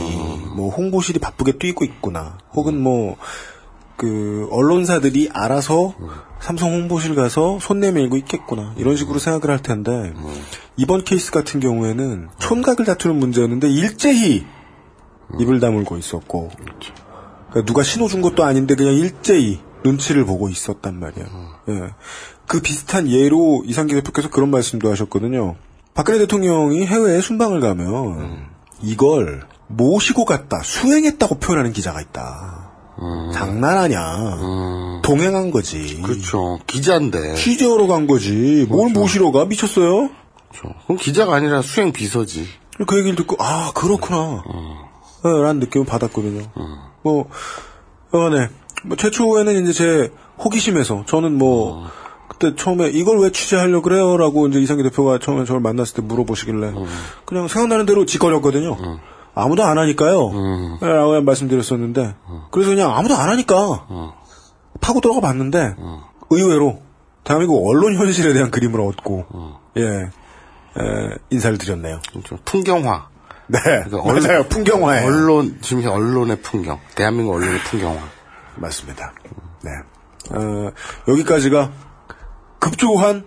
뭐 0.56 0.70
홍보실이 0.70 1.18
바쁘게 1.18 1.58
뛰고 1.58 1.84
있구나, 1.84 2.38
혹은 2.54 2.80
뭐 2.80 3.18
그 4.02 4.48
언론사들이 4.50 5.30
알아서 5.32 5.94
삼성 6.40 6.72
홍보실 6.72 7.14
가서 7.14 7.60
손 7.60 7.78
내밀고 7.78 8.16
있겠구나 8.16 8.74
이런 8.76 8.96
식으로 8.96 9.20
생각을 9.20 9.54
할 9.54 9.62
텐데 9.62 10.12
이번 10.76 11.04
케이스 11.04 11.30
같은 11.30 11.60
경우에는 11.60 12.28
촌각을 12.40 12.84
다투는 12.84 13.14
문제였는데 13.14 13.70
일제히 13.70 14.44
입을 15.38 15.60
다물고 15.60 15.98
있었고 15.98 16.50
그러니까 17.50 17.64
누가 17.64 17.84
신호 17.84 18.08
준 18.08 18.22
것도 18.22 18.42
아닌데 18.42 18.74
그냥 18.74 18.94
일제히 18.94 19.60
눈치를 19.84 20.24
보고 20.24 20.48
있었단 20.48 20.98
말이야. 20.98 21.24
예. 21.68 21.90
그 22.48 22.60
비슷한 22.60 23.08
예로 23.08 23.62
이상기 23.66 23.94
대표께서 23.94 24.30
그런 24.30 24.50
말씀도 24.50 24.90
하셨거든요. 24.90 25.54
박근혜 25.94 26.18
대통령이 26.18 26.86
해외에 26.86 27.20
순방을 27.20 27.60
가면 27.60 28.48
이걸 28.80 29.46
모시고 29.68 30.24
갔다 30.24 30.60
수행했다고 30.62 31.36
표현하는 31.36 31.72
기자가 31.72 32.00
있다. 32.00 32.71
장난하냐. 33.32 35.00
동행한 35.02 35.50
거지. 35.50 36.00
그렇죠. 36.02 36.58
기자인데. 36.66 37.34
취재하러 37.34 37.86
간 37.86 38.06
거지. 38.06 38.66
뭘 38.68 38.92
모시러 38.92 39.32
가? 39.32 39.44
미쳤어요? 39.44 40.10
그렇죠. 40.50 40.74
그럼 40.86 40.98
기자가 40.98 41.34
아니라 41.34 41.62
수행 41.62 41.92
비서지. 41.92 42.46
그 42.86 42.98
얘기를 42.98 43.16
듣고 43.16 43.36
아 43.38 43.70
그렇구나 43.74 44.42
네, 45.24 45.30
라는 45.30 45.60
느낌을 45.60 45.86
받았거든요 45.86 46.40
뭐 47.02 47.28
여간에 48.14 48.48
뭐 48.84 48.96
최초에는 48.96 49.62
이제 49.62 49.72
제 49.72 50.12
호기심에서 50.42 51.04
저는 51.06 51.36
뭐 51.36 51.86
그때 52.28 52.56
처음에 52.56 52.88
이걸 52.88 53.18
왜 53.20 53.30
취재하려 53.30 53.82
그래요? 53.82 54.16
라고 54.16 54.48
이제 54.48 54.58
이상기 54.58 54.82
대표가 54.84 55.18
처음에 55.18 55.44
저를 55.44 55.60
만났을 55.60 55.96
때 55.96 56.02
물어보시길래 56.02 56.72
그냥 57.26 57.46
생각나는 57.46 57.86
대로 57.86 58.06
짓거렸거든요 58.06 58.76
아무도 59.34 59.64
안 59.64 59.78
하니까요 59.78 60.78
네, 60.80 60.88
라고 60.88 61.20
말씀드렸었는데 61.22 62.14
그래서 62.50 62.70
그냥 62.70 62.94
아무도 62.96 63.14
안 63.14 63.28
하니까 63.30 63.86
파고 64.80 65.00
들어가 65.00 65.20
봤는데 65.20 65.74
의외로 66.30 66.80
대한민국 67.24 67.66
언론 67.68 67.96
현실에 67.96 68.32
대한 68.32 68.50
그림을 68.50 68.80
얻고 68.80 69.26
예 69.78 69.82
에, 70.74 71.14
인사를 71.30 71.58
드렸네요. 71.58 72.00
그렇죠. 72.10 72.38
풍경화. 72.46 73.08
네, 73.48 73.58
그러니까 73.60 74.02
맞아요. 74.28 74.44
풍경화예요. 74.48 75.06
언론 75.06 75.58
지금 75.60 75.86
언론의 75.86 76.40
풍경. 76.40 76.80
대한민국 76.94 77.34
언론의 77.34 77.58
풍경화. 77.64 78.00
맞습니다. 78.56 79.12
네, 79.62 79.70
어, 80.30 80.70
여기까지가 81.08 81.70
급조한 82.58 83.24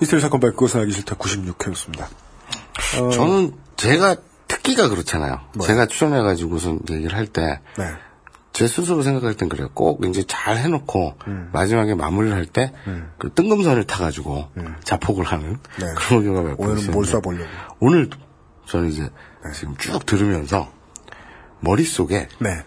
히스테리 0.00 0.22
사건 0.22 0.40
발 0.40 0.52
그것은 0.52 0.80
알기 0.80 0.92
싫다 0.92 1.16
96회였습니다. 1.16 2.06
저는 3.12 3.54
제가 3.76 4.16
특, 4.52 4.62
하기가 4.72 4.88
그렇잖아요. 4.88 5.40
제가 5.62 5.86
출연해가지고서 5.86 6.78
얘기를 6.90 7.16
할 7.16 7.26
때, 7.26 7.60
네. 7.78 7.84
제 8.52 8.66
스스로 8.66 9.02
생각할 9.02 9.34
땐 9.34 9.48
그래요. 9.48 9.68
꼭 9.72 10.04
이제 10.04 10.24
잘 10.26 10.56
해놓고, 10.58 11.14
마지막에 11.52 11.94
마무리를 11.94 12.36
할 12.36 12.46
때, 12.46 12.72
그 13.18 13.32
뜬금선을 13.32 13.84
타가지고, 13.84 14.48
자폭을 14.84 15.24
하는 15.24 15.58
네. 15.78 15.86
그런 15.96 16.24
경우가 16.24 16.42
몇번 16.50 16.70
오늘은 16.70 16.90
뭘 16.92 17.04
쏴보려고. 17.04 17.46
오늘도 17.80 18.18
저는 18.66 18.88
이제 18.88 19.08
지금 19.54 19.76
쭉 19.76 20.04
들으면서, 20.04 20.70
머릿속에 21.60 22.28
네. 22.40 22.62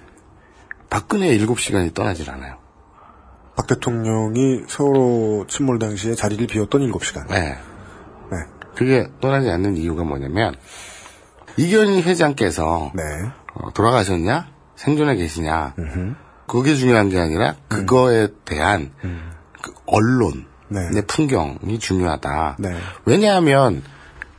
박근혜의 0.89 1.45
7시간이 1.45 1.93
떠나질 1.93 2.29
않아요. 2.31 2.57
박 3.55 3.67
대통령이 3.67 4.63
세월호 4.67 5.45
침몰 5.47 5.79
당시에 5.79 6.15
자리를 6.15 6.47
비웠던 6.47 6.81
7시간. 6.91 7.27
네. 7.27 7.57
네. 8.31 8.37
그게 8.75 9.07
떠나지 9.21 9.49
않는 9.49 9.77
이유가 9.77 10.03
뭐냐면, 10.03 10.55
이견희 11.57 12.01
회장께서, 12.03 12.91
네. 12.93 13.03
어, 13.53 13.71
돌아가셨냐? 13.73 14.47
생존해 14.75 15.15
계시냐? 15.15 15.73
그게 16.47 16.75
중요한 16.75 17.09
게 17.09 17.19
아니라 17.19 17.55
그거에 17.67 18.27
대한 18.43 18.91
그 19.61 19.73
언론의 19.87 20.45
네. 20.67 21.01
풍경이 21.07 21.79
중요하다. 21.79 22.57
네. 22.59 22.75
왜냐하면 23.05 23.83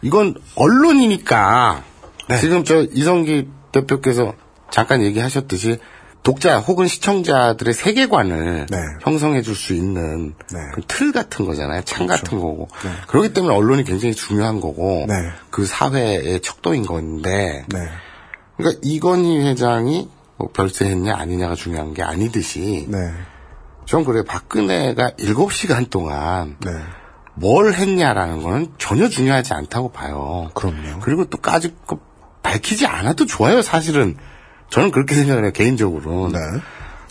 이건 0.02 0.34
언론이니까 0.54 1.82
네. 2.28 2.38
지금 2.38 2.64
저 2.64 2.82
이성기 2.82 3.48
대표께서 3.72 4.34
잠깐 4.70 5.02
얘기하셨듯이 5.02 5.78
독자 6.26 6.58
혹은 6.58 6.88
시청자들의 6.88 7.72
세계관을 7.72 8.66
네. 8.68 8.78
형성해 9.02 9.42
줄 9.42 9.54
수 9.54 9.74
있는 9.74 10.34
네. 10.52 10.58
그틀 10.74 11.12
같은 11.12 11.46
거잖아요. 11.46 11.82
창 11.84 12.08
같은 12.08 12.40
거고. 12.40 12.66
그렇기 13.06 13.32
때문에 13.32 13.54
언론이 13.54 13.84
굉장히 13.84 14.12
중요한 14.12 14.60
거고 14.60 15.06
네. 15.08 15.14
그 15.50 15.64
사회의 15.64 16.40
척도인 16.40 16.84
건데 16.84 17.64
네. 17.68 17.78
그러니까 18.56 18.80
이건희 18.82 19.38
회장이 19.38 20.10
뭐 20.36 20.50
별세했냐 20.52 21.14
아니냐가 21.14 21.54
중요한 21.54 21.94
게 21.94 22.02
아니듯이 22.02 22.88
네. 22.88 22.98
전 23.84 24.04
그래 24.04 24.24
박근혜가 24.24 25.12
7시간 25.12 25.90
동안 25.90 26.56
네. 26.58 26.72
뭘 27.34 27.72
했냐라는 27.72 28.42
거는 28.42 28.72
전혀 28.78 29.08
중요하지 29.08 29.54
않다고 29.54 29.92
봐요. 29.92 30.50
그럼요. 30.54 30.98
그리고 31.02 31.26
또 31.26 31.38
까짓 31.38 31.86
거 31.86 32.00
밝히지 32.42 32.86
않아도 32.86 33.26
좋아요, 33.26 33.62
사실은. 33.62 34.16
저는 34.70 34.90
그렇게 34.90 35.14
생각을 35.14 35.44
해요, 35.44 35.52
개인적으로. 35.54 36.30
네. 36.32 36.38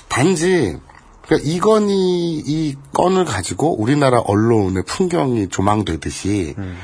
단지 0.08 0.78
그러니까 1.24 1.50
이건희 1.50 2.44
이 2.46 2.76
건을 2.94 3.26
가지고 3.26 3.80
우리나라 3.82 4.20
언론의 4.20 4.84
풍경이 4.86 5.50
조망되듯이 5.50 6.56
음. 6.58 6.78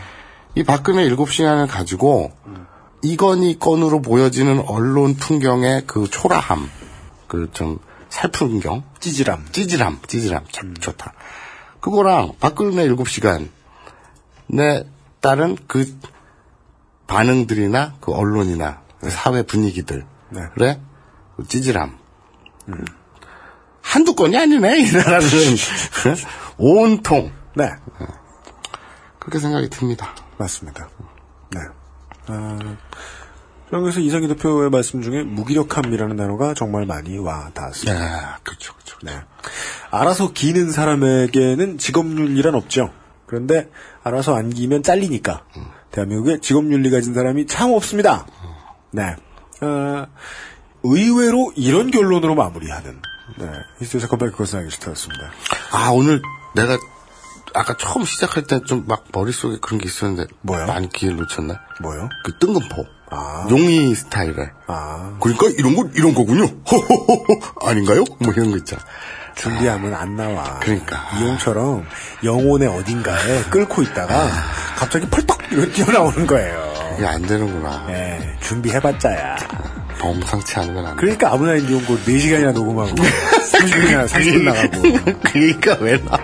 이 0.55 0.63
박근혜 0.63 1.07
7시간을 1.09 1.67
가지고 1.67 2.31
이건희 3.03 3.59
건으로 3.59 4.01
보여지는 4.01 4.63
언론 4.67 5.15
풍경의 5.15 5.83
그 5.87 6.07
초라함, 6.09 6.69
그 7.27 7.49
좀 7.53 7.79
살풍경, 8.11 8.83
찌질함. 8.99 9.47
찌질함, 9.51 9.99
찌질함, 10.05 10.45
참 10.51 10.75
좋다. 10.75 11.13
그거랑 11.79 12.33
박근혜 12.39 12.87
7시간에 12.87 13.49
따른 15.21 15.57
그 15.67 15.97
반응들이나 17.07 17.95
그 18.01 18.11
언론이나 18.11 18.81
그 18.99 19.09
사회 19.09 19.41
분위기들의 19.43 20.03
네. 20.31 20.79
그 21.35 21.47
찌질함. 21.47 21.97
한두 23.81 24.15
건이 24.15 24.37
아니네, 24.37 24.79
이 24.79 24.91
나라는. 24.91 25.27
온통. 26.57 27.31
네. 27.55 27.69
그렇게 29.19 29.39
생각이 29.39 29.69
듭니다. 29.69 30.15
맞습니다. 30.37 30.87
네. 31.51 31.59
아, 32.27 32.57
그래서 33.69 33.99
이상희 33.99 34.27
대표의 34.27 34.69
말씀 34.69 35.01
중에 35.01 35.23
무기력함이라는 35.23 36.15
단어가 36.17 36.53
정말 36.53 36.85
많이 36.85 37.17
와 37.17 37.49
닿았습니다. 37.53 37.99
네, 37.99 38.21
그렇죠, 38.43 38.73
그렇죠. 38.73 38.97
네. 39.03 39.11
알아서 39.91 40.31
기는 40.33 40.71
사람에게는 40.71 41.77
직업윤리란 41.77 42.55
없죠. 42.55 42.91
그런데 43.25 43.69
알아서 44.03 44.35
안 44.35 44.49
기면 44.49 44.83
잘리니까 44.83 45.43
대한민국에 45.91 46.39
직업윤리 46.39 46.89
가진 46.89 47.13
사람이 47.13 47.47
참 47.47 47.71
없습니다. 47.71 48.25
네. 48.91 49.15
아, 49.61 50.07
의외로 50.83 51.51
이런 51.55 51.91
결론으로 51.91 52.35
마무리하는 52.35 53.01
네. 53.37 53.47
히스토리 53.79 54.01
사건 54.01 54.19
파일 54.19 54.31
그것은 54.31 54.59
알기 54.59 54.71
싫다였습니다. 54.71 55.31
아, 55.71 55.89
오늘 55.91 56.21
내가 56.55 56.77
아까 57.53 57.75
처음 57.77 58.05
시작할 58.05 58.43
때 58.43 58.59
좀 58.65 58.85
막 58.87 59.05
머릿속에 59.13 59.57
그런 59.61 59.79
게 59.79 59.85
있었는데. 59.87 60.33
뭐요? 60.41 60.65
많이 60.67 60.89
기회를 60.89 61.17
놓쳤나? 61.17 61.59
뭐요? 61.81 62.09
그 62.23 62.37
뜬금포. 62.39 62.85
아. 63.09 63.45
용이 63.49 63.93
스타일에. 63.93 64.51
아, 64.67 65.17
그러니까 65.19 65.47
이런 65.57 65.75
건 65.75 65.91
이런 65.95 66.13
거군요. 66.13 66.45
호호호호 66.69 67.25
아닌가요? 67.67 68.03
뭐 68.19 68.33
이런 68.33 68.51
거 68.51 68.57
있잖아. 68.57 68.81
준비하면 69.35 69.93
안 69.93 70.15
나와. 70.15 70.59
그러니까. 70.59 70.97
이용처럼 71.19 71.85
영혼의 72.23 72.67
어딘가에 72.69 73.43
끌고 73.45 73.81
있다가 73.83 74.29
갑자기 74.77 75.07
펄떡 75.09 75.51
이렇게 75.51 75.71
튀어나오는 75.71 76.25
거예요. 76.27 76.70
이게 76.97 77.05
안 77.05 77.21
되는구나. 77.21 77.87
예, 77.89 78.37
준비해봤자야. 78.41 79.35
범상치 79.99 80.59
않은 80.59 80.73
건안 80.73 80.95
돼. 80.95 80.99
그러니까 81.01 81.33
아무나 81.33 81.55
이용고 81.55 81.95
4시간이나 81.97 82.53
녹음하고 82.53 82.89
30분이나 82.95 84.07
30분 84.07 84.43
나가고 84.43 84.81
그러니까 85.31 85.77
왜 85.79 85.97
나? 86.03 86.17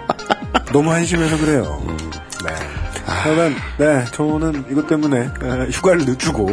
너무 0.72 0.92
한심해서 0.92 1.38
그래요. 1.38 1.84
네. 2.46 2.54
하여간 3.06 3.56
네 3.78 4.06
저는 4.12 4.66
이것 4.72 4.88
때문에 4.88 5.30
어, 5.42 5.68
휴가를 5.72 6.06
늦추고 6.06 6.50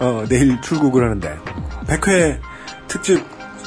어, 0.00 0.24
내일 0.28 0.60
출국을 0.60 1.04
하는데 1.04 1.36
100회 1.86 2.40
특집 2.88 3.24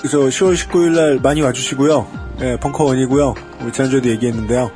저 0.09 0.19
10월 0.19 0.55
19일 0.55 0.95
날 0.95 1.19
많이 1.21 1.41
와주시고요. 1.41 2.07
예, 2.41 2.57
벙커원이고요. 2.59 3.35
우리 3.61 3.71
지난주에도 3.71 4.09
얘기했는데요. 4.09 4.69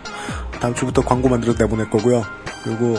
다음 0.62 0.74
주부터 0.74 1.02
광고 1.04 1.28
만들어서 1.28 1.62
내보낼 1.64 1.90
거고요. 1.90 2.24
그리고 2.66 2.98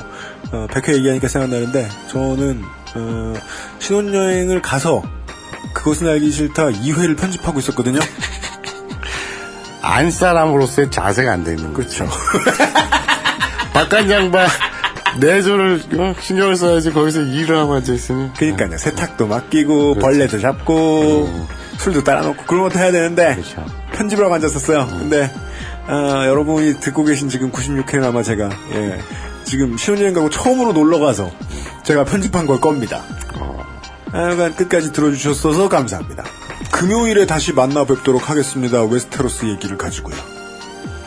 어, 0.53 0.67
100회 0.71 0.95
얘기하니까 0.95 1.29
생각나는데 1.29 1.89
저는 2.09 2.63
어, 2.95 3.35
신혼여행을 3.81 4.63
가서 4.63 5.03
그것은 5.75 6.09
알기 6.09 6.31
싫다 6.31 6.69
2회를 6.69 7.19
편집하고 7.19 7.59
있었거든요. 7.59 7.99
안 9.83 10.11
사람으로서의 10.11 10.91
자세가 10.91 11.33
안 11.33 11.45
돼 11.45 11.53
있는 11.53 11.73
거. 11.73 11.79
그렇죠. 11.81 12.09
바깥 13.75 14.09
양반 14.11 14.49
내조를 15.21 15.83
어, 15.99 16.15
신경을 16.21 16.57
써야지 16.57 16.93
거기서 16.93 17.23
일을 17.23 17.57
하고 17.59 17.75
앉아 17.75 17.93
있으니. 17.93 18.33
그러니까요. 18.35 18.79
세탁도 18.79 19.27
맡기고 19.27 19.95
벌레도 19.97 20.39
잡고 20.41 21.47
술도 21.79 22.05
따라놓고 22.05 22.45
그런 22.47 22.63
것도 22.65 22.79
해야 22.79 22.91
되는데 22.91 23.35
그렇죠. 23.35 23.65
편집을 23.93 24.25
하고 24.25 24.35
앉았었어요. 24.35 24.87
근데 24.89 25.31
아, 25.87 26.25
여러분이 26.27 26.81
듣고 26.81 27.05
계신 27.05 27.29
지금 27.29 27.53
96회는 27.53 28.05
아마 28.05 28.23
제가 28.23 28.49
예, 28.75 28.99
지금 29.47 29.79
신혼여행 29.79 30.13
가고 30.13 30.29
처음으로 30.29 30.73
놀러 30.73 30.99
가서 30.99 31.31
제가 31.85 32.05
편집한 32.05 32.47
걸 32.47 32.61
겁니다. 32.61 33.03
하여간 34.11 34.57
끝까지 34.57 34.93
들어주셨어서 34.93 35.69
감사합니다. 35.69 36.25
금요일에 36.73 37.27
다시 37.27 37.53
만나 37.53 37.85
뵙도록 37.85 38.29
하겠습니다. 38.29 38.83
웨스테로스 38.83 39.47
얘기를 39.47 39.79
가지고요. 39.79 40.17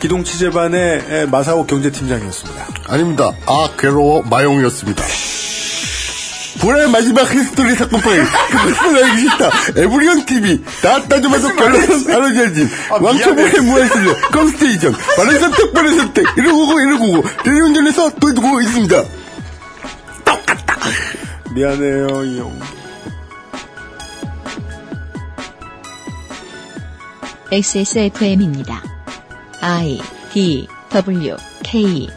기동 0.00 0.24
취재반의 0.24 1.04
에, 1.10 1.26
마사오 1.26 1.66
경제팀장이었습니다. 1.66 2.66
아닙니다. 2.88 3.32
아 3.46 3.68
괴로워 3.78 4.22
마용이었습니다. 4.22 5.04
불의 6.60 6.90
마지막 6.90 7.22
히스토리 7.32 7.74
사건 7.74 8.00
파일 8.00 8.24
그것은 8.24 9.04
알기 9.04 9.20
싫다. 9.22 9.50
에브리온 9.76 10.26
TV 10.26 10.62
다 10.82 11.02
따져봐도 11.02 11.54
결론은 11.56 12.10
알아야지. 12.10 12.68
왕초보의 12.90 13.60
무한실력 13.60 14.30
컴스테이션. 14.30 14.94
바른 15.16 15.40
선택 15.40 15.72
바른 15.72 15.96
선택 15.96 16.24
119 16.36 16.66
119 16.66 17.22
대리운전에서 17.44 18.10
도와주고 18.16 18.60
있습니다. 18.62 19.04
미안해요, 21.52 22.24
이 22.24 22.38
형. 22.38 22.60
XSFM입니다. 27.52 28.82
I 29.60 30.00
D 30.32 30.68
W 30.90 31.36
K 31.64 32.08